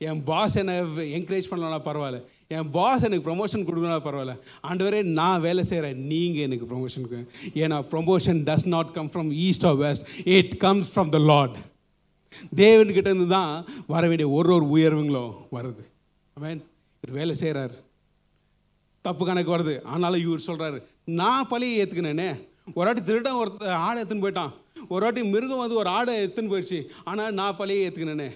என் 0.00 0.20
பாஸ் 0.28 0.54
என்னை 0.60 0.74
என்கரேஜ் 1.16 1.48
பண்ணலாம் 1.50 1.86
பரவாயில்ல. 1.88 2.18
என் 2.56 2.70
பாஸ் 2.76 3.04
எனக்கு 3.08 3.26
ப்ரொமோஷன் 3.26 3.66
கொடுக்கணும் 3.68 4.06
பரவாயில்ல. 4.06 4.34
ஆண்டவரே 4.68 5.00
நான் 5.18 5.44
வேலை 5.46 5.62
செய்கிறேன் 5.70 5.98
நீங்கள் 6.12 6.46
எனக்கு 6.48 6.68
ப்ரொமோஷனுக்கு 6.70 7.20
ஏன்னா 7.64 7.78
promotion 7.92 8.40
does 8.48 8.66
not 8.74 8.94
come 8.96 9.10
from 9.14 9.30
east 9.46 9.66
or 9.70 9.78
west 9.84 10.06
it 10.36 10.54
comes 10.64 10.90
from 10.94 11.12
the 11.16 11.20
Lord 11.32 11.58
தேவன்கிட்ட 12.62 13.08
இருந்து 13.10 13.28
தான் 13.36 13.52
வர 13.94 14.02
வேண்டிய 14.10 14.28
ஒரு 14.38 14.50
ஒரு 14.56 14.66
உயர்வுங்களும் 14.74 15.32
வருது. 15.56 15.84
அவன் 16.36 16.60
இவர் 17.02 17.16
வேலை 17.18 17.34
செய்கிறார் 17.42 17.74
தப்பு 19.04 19.22
கணக்கு 19.28 19.54
வருது. 19.54 19.74
ஆனாலும் 19.92 20.24
இவர் 20.26 20.48
சொல்கிறாரு 20.48 20.78
நான் 21.20 21.50
பழியை 21.52 21.74
ஏற்றுக்கினேனே 21.82 22.30
ஒரு 22.76 22.86
வாட்டி 22.86 23.02
திருடன் 23.08 23.38
ஒருத்த 23.42 23.70
ஆடை 23.86 23.96
எடுத்துன்னு 24.00 24.24
போயிட்டான். 24.24 24.52
ஒரு 24.92 25.02
வாட்டி 25.04 25.22
மிருகம் 25.34 25.62
வந்து 25.62 25.80
ஒரு 25.82 25.90
ஆடை 25.98 26.12
எடுத்துன்னு 26.22 26.52
போயிடுச்சு. 26.52 26.80
ஆனால் 27.10 27.36
நான் 27.40 27.58
பழைய 27.60 27.86
ஏற்றுக்கினேனே 27.86 28.30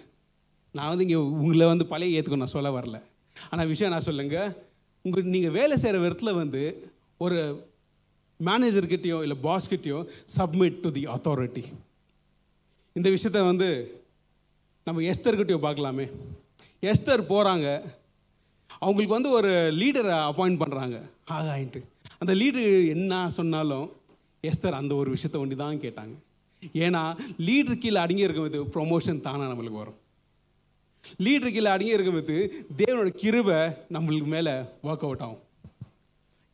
நான் 0.75 0.91
வந்து 0.93 1.05
இங்கே 1.07 1.19
உங்களை 1.45 1.67
வந்து 1.73 1.87
பழைய 1.93 2.17
ஏற்றுக்கணும் 2.19 2.45
நான் 2.45 2.57
சொல்ல 2.57 2.71
வரல. 2.79 2.99
ஆனால் 3.37 3.71
விஷயம் 3.73 3.93
நான் 3.95 4.09
சொல்லுங்க? 4.09 4.39
உங்கள் 5.05 5.33
நீங்கள் 5.35 5.57
வேலை 5.59 5.75
செய்கிற 5.83 5.99
விதத்தில் 6.03 6.39
வந்து 6.43 6.63
ஒரு 7.25 7.39
மேனேஜர்கிட்டயோ 8.41 9.19
இல்லை 9.25 9.37
பாஸ்கிட்டயோ 9.49 9.99
சப்மிட் 10.37 10.81
டு 10.85 10.91
தி 10.97 11.03
அத்தாரிட்டி 11.15 11.65
இந்த 12.99 13.09
விஷயத்த 13.11 13.39
வந்து 13.45 13.69
நம்ம 14.87 15.01
எஸ்தர்கிட்டயோ 15.11 15.57
பார்க்கலாமே. 15.65 16.05
எஸ்தர் 16.91 17.23
போகிறாங்க 17.31 17.67
அவங்களுக்கு 18.85 19.15
வந்து 19.17 19.31
ஒரு 19.39 19.51
லீடரை 19.81 20.17
அப்பாயிண்ட் 20.29 20.61
பண்ணுறாங்க 20.63 20.97
ஆகாயின்ட்டு. 21.37 21.81
அந்த 22.19 22.33
லீடர் 22.41 22.69
என்ன 22.95 23.13
சொன்னாலும் 23.39 23.87
எஸ்தர் 24.51 24.79
அந்த 24.81 24.95
ஒரு 25.01 25.11
விஷயத்தை 25.15 25.41
ஒண்டி 25.41 25.57
தான் 25.63 25.83
கேட்டாங்க. 25.85 26.15
ஏன்னா 26.85 27.03
லீடர் 27.49 27.83
கீழே 27.85 28.01
அடங்கி 28.05 28.27
இருக்கும்போது 28.27 28.61
ப்ரொமோஷன் 28.77 29.25
தானாக 29.27 29.51
நம்மளுக்கு 29.53 29.83
வரும். 29.83 29.99
லீடர் 31.25 31.55
கீழே 31.57 31.71
அடங்கி 31.75 31.97
இருக்கும்போது 31.97 32.37
தேவனோட 32.83 33.11
கிருவை 33.25 33.61
நம்மளுக்கு 33.97 34.31
மேலே 34.37 34.55
ஒர்க் 34.89 35.07
அவுட் 35.09 35.25
ஆகும். 35.27 35.44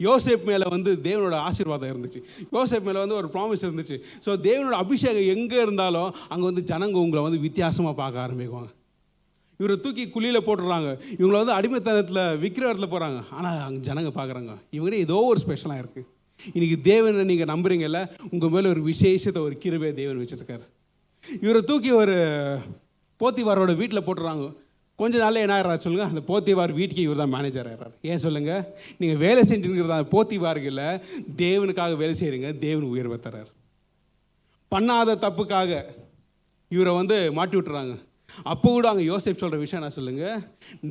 யோசேப் 0.07 0.45
மேலே 0.51 0.67
வந்து 0.75 0.91
தேவனோட 1.07 1.37
ஆசீர்வாதம் 1.49 1.91
இருந்துச்சு. 1.93 2.21
யோசேப் 2.57 2.87
மேலே 2.89 2.99
வந்து 3.05 3.17
ஒரு 3.21 3.29
ப்ராமிஸ் 3.35 3.65
இருந்துச்சு. 3.67 3.97
ஸோ 4.27 4.31
தேவனோட 4.49 4.77
அபிஷேகம் 4.85 5.31
எங்கே 5.37 5.59
இருந்தாலும் 5.67 6.11
அங்கே 6.33 6.45
வந்து 6.51 6.65
ஜனங்க 6.71 6.99
உங்களை 7.05 7.23
வந்து 7.27 7.41
வித்தியாசமாக 7.47 7.95
பார்க்க 8.03 8.25
ஆரம்பிக்குவாங்க. 8.27 8.71
இவரை 9.61 9.75
தூக்கி 9.85 10.05
குழியில் 10.15 10.45
போட்டுடுறாங்க 10.47 10.91
இவங்களை 11.19 11.39
வந்து 11.43 11.57
அடிமைத்தனத்தில் 11.59 12.23
விற்கிற 12.43 12.65
இடத்துல 12.69 12.89
போகிறாங்க 12.95 13.19
ஆனால் 13.39 13.59
அங்கே 13.67 13.83
ஜனங்க 13.89 14.11
பார்க்குறாங்க. 14.19 14.53
இவங்களே 14.77 15.01
ஏதோ 15.07 15.19
ஒரு 15.31 15.41
ஸ்பெஷலாக 15.45 15.83
இருக்குது 15.83 16.07
இன்றைக்கி 16.55 16.77
தேவனை 16.91 17.25
நீங்கள் 17.31 17.51
நம்புறீங்கல்ல 17.53 18.01
உங்கள் 18.35 18.53
மேலே 18.55 18.69
ஒரு 18.75 18.83
விசேஷத்தை 18.91 19.41
ஒரு 19.47 19.57
கிருபையை 19.65 19.93
தேவன் 19.99 20.21
வச்சுருக்காரு. 20.23 20.65
இவரை 21.45 21.61
தூக்கி 21.71 21.91
ஒரு 22.03 22.17
போத்திவாரோட 23.21 23.73
வீட்டில் 23.81 24.07
போட்டுறாங்க. 24.07 24.45
கொஞ்ச 25.01 25.15
நாளில் 25.23 25.45
என்ன 25.45 25.57
ஆகிறார் 25.59 25.85
சொல்லுங்கள் 25.85 26.11
அந்த 26.13 26.23
போத்திவார் 26.31 26.77
வீட்டுக்கு 26.81 27.07
இவர் 27.07 27.23
தான் 27.23 27.35
மேனேஜர் 27.37 27.71
ஆகிறார் 27.73 27.95
ஏன் 28.11 28.23
சொல்லுங்கள் 28.27 28.63
நீங்கள் 29.01 29.23
வேலை 29.25 29.43
செஞ்சுருக்கிறதா 29.51 29.99
போத்திவார்களில் 30.17 31.01
தேவனுக்காக 31.45 31.97
வேலை 32.03 32.15
செய்கிறீங்க 32.21 32.51
தேவன் 32.67 32.93
உயர்வை 32.93 33.19
தரார் 33.27 33.51
பண்ணாத 34.73 35.19
தப்புக்காக 35.27 35.81
இவரை 36.75 36.93
வந்து 36.99 37.17
மாட்டி 37.37 37.57
விட்டுறாங்க. 37.57 37.95
அப்போ 38.51 38.69
கூட 38.75 38.87
அங்கே 38.90 39.05
யோசிப் 39.11 39.40
சொல்கிற 39.40 39.57
விஷயம் 39.63 39.81
என்ன 39.81 39.94
சொல்லுங்கள் 39.96 40.42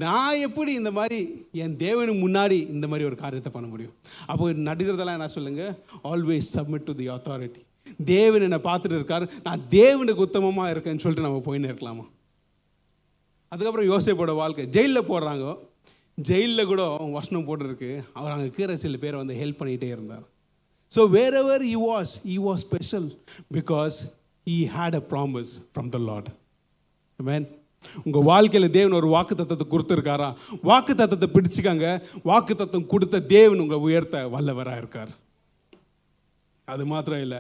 நான் 0.02 0.42
எப்படி 0.48 0.72
இந்த 0.80 0.92
மாதிரி 0.98 1.20
என் 1.64 1.76
தேவனுக்கு 1.84 2.24
முன்னாடி 2.26 2.58
இந்த 2.76 2.86
மாதிரி 2.92 3.08
ஒரு 3.10 3.18
காரியத்தை 3.22 3.52
பண்ண 3.54 3.68
முடியும்? 3.74 3.94
அப்போ 4.32 4.50
நடிகர்தெல்லாம் 4.70 5.18
என்ன 5.20 5.30
சொல்லுங்கள் 5.36 5.74
always 6.12 6.50
submit 6.56 6.88
to 6.90 6.96
the 7.02 7.08
authority 7.16 7.62
தேவன் 8.14 8.46
என்னை 8.48 8.60
பார்த்துட்டு 8.70 8.98
இருக்கார். 9.00 9.26
நான் 9.46 9.64
தேவனுக்கு 9.78 10.26
உத்தமமாக 10.28 10.74
இருக்கேன்னு 10.74 11.04
சொல்லிட்டு 11.06 11.28
நம்ம 11.28 11.42
போயின்னு 11.48 11.72
இருக்கலாமா? 11.72 12.06
அதுக்கப்புறம் 13.50 13.90
யோசிப்போட 13.90 14.36
வாழ்க்கை. 14.36 14.66
ஜெயிலில் 14.66 15.04
போடுறாங்க. 15.04 15.58
ஜெயிலில் 16.16 16.66
கூட 16.66 16.84
வசனம் 16.88 17.48
போட்டிருக்கு. 17.48 18.04
அவர் 18.14 18.32
அங்கே 18.32 18.42
இருக்கிற 18.42 18.78
சில 18.78 18.98
பேரை 18.98 19.18
வந்து 19.18 19.34
ஹெல்ப் 19.34 19.62
பண்ணிகிட்டே 19.62 19.84
இருந்தார். 19.84 20.24
So 20.96 21.10
wherever 21.34 21.66
he 21.66 21.76
was 21.76 22.28
he 22.28 22.38
was 22.38 22.56
special 22.56 23.22
because 23.54 23.92
he 24.48 24.68
had 24.68 24.94
a 24.94 25.04
promise 25.10 25.64
from 25.74 25.90
the 25.90 25.98
Lord 25.98 26.28
amen 27.16 27.58
உங்கள் 28.04 28.22
வாழ்க்கையில் 28.22 28.72
தேவன் 28.72 28.92
ஒரு 28.92 29.08
வாக்கு 29.08 29.36
தத்தத்தை 29.36 29.68
கொடுத்துருக்காரா? 29.70 30.34
வாக்கு 30.62 30.94
தத்தத்தை 30.94 31.30
பிடிச்சிக்காங்க. 31.34 32.02
வாக்கு 32.24 32.56
தத்தம் 32.56 32.86
கொடுத்த 32.86 33.20
தேவன் 33.20 33.60
உங்களை 33.60 33.82
உயர்த்த 33.82 34.28
வல்லவராக 34.28 34.78
இருக்கார். 34.78 35.10
அது 36.66 36.86
மாத்திரம் 36.86 37.22
இல்லை. 37.22 37.38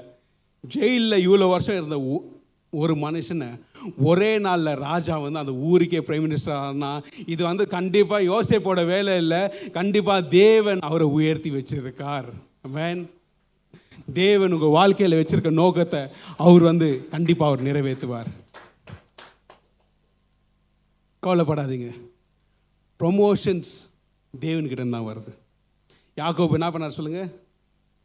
ஜெயிலில் 0.62 1.30
இவ்வளோ 1.30 1.50
வருஷம் 1.50 1.76
இருந்த 1.76 2.00
உ- 2.00 2.39
ஒரு 2.72 2.96
மனுஷனை 2.96 3.60
ஒரே 3.98 4.40
நாளில் 4.40 4.80
ராஜா 4.88 5.18
வந்து 5.18 5.40
அந்த 5.40 5.54
ஊருக்கே 5.54 6.00
பிரைம் 6.00 6.26
மினிஸ்டர் 6.26 6.52
ஆனா 6.52 7.02
இது 7.26 7.44
வந்து 7.44 7.68
கண்டிப்பாக 7.68 8.24
யோசிப்போட 8.24 8.86
வேலை 8.86 9.18
இல்லை. 9.18 9.42
கண்டிப்பாக 9.72 10.22
தேவன் 10.22 10.80
அவரை 10.80 11.08
உயர்த்தி 11.08 11.52
வச்சிருக்கார். 11.52 12.30
வேன் 12.62 13.10
தேவன் 14.14 14.52
உங்கள் 14.52 14.76
வாழ்க்கையில் 14.78 15.20
வச்சிருக்க 15.20 15.50
நோக்கத்தை 15.50 16.02
அவர் 16.38 16.62
வந்து 16.62 17.08
கண்டிப்பாக 17.12 17.52
அவர் 17.52 17.68
நிறைவேற்றுவார். 17.68 18.30
கவலைப்படாதீங்க. 21.24 21.90
ப்ரொமோஷன்ஸ் 23.00 23.72
தேவன்கிட்ட 24.40 24.90
தான் 24.90 25.08
வருது. 25.10 25.32
யாக்கோப் 26.18 26.52
என்ன 26.52 26.70
பண்ணார் 26.70 26.98
சொல்லுங்கள் 26.98 27.49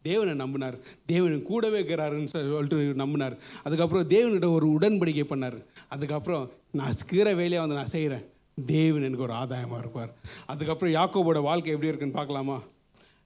தேவனை 0.04 0.34
நம்பினார். 0.34 0.78
தேவன் 1.06 1.42
கூடவே 1.42 1.80
இருக்கிறாருன்னு 1.80 2.24
சொல்லிட்டு 2.24 2.76
நம்பினார். 2.76 3.36
அதுக்கப்புறம் 3.62 4.08
தேவன்கிட்ட 4.08 4.52
ஒரு 4.52 4.66
உடன்படிக்கை 4.68 5.24
பண்ணார். 5.24 5.64
அதுக்கப்புறம் 5.88 6.50
நான் 6.70 6.92
கீரை 7.06 7.34
வேலையை 7.34 7.58
வந்து 7.58 7.74
நான் 7.74 7.86
செய்கிறேன் 7.86 8.24
தேவன் 8.66 9.02
எனக்கு 9.02 9.22
ஒரு 9.22 9.32
ஆதாயமாக 9.32 9.78
இருப்பார். 9.78 10.14
அதுக்கப்புறம் 10.46 10.94
யாக்கோபோட 10.94 11.42
வாழ்க்கை 11.42 11.72
எப்படி 11.72 11.88
இருக்குன்னு 11.88 12.14
பார்க்கலாமா? 12.14 12.62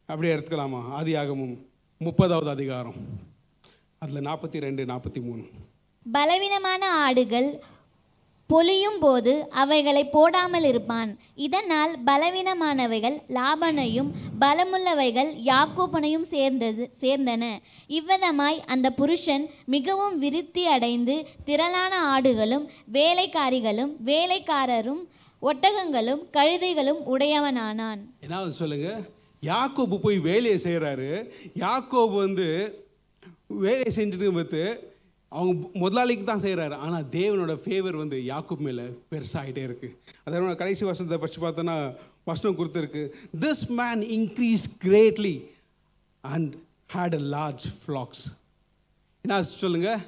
அப்படியே 0.07 0.35
எடுத்துக்கலாமா? 0.35 0.81
ஆதியாகமும் 1.01 1.57
முப்பதாவது 2.01 2.49
அதிகாரம். 2.49 2.95
அதில் 3.99 4.24
நாற்பத்தி 4.24 4.61
ரெண்டு 4.61 4.85
நாற்பத்தி 4.85 5.22
மூணு. 5.22 5.43
பலவீனமான 6.12 6.93
ஆடுகள் 6.93 7.62
பொழியும் 8.51 8.99
போது 9.01 9.32
அவைகளை 9.62 10.03
போடாமல் 10.14 10.64
இருப்பான். 10.64 11.11
இதனால் 11.46 11.92
பலவீனமானவைகள் 12.07 13.16
லாபனையும் 13.36 14.11
பலமுள்ளவைகள் 14.40 15.30
யாக்கோபனையும் 15.51 16.26
சேர்ந்தது 16.32 16.84
சேர்ந்தன. 17.03 17.44
இவ்விதமாய் 17.99 18.59
அந்த 18.66 18.90
புருஷன் 19.01 19.44
மிகவும் 19.74 20.16
விருத்தி 20.18 20.64
அடைந்து 20.66 21.16
திரளான 21.44 21.94
ஆடுகளும் 22.14 22.66
வேலைக்காரிகளும் 22.92 23.92
வேலைக்காரரும் 24.11 25.03
ஒட்டகங்களும் 25.42 26.22
கழுதைகளும் 26.36 27.01
உடையவனானான். 27.14 28.01
என்ன 28.20 28.51
சொல்லுங்க? 28.61 28.90
யாக்கோபு 29.42 29.96
போய் 30.03 30.18
வேலையை 30.28 30.59
செய்கிறாரு 30.62 31.11
யாக்கோபு 31.64 32.16
வந்து 32.24 32.46
வேலையை 33.64 33.90
செஞ்சுட்டு 33.96 34.30
பார்த்து 34.38 34.62
அவங்க 35.33 35.68
முதலாளிக்கு 35.83 36.24
தான் 36.24 36.45
செய்கிறாரு 36.45 36.76
ஆனால் 36.85 37.09
தேவனோட 37.16 37.55
ஃபேவர் 37.64 37.97
வந்து 38.03 38.18
யாக்கோப் 38.31 38.66
மேலே 38.66 38.85
பெருசாகிட்டே 39.12 39.62
இருக்குது 39.68 39.97
அதோட 40.26 40.55
கடைசி 40.62 40.85
வசனத்தை 40.91 41.18
பற்றி 41.18 41.41
பார்த்தோன்னா 41.43 41.76
வசனம் 42.31 42.59
கொடுத்துருக்கு. 42.59 43.03
This 43.45 43.64
man 43.81 44.03
increase 44.18 44.64
greatly 44.85 45.37
and 46.24 46.55
had 46.95 47.16
a 47.20 47.24
large 47.37 47.66
flocks 47.83 48.24
என்ன 49.24 49.43
சொல்லுங்கள் 49.43 50.01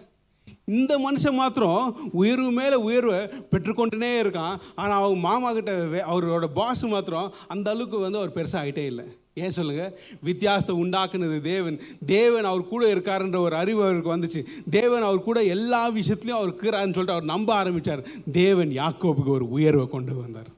இந்த 0.78 0.92
மனுஷன் 0.98 1.40
மாத்திரம் 1.42 2.10
உயர்வு 2.20 2.50
மேலே 2.58 2.76
உயர்வை 2.88 3.20
பெற்றுக்கொண்டுனே 3.52 4.10
இருக்கான். 4.22 4.54
ஆனால் 4.80 4.98
அவங்க 4.98 5.18
மாமா 5.28 5.48
கிட்ட 5.52 5.72
அவரோட 6.12 6.46
பாஸ் 6.60 6.84
மாத்திரம் 6.94 7.34
அந்த 7.54 7.66
அளவுக்கு 7.74 7.98
வந்து 8.04 8.20
அவர் 8.20 8.36
பெருசாகிட்டே 8.38 8.84
இல்லை. 8.92 9.06
ஏன் 9.34 9.50
சொல்லுங்க? 9.50 9.98
வித்தியாசத்தை 10.22 10.74
உண்டாக்குனது 10.76 11.40
தேவன். 11.40 11.80
தேவன் 12.06 12.44
அவர் 12.44 12.68
கூட 12.68 12.94
இருக்காருன்ற 12.94 13.36
ஒரு 13.36 13.56
அறிவு 13.56 13.82
அவருக்கு 13.82 14.14
வந்துச்சு. 14.16 14.46
தேவன் 14.70 15.02
அவர் 15.02 15.22
கூட 15.22 15.42
எல்லா 15.42 15.90
விஷயத்துலையும் 15.90 16.38
அவர் 16.40 16.50
இருக்கிறாருன்னு 16.50 16.96
சொல்லிட்டு 16.96 17.16
அவர் 17.16 17.24
நம்ப 17.24 17.64
ஆரம்பிச்சார். 17.64 18.02
தேவன் 18.32 18.70
யாக்கோபுக்கு 18.70 19.36
ஒரு 19.38 19.48
உயர்வை 19.48 19.88
கொண்டு 19.88 20.14
வந்தார். 20.20 20.50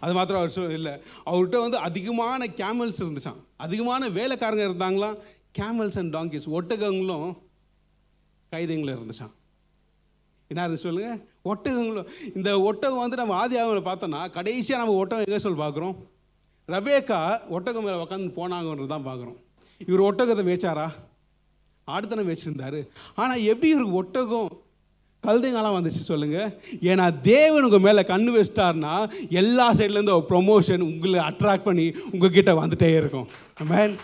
அது 0.00 0.12
மாத்திரம் 0.14 0.40
அவர் 0.40 0.54
சொல் 0.56 0.70
இல்லை. 0.70 0.92
அவர்கிட்ட 1.24 1.58
வந்து 1.60 1.76
அதிகமான 1.76 2.46
கேமல்ஸ் 2.46 3.02
இருந்துச்சான் 3.04 3.40
அதிகமான 3.56 4.08
வேலைக்காரங்க 4.08 4.66
இருந்தாங்களாம். 4.70 5.18
கேமல்ஸ் 5.58 5.98
அண்ட் 5.98 6.14
டாங்கிஸ் 6.14 6.48
ஒட்டகங்களும் 6.58 7.36
கைதைங்களும் 8.52 8.98
இருந்துச்சான் 8.98 9.34
என்ன 10.48 10.62
அது 10.62 10.76
சொல்லுங்கள் 10.76 11.18
ஒட்டகங்களும் 11.44 12.06
இந்த 12.34 12.60
ஒட்டகம் 12.60 12.98
வந்து 12.98 13.16
நம்ம 13.16 13.34
ஆதி 13.34 13.56
ஆகங்களை 13.58 13.82
பார்த்தோன்னா 13.88 14.30
கடைசியாக 14.30 14.84
நம்ம 14.84 15.00
ஒட்டகம் 15.00 15.24
எங்கே 15.26 15.38
சொல் 15.38 15.62
பார்க்குறோம்? 15.64 15.96
ரபேக்கா 16.68 17.18
ஒட்டகம் 17.56 17.84
மேலே 17.86 17.98
உட்காந்து 18.04 18.34
போனாங்கன்றது 18.38 18.88
தான் 18.94 19.06
பார்க்குறோம் 19.06 19.36
இவர் 19.88 20.02
ஒட்டகத்தை 20.06 20.42
மேய்ச்சாரா? 20.48 20.86
ஆடுத்தனை 21.88 22.22
மேய்ச்சிருந்தாரு. 22.28 22.80
ஆனால் 23.22 23.44
எப்படி 23.52 23.68
இவருக்கு 23.74 24.00
ஒட்டகம் 24.00 24.50
கழுதைங்கெல்லாம் 25.24 25.76
வந்துச்சு 25.76 26.02
சொல்லுங்கள் 26.10 26.50
ஏன்னா 26.90 27.06
தேவன் 27.30 27.66
உங்கள் 27.68 27.84
மேலே 27.86 28.02
கண்ணு 28.10 28.34
வச்சிட்டார்னா 28.34 28.92
எல்லா 29.40 29.66
சைட்லேருந்து 29.78 30.16
ஒரு 30.18 30.26
ப்ரொமோஷன் 30.32 30.84
உங்களை 30.88 31.20
அட்ராக்ட் 31.30 31.68
பண்ணி 31.68 31.86
உங்கள் 32.12 32.34
கிட்டே 32.36 32.54
வந்துகிட்டே 32.60 32.90
இருக்கும். 33.00 33.26
மேன் 33.72 33.94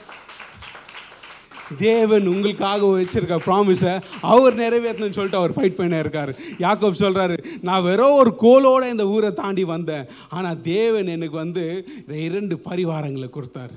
தேவன் 1.79 2.27
உங்களுக்காக 2.27 2.87
வச்சிருக்க 2.87 3.37
ப்ராமிஸை 3.47 4.03
அவர் 4.21 4.57
நிறைவேற்றணும்னு 4.57 5.19
சொல்லிட்டு 5.19 5.37
அவர் 5.37 5.55
ஃபைட் 5.55 5.75
பண்ண 5.75 6.03
இருக்காரு. 6.03 6.33
யாக்கோப் 6.59 7.01
சொல்கிறாரு 7.03 7.37
நான் 7.63 7.83
வெறும் 7.83 8.17
ஒரு 8.17 8.35
கோலோடு 8.35 8.91
இந்த 8.91 9.07
ஊரை 9.07 9.33
தாண்டி 9.33 9.65
வந்தேன். 9.65 10.07
ஆனால் 10.29 10.61
தேவன் 10.61 11.07
எனக்கு 11.07 11.37
வந்து 11.37 11.87
இரண்டு 12.07 12.57
பரிவாரங்களை 12.65 13.31
கொடுத்தாரு. 13.37 13.77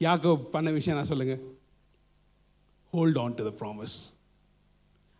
யாக்கோப் 0.00 0.36
பண்ண 0.36 0.70
விஷயம் 0.70 0.98
நான் 0.98 1.08
சொல்லுங்க. 1.08 1.38
Hold 2.90 3.18
on 3.18 3.34
to 3.34 3.50
the 3.50 3.66
promise 3.66 3.96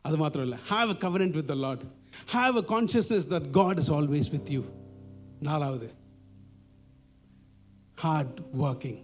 அது 0.02 0.16
மாத்திரம் 0.16 0.46
இல்லை. 0.46 0.62
Have 0.70 0.88
a 0.88 1.08
covenant 1.08 1.30
with 1.30 1.46
the 1.46 1.54
Lord 1.54 1.82
have 2.32 2.56
a 2.56 2.64
consciousness 2.74 3.28
that 3.28 3.50
God 3.50 3.78
is 3.78 3.92
always 3.92 4.30
with 4.30 4.50
you 4.50 4.62
நாலாவது 5.40 5.90
ஹார்ட் 7.96 8.40
ஒர்க்கிங் 8.60 8.98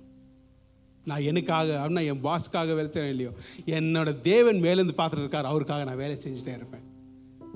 நான் 1.08 1.26
எனக்காக 1.30 1.68
அப்படின்னா 1.80 2.04
என் 2.10 2.22
பாஸ்க்காக 2.22 2.74
வேலை 2.74 2.88
செய்யறேன் 2.94 3.14
இல்லையோ? 3.14 3.32
என்னோட 3.66 4.20
தேவன் 4.20 4.58
மேலேருந்து 4.62 4.94
பார்த்துட்டு 5.00 5.24
இருக்கார் 5.24 5.50
அவருக்காக 5.50 5.84
நான் 5.84 6.00
வேலை 6.02 6.16
செஞ்சுட்டே 6.24 6.54
இருப்பேன். 6.58 6.84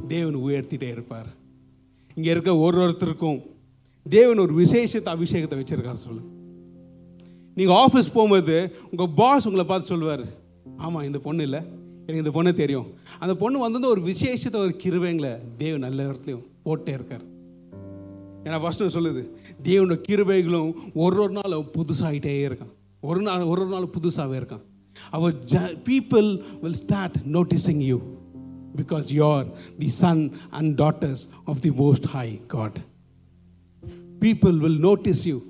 தேவன் 0.08 0.36
உயர்த்திட்டே 0.36 0.90
இருப்பார். 0.96 1.30
இங்கே 2.16 2.30
இருக்க 2.30 2.56
ஒரு 2.56 2.78
ஒருத்தருக்கும் 2.84 3.40
தேவன் 4.06 4.38
ஒரு 4.38 4.54
விசேஷத்தை 4.62 5.10
அபிஷேகத்தை 5.16 5.56
வச்சிருக்காரு 5.60 6.00
சொல்லு. 6.06 6.22
நீங்கள் 7.54 7.76
ஆஃபீஸ் 7.76 8.14
போகும்போது 8.14 8.56
உங்கள் 8.90 9.12
பாஸ் 9.20 9.46
உங்களை 9.46 9.66
பார்த்து 9.66 9.92
சொல்லுவார் 9.92 10.24
ஆமாம் 10.76 11.04
இந்த 11.04 11.18
பொண்ணு 11.18 11.42
இல்லை. 11.42 11.60
எனக்கு 12.04 12.22
இந்த 12.24 12.30
பொண்ணு 12.30 12.54
தெரியும். 12.54 12.88
அந்த 13.18 13.34
பொண்ணு 13.36 13.58
வந்து 13.58 13.88
ஒரு 13.88 14.02
விசேஷத்தை 14.02 14.60
ஒரு 14.60 14.74
கிருவைங்களை 14.84 15.32
தேவன் 15.56 15.86
நல்ல 15.86 16.06
இடத்துலையும் 16.08 16.46
போட்டே 16.62 16.92
இருக்கார். 16.92 17.24
ஏன்னா 18.44 18.58
ஃபஸ்ட்டு 18.62 18.94
சொல்லுது 18.96 19.22
தேவனோட 19.62 19.96
கிருபைகளும் 20.08 20.70
ஒரு 20.94 21.18
ஒரு 21.22 21.32
நாள் 21.32 21.64
புதுசாகிட்டே 21.76 22.34
இருக்கான். 22.48 22.74
ஒரு 23.00 23.22
நாள் 23.22 23.40
ஒரு 23.40 23.60
ஒரு 23.60 23.70
நாள் 23.70 23.92
புதுசாகவே 23.94 24.38
இருக்கான். 24.40 24.64
அவர் 25.10 25.44
the 25.44 25.60
people 25.88 26.42
will 26.60 26.72
start 26.72 27.16
noticing 27.32 27.82
you 27.90 28.00
because 28.76 29.12
you 29.12 29.26
are 29.26 29.46
the 29.78 29.88
son 29.88 30.32
and 30.50 30.80
daughters 30.80 31.22
of 31.44 31.60
the 31.60 31.70
most 31.70 32.06
high 32.06 32.46
God 32.46 32.78
people 34.20 34.56
will 34.56 34.78
notice 34.78 35.26
you 35.26 35.42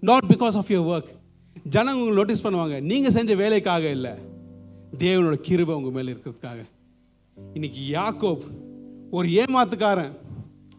not 0.00 0.24
because 0.28 0.56
of 0.60 0.68
your 0.68 0.90
work 0.94 1.12
ஜனங்க 1.70 1.92
உங்களை 1.92 2.14
நோட்டீஸ் 2.14 2.46
பண்ணுவாங்க. 2.46 2.80
நீங்கள் 2.80 3.10
செஞ்ச 3.10 3.34
வேலைக்காக 3.34 3.90
இல்லை. 3.90 4.10
தேவனோட 4.98 5.34
கிருபை 5.34 5.74
உங்கள் 5.74 5.92
மேலே 5.92 6.12
இருக்கிறதுக்காக. 6.12 6.64
இன்னைக்கு 7.54 7.80
யாக்கோப் 7.90 8.42
ஒரு 9.10 9.28
ஏமாத்துக்காரன் 9.28 10.12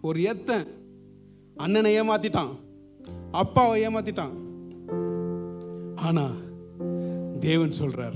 ஒரு 0.02 0.22
எத்தன் 0.22 0.68
அண்ணனை 1.56 2.02
ஏமாத்திட்டான் 2.02 2.54
அப்பாவை 3.32 3.88
ஏமாத்திட்டான். 3.88 4.36
ஆனா 6.02 6.32
தேவன் 7.40 7.70
சொல்றார் 7.70 8.14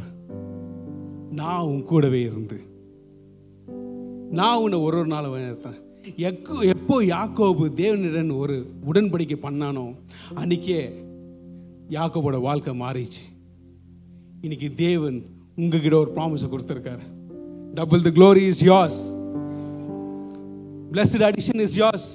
நான் 1.32 1.62
உன் 1.62 1.84
கூடவே 1.84 2.22
இருந்து. 2.22 2.62
நான் 4.32 4.62
உன்னை 4.62 4.80
ஒரு 4.80 4.98
ஒரு 4.98 5.08
நாள் 5.08 5.24
வழிநடத்தேன் 5.24 5.82
எக்கோ 6.18 6.68
எப்போ 6.68 7.02
யாக்கோபு 7.02 7.70
தேவனிடன் 7.70 8.38
ஒரு 8.38 8.66
உடன்படிக்கை 8.86 9.36
பண்ணானோ 9.42 9.96
அன்னைக்கே 10.36 10.92
யாக்கோபோட 11.90 12.42
வாழ்க்கை 12.42 12.80
மாறிச்சு 12.80 13.22
இன்னைக்கு 14.42 14.72
தேவன் 14.76 15.26
உங்ககிட்ட 15.56 15.98
ஒரு 15.98 16.12
ப்ராமிஸை 16.16 16.48
கொடுத்துருக்காரு. 16.52 17.02
Double 17.74 18.02
the 18.02 18.10
glory 18.10 18.48
is 18.48 18.64
yours 18.64 19.14
blessed 20.92 21.32
addition 21.32 21.60
is 21.60 21.80
yours 21.80 22.08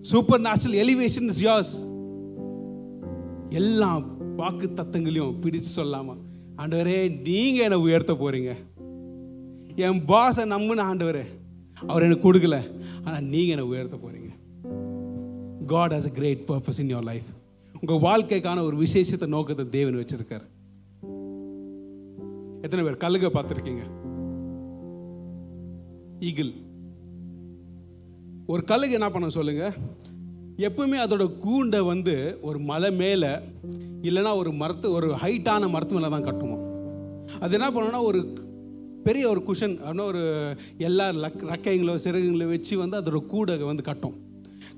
supernatural 0.40 0.76
elevation 0.76 1.28
is 1.28 1.44
yours 1.44 1.72
எல்லாம் 3.50 4.15
வாக்கு 4.36 4.66
தத்தங்களையும் 4.74 5.36
பிடிச்சு 5.42 5.70
சொல்லாமா 5.76 6.14
ஆண்டவரே 6.56 6.98
நீங்க 7.28 7.58
என்னை 7.62 7.78
உயர்த்த 7.78 8.12
போறீங்க. 8.12 8.52
என் 9.86 10.04
பாஸை 10.04 10.44
நம்புன 10.50 10.84
ஆண்டவரே 10.90 11.24
அவர் 11.86 12.02
எனக்கு 12.02 12.26
கொடுக்கல. 12.26 12.58
ஆனா 13.04 13.20
நீங்க 13.32 13.50
என்னை 13.54 13.66
உயர்த்த 13.72 13.96
போறீங்க. 13.96 14.30
God 15.66 15.92
has 15.92 16.08
a 16.10 16.14
great 16.18 16.42
purpose 16.48 16.80
in 16.82 16.92
your 16.94 17.08
life 17.10 17.28
உங்க 17.80 17.94
வாழ்க்கைக்கான 18.08 18.62
ஒரு 18.62 18.76
விசேஷத்தை 18.76 19.28
நோக்கத்தை 19.28 19.64
தேவன் 19.68 19.98
வச்சிருக்காரு. 20.00 20.46
எத்தனை 22.62 22.84
பேர் 22.84 23.02
கழுக 23.04 23.30
பார்த்துருக்கீங்க? 23.34 23.84
ஈகிள் 26.20 26.52
ஒரு 28.46 28.64
கழுகு 28.64 28.92
என்ன 28.92 29.10
பண்ண 29.10 29.28
சொல்லுங்க? 29.28 29.64
எப்பவுமே 30.58 30.98
அதோட 31.04 31.24
கூண்டை 31.44 31.80
வந்து 31.86 32.38
ஒரு 32.48 32.58
மலை 32.58 32.90
மேலே 32.90 33.30
இல்லைன்னா 34.08 34.32
ஒரு 34.36 34.50
மரத்து 34.52 34.86
ஒரு 34.92 35.08
ஹைட்டான 35.22 35.68
மரத்து 35.74 35.96
மேலே 35.96 36.08
தான் 36.14 36.26
கட்டுவோம். 36.28 36.62
அது 37.40 37.54
என்ன 37.58 37.68
பண்ணோன்னா 37.70 38.00
ஒரு 38.10 38.20
பெரிய 39.06 39.24
ஒரு 39.32 39.40
குஷன் 39.48 39.74
அப்படின்னா 39.82 40.06
ஒரு 40.12 40.22
எல்லா 40.88 41.06
லக் 41.24 41.42
ரக்கைங்களோ 41.50 41.94
சிறகுங்களோ 42.04 42.46
வச்சு 42.52 42.74
வந்து 42.82 42.98
அதோட 43.00 43.20
கூடை 43.32 43.56
வந்து 43.70 43.84
கட்டும். 43.88 44.16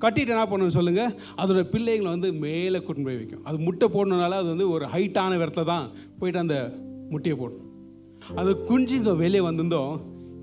கட்டிட்டு 0.02 0.34
என்ன 0.34 0.44
பண்ணணும் 0.50 0.76
சொல்லுங்கள் 0.78 1.14
அதோட 1.42 1.60
பிள்ளைங்களை 1.74 2.10
வந்து 2.14 2.30
மேலே 2.32 2.78
கொண்டு 2.82 3.04
போய் 3.06 3.20
வைக்கும். 3.20 3.44
அது 3.44 3.58
முட்டை 3.66 3.88
போடணுனால 3.94 4.38
அது 4.42 4.48
வந்து 4.54 4.70
ஒரு 4.70 4.86
ஹைட்டான 4.94 5.38
இடத்துல 5.40 5.64
தான் 5.64 5.86
போயிட்டு 6.18 6.42
அந்த 6.44 6.56
முட்டையை 7.12 7.36
போடும் 7.38 7.64
அது 8.40 8.50
குஞ்சுங்க 8.70 9.16
வெளியே 9.16 9.44
வந்திருந்தோம். 9.48 9.94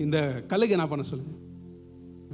இந்த 0.04 0.18
கழுகு 0.52 0.74
என்ன 0.76 0.86
பண்ண 0.88 1.04
சொல்லுங்கள் 1.10 1.42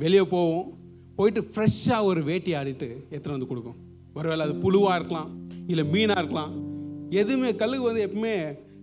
வெளியே 0.04 0.24
போவோம். 0.36 0.68
போயிட்டு 1.16 1.40
ஃப்ரெஷ்ஷாக 1.52 2.08
ஒரு 2.10 2.20
வேட்டி 2.30 2.52
ஆடிட்டு 2.60 2.88
எடுத்துகிட்டு 3.14 3.36
வந்து 3.36 3.50
கொடுக்கும்? 3.52 3.78
ஒருவேளை 4.18 4.42
அது 4.46 4.54
புழுவாக 4.64 4.98
இருக்கலாம் 4.98 5.30
இல்லை 5.72 5.84
மீனாக 5.94 6.22
இருக்கலாம். 6.22 6.52
எதுவுமே 7.20 7.50
கல் 7.62 7.78
வந்து 7.88 8.04
எப்பவுமே 8.08 8.34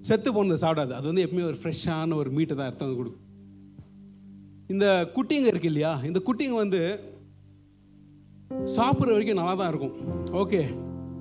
செத்து 0.08 0.30
போனது 0.36 0.64
சாப்பிடாது. 0.66 0.94
அது 0.98 1.06
வந்து 1.12 1.24
எப்பவுமே 1.26 1.46
ஒரு 1.52 1.58
ஃப்ரெஷ்ஷான 1.62 2.18
ஒரு 2.22 2.30
மீட்டை 2.38 2.54
தான் 2.56 2.70
எடுத்து 2.70 2.86
வந்து 2.88 3.00
கொடுக்கும். 3.02 3.26
இந்த 4.74 4.86
குட்டிங்க 5.16 5.48
இருக்கு 5.52 5.72
இல்லையா? 5.72 5.94
இந்த 6.10 6.20
குட்டிங்க 6.28 6.58
வந்து 6.64 6.82
சாப்பிட்ற 8.76 9.12
வரைக்கும் 9.16 9.40
நல்லா 9.42 9.56
தான் 9.62 9.72
இருக்கும். 9.72 9.96
ஓகே 10.42 10.62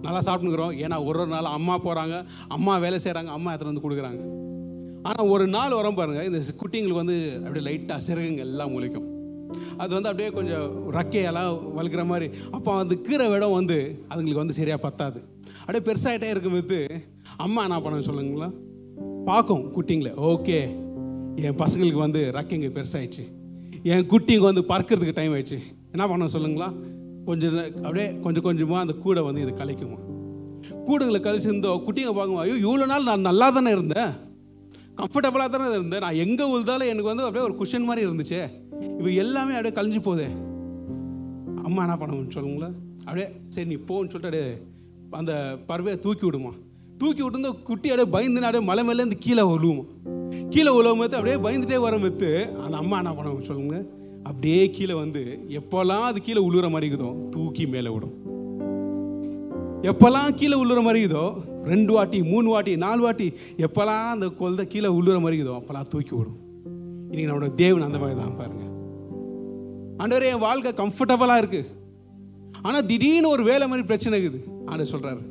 நல்லா 0.06 0.20
சாப்பிட்டுக்கிறோம் 0.26 0.74
ஏன்னா 0.84 0.96
ஒரு 1.08 1.18
ஒரு 1.22 1.30
நாள் 1.34 1.56
அம்மா 1.58 1.76
போகிறாங்க 1.86 2.16
அம்மா 2.56 2.74
வேலை 2.84 2.98
செய்கிறாங்க 3.04 3.30
அம்மா 3.36 3.52
எடுத்துகிட்டு 3.52 3.72
வந்து 3.72 3.86
கொடுக்குறாங்க. 3.86 4.22
ஆனால் 5.08 5.30
ஒரு 5.34 5.46
நாள் 5.56 5.78
வரும் 5.78 5.98
பாருங்கள் 6.00 6.28
இந்த 6.30 6.40
குட்டிங்களுக்கு 6.62 7.02
வந்து 7.02 7.16
அப்படியே 7.44 7.64
லைட்டாக 7.68 8.06
சிறகுங்க 8.08 8.44
எல்லாம் 8.48 8.72
முளைக்கும். 8.74 9.08
அது 9.82 9.90
வந்து 9.96 10.10
அப்படியே 10.10 10.30
கொஞ்சம் 10.38 10.66
ரக்கையெல்லாம் 10.96 11.52
வலுக்கிற 11.76 12.02
மாதிரி. 12.12 12.28
அப்போ 12.56 12.70
அந்த 12.82 12.94
கீரை 13.06 13.26
விடம் 13.32 13.56
வந்து 13.58 13.78
அதுங்களுக்கு 14.10 14.42
வந்து 14.42 14.58
சரியாக 14.60 14.80
பத்தாது. 14.86 15.20
அப்படியே 15.60 15.82
பெருசாகிட்டே 15.88 16.30
இருக்கும்போது 16.34 16.78
அம்மா 17.44 17.62
என்ன 17.68 17.80
பண்ண 17.86 18.04
சொல்லுங்களா? 18.10 18.48
பார்க்கும் 19.30 19.64
குட்டிங்களை. 19.76 20.12
ஓகே 20.32 20.58
என் 21.46 21.58
பசங்களுக்கு 21.62 22.00
வந்து 22.06 22.20
ரக்கைங்க 22.38 22.70
பெருசாகிடுச்சு 22.76 23.24
என் 23.92 24.06
குட்டிங்க 24.12 24.44
வந்து 24.50 24.62
பறக்கிறதுக்கு 24.70 25.18
டைம் 25.18 25.34
ஆயிடுச்சு. 25.34 25.58
என்ன 25.94 26.04
பண்ண 26.12 26.28
சொல்லுங்களா? 26.36 26.68
கொஞ்சம் 27.26 27.56
அப்படியே 27.86 28.06
கொஞ்சம் 28.24 28.46
கொஞ்சமாக 28.46 28.84
அந்த 28.84 28.94
கூடை 29.02 29.22
வந்து 29.26 29.42
இது 29.44 29.52
கலைக்குமா. 29.60 29.98
கூடுங்களை 30.86 31.20
கழிச்சிருந்தோ 31.26 31.72
குட்டிங்க 31.86 32.12
பார்க்கும் 32.18 32.40
ஐயோ 32.44 32.56
இவ்வளோ 32.64 32.86
நாள் 32.92 33.08
நான் 33.10 33.28
நல்லா 33.28 33.46
தானே 33.56 33.70
இருந்தேன் 33.76 34.10
கம்ஃபர்டபுளாக 35.00 35.48
தானே 35.54 35.66
இருந்தேன். 35.74 36.04
நான் 36.04 36.20
எங்கே 36.24 36.44
உழுதாலும் 36.54 36.90
எனக்கு 36.92 37.10
வந்து 37.10 37.26
அப்படியே 37.26 37.44
ஒரு 37.48 37.54
குஷன் 37.60 37.86
மாதிரி 37.88 38.06
இருந்துச்சே. 38.06 38.42
இப்போ 38.80 39.10
எல்லாமே 39.24 39.56
அப்படியே 39.58 39.74
கழிஞ்சு 39.78 40.02
போதே 40.02 40.28
அம்மா 41.66 41.82
என்ன 41.86 41.96
பண்ணணும்னு 41.96 42.34
சொல்லுங்களேன் 42.36 42.76
அப்படியே 43.06 43.26
சரி 43.48 43.68
நீ 43.68 43.76
போன்னு 43.88 44.12
சொல்லிட்டு 44.12 44.30
அப்படியே 44.30 45.18
அந்த 45.20 45.32
பறவையை 45.68 45.98
தூக்கி 45.98 46.24
விடுமா. 46.26 46.52
தூக்கி 46.98 47.22
விட்டு 47.22 47.50
குட்டி 47.68 47.88
அப்படியே 47.90 48.10
பயந்துன்னு 48.14 48.48
அப்படியே 48.48 48.64
மலை 48.70 48.82
மேலேருந்து 48.88 49.18
கீழே 49.18 49.42
விழுவுமா 49.42 49.84
கீழே 50.50 50.70
விழுவும் 50.76 51.02
போது 51.02 51.16
அப்படியே 51.18 51.36
பயந்துட்டே 51.36 51.78
வர 51.84 51.98
போது 51.98 52.30
அந்த 52.64 52.76
அம்மா 52.76 52.96
என்ன 52.98 53.12
பண்ணுவோம் 53.18 53.48
சொல்லுங்க 53.50 53.76
அப்படியே 54.24 54.70
கீழே 54.70 54.94
வந்து 54.94 55.20
எப்போல்லாம் 55.58 56.06
அது 56.08 56.20
கீழே 56.20 56.40
உழுற 56.48 56.70
மாதிரி 56.70 56.88
இருக்குதோ 56.88 57.10
தூக்கி 57.30 57.66
மேலே 57.66 57.90
விடும். 57.94 58.16
எப்போல்லாம் 59.90 60.34
கீழே 60.34 60.56
உழுற 60.62 60.80
மாதிரி 60.82 61.02
இருக்குதோ 61.02 61.26
ரெண்டு 61.64 61.92
வாட்டி 61.92 62.22
மூணு 62.22 62.48
வாட்டி 62.50 62.76
நாலு 62.76 63.00
வாட்டி 63.02 63.26
எப்போல்லாம் 63.66 64.06
அந்த 64.14 64.26
கொல்த 64.40 64.66
கீழே 64.74 64.88
உழுற 64.98 65.16
மாதிரி 65.20 65.38
இருக்குதோ 65.38 65.56
அப்போல்லாம் 65.60 65.88
தூக்கி 65.94 66.14
விடும். 66.16 66.38
இன்னைக்கு 67.10 67.30
நம்மளோட 67.30 67.54
தேவன் 67.54 67.86
அந்த 67.88 67.98
மாதிரி 67.98 68.18
தான் 68.20 68.36
பாருங்க. 68.36 68.64
ஆண்டவரே 70.02 70.30
என் 70.34 70.44
வாழ்க்கை 70.46 70.72
கம்ஃபர்டபுளாக 70.80 71.42
இருக்கு. 71.42 71.62
ஆனால் 72.66 72.86
திடீர்னு 72.90 73.34
ஒரு 73.36 73.42
வேலை 73.48 73.64
மாதிரி 73.70 73.86
பிரச்சனை 73.90 74.14
இருக்குது. 74.20 74.40
ஆண்டவர் 74.68 74.92
சொல்றாரு 74.94 75.22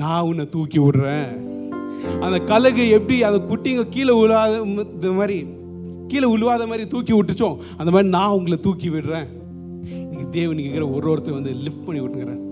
நான் 0.00 0.26
உன்னை 0.28 0.44
தூக்கி 0.54 0.78
விடுறேன். 0.84 1.30
அந்த 2.24 2.38
கழுகு 2.50 2.84
எப்படி 2.96 3.16
அந்த 3.28 3.38
குட்டிங்க 3.50 3.84
கீழே 3.94 4.14
உழுவாத 4.22 4.58
இந்த 4.66 5.10
மாதிரி 5.20 5.36
கீழே 6.10 6.26
உழுவாத 6.34 6.66
மாதிரி 6.70 6.84
தூக்கி 6.94 7.12
விட்டுச்சோம் 7.16 7.56
அந்த 7.78 7.90
மாதிரி 7.94 8.08
நான் 8.16 8.34
உங்களை 8.38 8.58
தூக்கி 8.66 8.88
விடுறேன். 8.94 9.28
இன்னைக்கு 10.02 10.26
தேவன் 10.36 10.62
இருக்கிற 10.62 10.86
ஒரு 10.96 11.06
ஒருத்தர் 11.12 11.38
வந்து 11.38 11.54
லிஃப்ட் 11.64 11.86
பண்ணி 11.86 12.00
விட்டுங்கிறேன் 12.02 12.42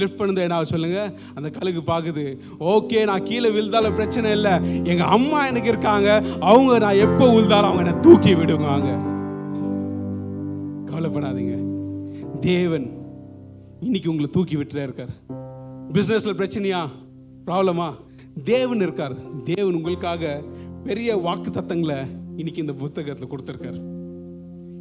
லிஃப்ட் 0.00 0.18
பண்ணுது 0.20 0.44
என்ன 0.46 0.62
சொல்லுங்க? 0.74 1.00
அந்த 1.36 1.48
கழுகு 1.56 1.80
பார்க்குது 1.90 2.24
ஓகே 2.74 3.00
நான் 3.10 3.26
கீழே 3.30 3.50
விழுந்தாலும் 3.56 3.96
பிரச்சனை 3.98 4.30
இல்லை. 4.38 4.54
எங்கள் 4.92 5.12
அம்மா 5.16 5.40
எனக்கு 5.50 5.72
இருக்காங்க. 5.74 6.10
அவங்க 6.52 6.78
நான் 6.86 7.02
எப்போ 7.06 7.26
விழுந்தாலும் 7.34 7.70
அவங்க 7.70 7.84
என்னை 7.84 7.96
தூக்கி 8.06 8.34
விடுவாங்க. 8.42 8.90
கவலைப்படாதீங்க. 11.04 11.54
தேவன் 12.40 12.90
இன்னைக்கு 13.80 14.10
உங்களை 14.10 14.30
தூக்கி 14.30 14.56
விட்டுட்டே 14.56 14.82
இருக்கார். 14.82 15.08
பிஸ்னஸில் 15.92 16.38
பிரச்சனையா? 16.40 16.88
ப்ராப்ளமா 17.46 17.94
தேவன் 18.44 18.80
இருக்கார். 18.80 19.42
தேவன் 19.42 19.74
உங்களுக்காக 19.74 20.42
பெரிய 20.84 21.16
வாக்கு 21.16 21.50
தத்தங்களை 21.50 22.06
இன்னைக்கு 22.36 22.60
இந்த 22.60 22.72
புத்தகத்தில் 22.72 23.28
கொடுத்துருக்காரு. 23.28 23.76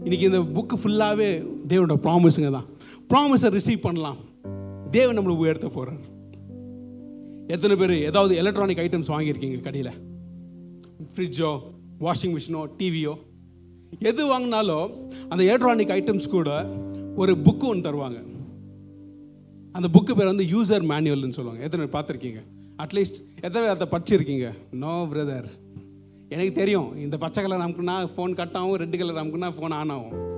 இன்னைக்கு 0.03 0.19
இந்த 0.19 0.39
புக்கு 0.39 0.79
ஃபுல்லாகவே 0.83 1.47
தேவனோட 1.67 1.97
ப்ராமிஸுங்க 1.97 2.51
தான். 2.51 2.65
ப்ராமிஸை 3.09 3.59
ரிசீவ் 3.59 3.81
பண்ணலாம். 3.81 4.17
தேவன் 4.91 5.19
நம்மளை 5.19 5.35
உயர்த்த 5.35 5.67
போகிறார் 5.67 5.99
எத்தனை 7.47 7.75
பேர் 7.75 7.91
ஏதாவது 7.91 8.35
எலக்ட்ரானிக் 8.35 8.77
ஐட்டம்ஸ் 8.77 9.11
வாங்கியிருக்கீங்க 9.11 9.61
கடையில்? 9.61 9.91
ஃப்ரிட்ஜோ 11.15 11.59
வாஷிங் 11.99 12.37
மிஷினோ 12.37 12.67
டிவியோ 12.77 13.13
எது 13.99 14.39
வாங்கினாலும் 14.39 15.07
அந்த 15.29 15.43
எலக்ட்ரானிக் 15.43 15.89
ஐட்டம்ஸ் 15.89 16.29
கூட 16.29 16.65
ஒரு 17.15 17.33
புக்கு 17.33 17.63
ஒன்று 17.63 17.91
தருவாங்க. 17.91 18.23
அந்த 19.71 19.87
புக்கு 19.93 20.15
பேர் 20.15 20.25
வந்து 20.25 20.43
யூசர் 20.43 20.83
மேனுவல்னு 20.83 21.29
சொல்லுவாங்க. 21.29 21.63
எத்தனை 21.63 21.87
பேர் 21.87 22.01
பார்த்துருக்கீங்க? 22.01 22.41
அட்லீஸ்ட் 22.77 23.19
எத்தனை 23.41 23.67
பேர் 23.67 23.87
அதை 23.87 23.87
படிச்சிருக்கீங்க? 23.91 24.51
நோ 24.71 25.07
பிரதர் 25.13 25.45
எனக்கு 26.29 26.51
தெரியும். 26.51 26.97
இந்த 26.97 27.17
பச்சை 27.17 27.43
கலர் 27.43 27.69
அமுக்குன்னா 27.69 28.07
ஃபோன் 28.17 28.33
கட் 28.33 28.49
ஆகும். 28.53 28.75
ரெட் 28.75 28.97
கலர் 28.97 29.25
அமுக்குன்னா 29.25 29.53
ஃபோன் 29.59 29.71
ஆன் 29.71 29.89
ஆகும். 29.89 30.31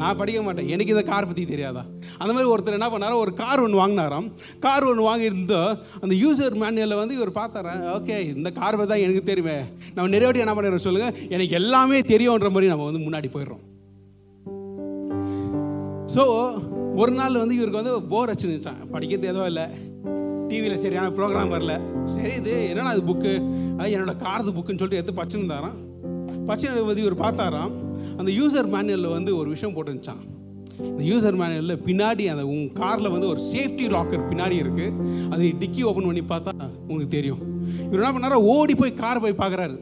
நான் 0.00 0.18
படிக்க 0.20 0.40
மாட்டேன். 0.46 0.68
எனக்கு 0.74 0.92
இதை 0.94 1.02
கார் 1.10 1.28
பற்றி 1.30 1.44
தெரியாதா? 1.52 1.82
அந்த 2.20 2.30
மாதிரி 2.34 2.50
ஒருத்தர் 2.52 2.78
என்ன 2.78 2.88
பண்ணாரோ 2.94 3.18
ஒரு 3.24 3.32
கார் 3.42 3.62
ஒன்று 3.64 3.80
வாங்கினாராம். 3.82 4.26
கார் 4.66 4.88
ஒன்று 4.90 5.08
வாங்கியிருந்தோ 5.10 5.62
அந்த 6.02 6.14
யூசர் 6.22 6.56
மேனுவலில் 6.62 7.00
வந்து 7.02 7.16
இவர் 7.18 7.32
பார்த்தாரா 7.40 7.74
ஓகே 7.96 8.18
இந்த 8.36 8.52
கார் 8.60 8.80
தான் 8.92 9.04
எனக்கு 9.06 9.22
தெரியுமே. 9.30 9.58
நம்ம 9.94 10.08
நிறைய 10.14 10.28
வாட்டி 10.28 10.44
என்ன 10.46 10.54
பண்ணுறோம் 10.58 10.86
சொல்லுங்கள் 10.88 11.14
எனக்கு 11.36 11.56
எல்லாமே 11.60 12.00
தெரியுன்ற 12.12 12.50
மாதிரி 12.56 12.72
நம்ம 12.72 12.88
வந்து 12.90 13.04
முன்னாடி 13.06 13.30
போயிடுறோம். 13.36 13.62
ஸோ 16.14 16.24
ஒரு 17.02 17.12
நாள் 17.18 17.40
வந்து 17.42 17.54
இவருக்கு 17.58 17.80
வந்து 17.80 17.94
போர் 18.10 18.30
அடிச்சுச்சான் 18.30 18.82
படிக்கிறது 18.94 19.32
ஏதோ 19.34 19.44
இல்லை. 19.50 19.66
டிவியில் 20.48 20.82
சரியான 20.82 21.10
ப்ரோக்ராம் 21.18 21.52
வரல. 21.54 21.74
சரி 22.14 22.32
இது 22.40 22.54
என்னடா 22.70 22.90
அது 22.94 23.02
புக்கு 23.10 23.32
அது 23.78 23.94
என்னோட 23.94 24.14
காரது 24.24 24.50
புக்குன்னு 24.56 24.80
சொல்லிட்டு 24.80 25.00
எடுத்து 25.00 25.20
பச்சுருந்தாராம். 25.20 25.78
பச்சை 26.48 26.70
பற்றி 26.88 27.02
இவர் 27.04 27.22
பார்த்தாராம். 27.22 27.72
அந்த 28.16 28.30
யூசர் 28.30 28.68
மேனுவலில் 28.74 29.08
வந்து 29.08 29.36
ஒரு 29.36 29.50
விஷயம் 29.50 29.74
போட்டுருந்துச்சான் 29.76 30.22
இந்த 30.90 31.02
யூசர் 31.04 31.36
மேனுவலில் 31.36 31.82
பின்னாடி 31.86 32.24
அந்த 32.30 32.46
உன் 32.46 32.72
காரில் 32.72 33.10
வந்து 33.10 33.28
ஒரு 33.28 33.40
சேஃப்டி 33.52 33.86
லாக்கர் 33.86 34.28
பின்னாடி 34.30 34.56
இருக்குது 34.62 34.94
அது 35.30 35.40
நீ 35.42 35.50
டிக்கி 35.62 35.82
ஓப்பன் 35.82 36.06
பண்ணி 36.06 36.22
பார்த்தா 36.22 36.52
உங்களுக்கு 36.88 37.16
தெரியும். 37.16 37.40
இவர் 37.86 38.00
என்ன 38.00 38.12
பண்ணாரா? 38.12 38.38
ஓடி 38.54 38.74
போய் 38.74 38.94
கார் 38.94 39.20
போய் 39.20 39.40
பார்க்குறாரு. 39.42 39.76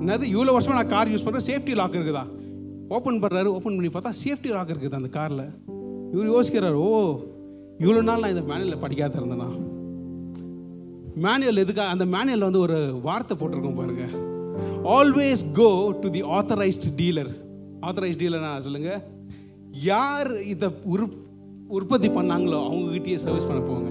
என்னது? 0.00 0.24
இவ்வளோ 0.34 0.52
வருஷமாக 0.52 0.82
நான் 0.82 0.88
கார் 0.88 1.08
யூஸ் 1.08 1.24
பண்ணுறேன் 1.24 1.46
சேஃப்டி 1.50 1.74
லாக் 1.74 1.96
இருக்குதா? 1.98 2.24
ஓப்பன் 2.88 3.22
பண்ணுறாரு 3.22 3.46
ஓப்பன் 3.46 3.76
பண்ணி 3.76 3.88
பார்த்தா 3.88 4.12
சேஃப்டி 4.24 4.50
லாக் 4.56 4.72
இருக்குது 4.74 4.94
அந்த 4.94 5.08
காரில் 5.08 5.44
இவர் 6.12 6.32
யோசிக்கிறார் 6.34 6.74
ஓ 6.74 6.90
இவ்வளோ 7.80 8.02
நாள் 8.02 8.20
நான் 8.20 8.30
இந்த 8.30 8.44
மேனுவலில் 8.52 8.78
படிக்காத 8.78 9.20
இருந்தேனா? 9.20 9.48
மேனுவல் 11.16 11.56
எதுக்காக 11.56 11.88
அந்த 11.88 12.04
மேனுவலில் 12.04 12.48
வந்து 12.48 12.60
ஒரு 12.60 12.78
வார்த்தை 13.02 13.36
போட்டிருக்கோம் 13.40 13.80
பாருங்கள் 13.80 14.14
always 14.98 15.42
go 15.60 15.70
to 16.02 16.10
the 16.16 16.22
authorised 16.38 16.92
dealer 17.00 17.32
authorised 17.88 18.22
டீலர்னா 18.22 18.52
சொல்லுங்க. 18.66 18.90
யார் 19.90 20.30
இதை 20.52 20.68
உற் 20.94 21.06
உற்பத்தி 21.76 22.08
பண்ணாங்களோ 22.16 22.58
அவங்ககிட்டயே 22.68 23.18
சர்வீஸ் 23.24 23.48
பண்ண 23.50 23.60
போங்க. 23.68 23.90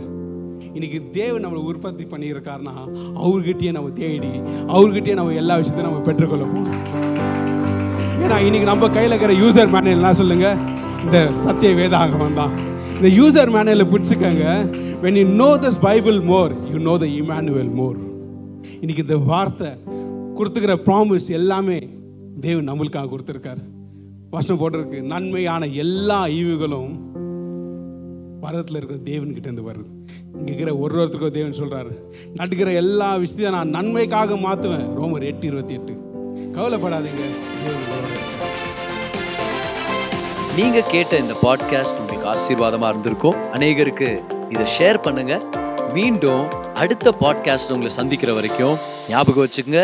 இன்னைக்கு 0.76 1.00
தேவன் 1.18 1.44
நம்மளை 1.46 1.64
உற்பத்தி 1.72 2.04
பண்ணியிருக்காருன்னா 2.12 2.76
அவர்கிட்டயே 3.24 3.72
நம்ம 3.78 3.90
தேடி 4.02 4.32
அவர்கிட்டயே 4.76 5.16
நம்ம 5.20 5.34
எல்லா 5.42 5.56
விஷயத்தையும் 5.62 5.90
நம்ம 5.90 6.06
பெற்றுக்கொள்ள 6.08 6.46
போகணும் 6.52 6.80
ஏன்னா 8.24 8.38
இன்னைக்கு 8.48 8.68
நம்ம 8.72 8.90
கையில் 8.96 9.14
இருக்கிற 9.14 9.34
யூசர் 9.42 9.74
மேனுவல் 9.74 10.20
சொல்லுங்க. 10.22 10.50
இந்த 11.06 11.18
சத்திய 11.44 11.72
வேதாகமம் 11.80 12.38
தான். 12.42 12.54
இந்த 12.98 13.10
யூசர் 13.20 13.54
மேனுவலை 13.56 13.86
பிடிச்சிக்கங்க. 13.94 14.46
When 15.04 15.18
you 15.22 15.26
know 15.44 15.50
this 15.64 15.80
Bible 15.88 16.20
more 16.32 16.54
you 16.74 16.80
know 16.90 16.94
the 17.04 17.08
Emmanuel 17.22 17.72
more 17.80 17.98
இன்னைக்கு 18.82 19.04
இந்த 19.08 19.18
வார்த்தை 19.32 19.72
கொடுத்துக்கிற 20.38 20.76
ப்ராமிஸ் 20.88 21.28
எல்லாமே 21.40 21.80
தேவன் 22.46 22.70
நம்மளுக்காக 22.70 23.10
கொடுத்துருக்காரு. 23.12 23.64
வசனம் 24.36 24.60
போட்டிருக்கு 24.62 25.00
நன்மையான 25.14 25.66
எல்லா 25.84 26.20
ஈவுகளும் 26.26 26.94
பரத்தில் 28.44 28.78
இருக்கிற 28.80 29.00
தேவன்கிட்ட 29.10 29.48
இருந்து 29.50 29.68
வருது. 29.70 29.90
இங்கே 30.38 30.52
இருக்கிற 30.52 30.72
ஒரு 30.84 30.96
ஒருத்தருக்கும் 31.02 31.38
தேவன் 31.38 31.60
சொல்கிறாரு 31.62 31.94
நடுக்கிற 32.40 32.70
எல்லா 32.84 33.10
விஷயத்தையும் 33.16 33.58
நான் 33.58 33.76
நன்மைக்காக 33.78 34.36
மாற்றுவேன் 34.46 34.88
ரோமர் 35.00 35.28
எட்டு 35.32 35.48
இருபத்தி 35.52 35.74
எட்டு. 35.80 35.94
கவலைப்படாதீங்க 36.58 37.24
நீங்கள் 37.62 37.82
நீங்க 40.58 40.80
கேட்ட 40.94 41.14
இந்த 41.18 41.36
பாட்காஸ்ட் 41.46 42.00
உங்களுக்கு 42.02 42.28
ஆசீர்வாதமா 42.34 42.90
இருந்திருக்கும். 42.94 43.38
அநேகருக்கு 43.56 44.10
இதை 44.54 44.66
ஷேர் 44.78 45.00
பண்ணுங்க. 45.08 45.36
மீண்டும் 45.98 46.44
அடுத்த 46.82 47.14
பாட்காஸ்ட் 47.22 47.74
உங்களை 47.76 47.92
சந்திக்கிற 48.00 48.34
வரைக்கும் 48.34 48.76
ஞாபகம் 49.10 49.46
வச்சுக்கோங்க. 49.46 49.84